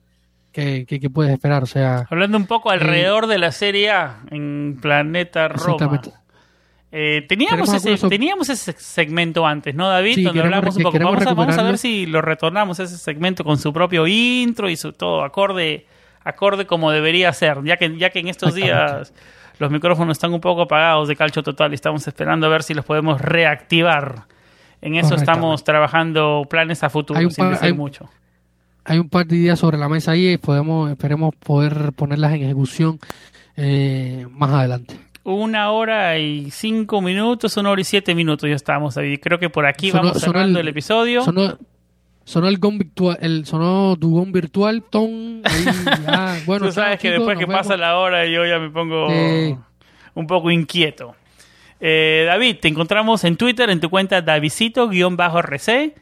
¿qué, 0.52 0.84
qué, 0.88 1.00
qué 1.00 1.10
puedes 1.10 1.32
esperar? 1.32 1.62
O 1.62 1.66
sea, 1.66 2.06
Hablando 2.10 2.36
un 2.36 2.46
poco 2.46 2.70
alrededor 2.70 3.26
de 3.26 3.38
la 3.38 3.50
Serie 3.52 3.90
A 3.90 4.20
en 4.30 4.78
Planeta 4.80 5.48
Roma. 5.48 6.00
Eh, 6.92 7.24
teníamos, 7.28 7.72
ese, 7.72 8.08
teníamos 8.08 8.48
ese 8.48 8.72
segmento 8.72 9.46
antes, 9.46 9.74
¿no, 9.76 9.88
David? 9.88 10.14
Sí, 10.16 10.22
Donde 10.24 10.40
hablamos 10.42 10.76
un 10.76 10.82
poco. 10.82 10.98
Vamos 10.98 11.24
a, 11.24 11.34
vamos 11.34 11.56
a 11.56 11.62
ver 11.62 11.78
si 11.78 12.06
lo 12.06 12.20
retornamos 12.20 12.80
ese 12.80 12.98
segmento 12.98 13.44
con 13.44 13.58
su 13.58 13.72
propio 13.72 14.08
intro 14.08 14.68
y 14.68 14.74
su 14.76 14.92
todo 14.92 15.22
acorde, 15.22 15.86
acorde 16.24 16.66
como 16.66 16.90
debería 16.90 17.32
ser, 17.32 17.62
ya 17.62 17.76
que, 17.76 17.96
ya 17.96 18.10
que 18.10 18.18
en 18.18 18.26
estos 18.28 18.56
días 18.56 19.14
los 19.60 19.70
micrófonos 19.70 20.16
están 20.16 20.32
un 20.34 20.40
poco 20.40 20.62
apagados 20.62 21.06
de 21.06 21.14
calcio 21.14 21.42
total 21.42 21.70
y 21.70 21.74
estamos 21.76 22.06
esperando 22.08 22.46
a 22.46 22.50
ver 22.50 22.62
si 22.64 22.74
los 22.74 22.84
podemos 22.84 23.20
reactivar. 23.20 24.24
En 24.82 24.94
eso 24.96 25.14
estamos 25.14 25.62
trabajando 25.62 26.46
planes 26.48 26.82
a 26.82 26.88
futuro, 26.90 27.18
Hay 27.18 27.26
un 27.26 27.30
sin 27.30 27.44
par- 27.44 27.52
decir 27.52 27.66
hay- 27.66 27.72
mucho. 27.74 28.08
hay 28.84 28.98
un 28.98 29.08
par 29.10 29.26
de 29.26 29.36
ideas 29.36 29.58
sobre 29.58 29.76
la 29.76 29.88
mesa 29.90 30.12
ahí 30.12 30.30
y 30.32 30.38
podemos, 30.38 30.90
esperemos 30.90 31.34
poder 31.36 31.92
ponerlas 31.92 32.32
en 32.32 32.42
ejecución 32.42 32.98
eh, 33.56 34.26
más 34.30 34.50
adelante. 34.50 34.98
Una 35.22 35.70
hora 35.70 36.18
y 36.18 36.50
cinco 36.50 37.02
minutos, 37.02 37.54
una 37.58 37.70
hora 37.70 37.82
y 37.82 37.84
siete 37.84 38.14
minutos 38.14 38.48
ya 38.48 38.56
estamos, 38.56 38.94
David. 38.94 39.20
Creo 39.22 39.38
que 39.38 39.50
por 39.50 39.66
aquí 39.66 39.90
vamos 39.90 40.18
cerrando 40.18 40.58
el- 40.60 40.66
el, 40.66 40.68
episodio. 40.68 41.22
Sonó, 41.22 41.58
sonó 42.30 42.48
el 42.48 42.58
gong 42.58 42.78
virtual, 42.78 43.18
el, 43.20 43.44
sonó 43.44 43.96
tu 43.98 44.10
gong 44.12 44.32
virtual, 44.32 44.82
ton, 44.88 45.42
ahí, 45.44 45.64
bueno, 46.46 46.66
Tú 46.66 46.72
sabes 46.72 46.98
chao, 46.98 47.02
que 47.02 47.08
chicos, 47.08 47.26
después 47.26 47.38
que 47.38 47.46
pasa 47.46 47.76
la 47.76 47.98
hora 47.98 48.24
yo 48.26 48.46
ya 48.46 48.58
me 48.58 48.70
pongo 48.70 49.08
Sí. 49.08 49.56
un 50.14 50.26
poco 50.26 50.50
inquieto. 50.50 51.14
Eh, 51.80 52.24
David, 52.26 52.56
te 52.60 52.68
encontramos 52.68 53.24
en 53.24 53.36
Twitter 53.36 53.68
en 53.70 53.80
tu 53.80 53.88
cuenta 53.90 54.20
Davidcito-RC. 54.22 55.94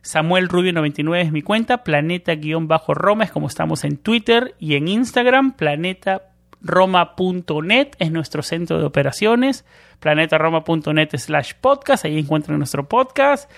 Samuel 0.00 0.48
Rubio 0.48 0.72
99 0.72 1.26
es 1.26 1.32
mi 1.32 1.42
cuenta. 1.42 1.82
Planeta-Roma 1.82 3.24
es 3.24 3.32
como 3.32 3.48
estamos 3.48 3.82
en 3.84 3.96
Twitter 3.96 4.54
y 4.60 4.76
en 4.76 4.86
Instagram. 4.86 5.54
Planetaroma.net 5.56 7.88
es 7.98 8.12
nuestro 8.12 8.42
centro 8.42 8.78
de 8.78 8.84
operaciones. 8.84 9.64
Planetaroma.net 10.00 11.16
slash 11.16 11.54
podcast. 11.60 12.04
Ahí 12.04 12.16
encuentran 12.18 12.58
nuestro 12.58 12.88
podcast. 12.88 13.50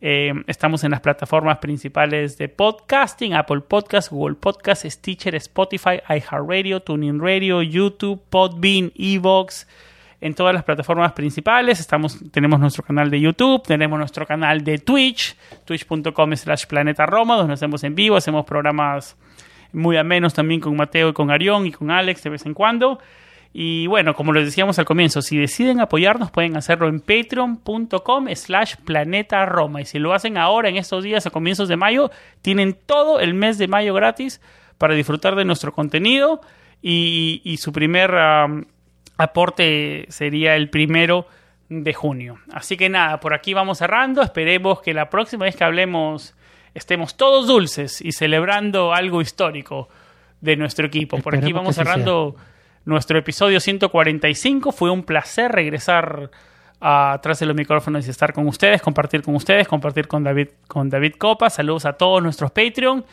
Eh, 0.00 0.32
estamos 0.46 0.84
en 0.84 0.90
las 0.90 1.00
plataformas 1.00 1.58
principales 1.58 2.36
de 2.36 2.48
podcasting, 2.48 3.34
Apple 3.34 3.60
Podcast, 3.60 4.10
Google 4.10 4.36
Podcast, 4.36 4.84
Stitcher, 4.84 5.34
Spotify, 5.36 6.00
iHeartRadio, 6.08 6.80
TuneIn 6.80 7.20
Radio, 7.20 7.62
YouTube, 7.62 8.20
Podbean, 8.28 8.92
Evox, 8.96 9.66
en 10.20 10.34
todas 10.34 10.54
las 10.54 10.64
plataformas 10.64 11.12
principales. 11.12 11.80
Estamos, 11.80 12.18
tenemos 12.30 12.60
nuestro 12.60 12.82
canal 12.82 13.10
de 13.10 13.20
YouTube, 13.20 13.62
tenemos 13.62 13.98
nuestro 13.98 14.26
canal 14.26 14.62
de 14.64 14.78
Twitch, 14.78 15.36
twitch.com 15.64 16.36
slash 16.36 16.66
planeta 16.66 17.06
Roma, 17.06 17.36
donde 17.36 17.54
hacemos 17.54 17.84
en 17.84 17.94
vivo, 17.94 18.16
hacemos 18.16 18.44
programas 18.44 19.16
muy 19.72 19.96
amenos 19.96 20.34
también 20.34 20.60
con 20.60 20.76
Mateo 20.76 21.08
y 21.08 21.12
con 21.12 21.30
Arión 21.30 21.66
y 21.66 21.72
con 21.72 21.90
Alex 21.90 22.22
de 22.22 22.30
vez 22.30 22.46
en 22.46 22.54
cuando. 22.54 23.00
Y 23.56 23.86
bueno, 23.86 24.14
como 24.14 24.32
les 24.32 24.46
decíamos 24.46 24.80
al 24.80 24.84
comienzo, 24.84 25.22
si 25.22 25.38
deciden 25.38 25.78
apoyarnos 25.78 26.32
pueden 26.32 26.56
hacerlo 26.56 26.88
en 26.88 26.98
patreon.com 26.98 28.26
slash 28.34 28.74
planeta 28.84 29.46
Roma. 29.46 29.80
Y 29.80 29.84
si 29.84 30.00
lo 30.00 30.12
hacen 30.12 30.36
ahora, 30.36 30.68
en 30.68 30.76
estos 30.76 31.04
días, 31.04 31.24
a 31.24 31.30
comienzos 31.30 31.68
de 31.68 31.76
mayo, 31.76 32.10
tienen 32.42 32.74
todo 32.74 33.20
el 33.20 33.32
mes 33.32 33.56
de 33.56 33.68
mayo 33.68 33.94
gratis 33.94 34.40
para 34.76 34.94
disfrutar 34.94 35.36
de 35.36 35.44
nuestro 35.44 35.72
contenido. 35.72 36.40
Y, 36.82 37.42
y 37.44 37.58
su 37.58 37.72
primer 37.72 38.10
um, 38.10 38.64
aporte 39.18 40.06
sería 40.08 40.56
el 40.56 40.68
primero 40.68 41.28
de 41.68 41.94
junio. 41.94 42.40
Así 42.52 42.76
que 42.76 42.88
nada, 42.88 43.20
por 43.20 43.34
aquí 43.34 43.54
vamos 43.54 43.78
cerrando. 43.78 44.20
Esperemos 44.20 44.82
que 44.82 44.92
la 44.94 45.08
próxima 45.10 45.44
vez 45.44 45.54
que 45.54 45.62
hablemos 45.62 46.34
estemos 46.74 47.16
todos 47.16 47.46
dulces 47.46 48.00
y 48.00 48.10
celebrando 48.10 48.92
algo 48.92 49.22
histórico 49.22 49.88
de 50.40 50.56
nuestro 50.56 50.86
equipo. 50.86 51.18
Por 51.18 51.36
aquí 51.36 51.52
vamos 51.52 51.76
cerrando 51.76 52.34
nuestro 52.84 53.18
episodio 53.18 53.60
145. 53.60 54.72
Fue 54.72 54.90
un 54.90 55.02
placer 55.02 55.52
regresar 55.52 56.30
atrás 56.80 57.38
de 57.38 57.46
los 57.46 57.56
micrófonos 57.56 58.06
y 58.06 58.10
estar 58.10 58.32
con 58.32 58.46
ustedes, 58.46 58.82
compartir 58.82 59.22
con 59.22 59.34
ustedes, 59.34 59.66
compartir 59.66 60.06
con 60.06 60.22
David, 60.22 60.48
con 60.68 60.90
David 60.90 61.14
Copa. 61.18 61.48
Saludos 61.50 61.86
a 61.86 61.94
todos 61.94 62.22
nuestros 62.22 62.50
Patreon. 62.50 63.04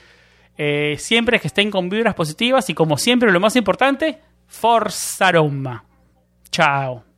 Eh, 0.58 0.96
siempre 0.98 1.40
que 1.40 1.48
estén 1.48 1.72
con 1.72 1.90
vibras 1.90 2.14
positivas 2.14 2.70
y 2.70 2.74
como 2.74 2.98
siempre 2.98 3.32
lo 3.32 3.40
más 3.40 3.56
importante, 3.56 4.20
Forza 4.48 5.32
Roma. 5.32 5.86
Chao. 6.52 7.11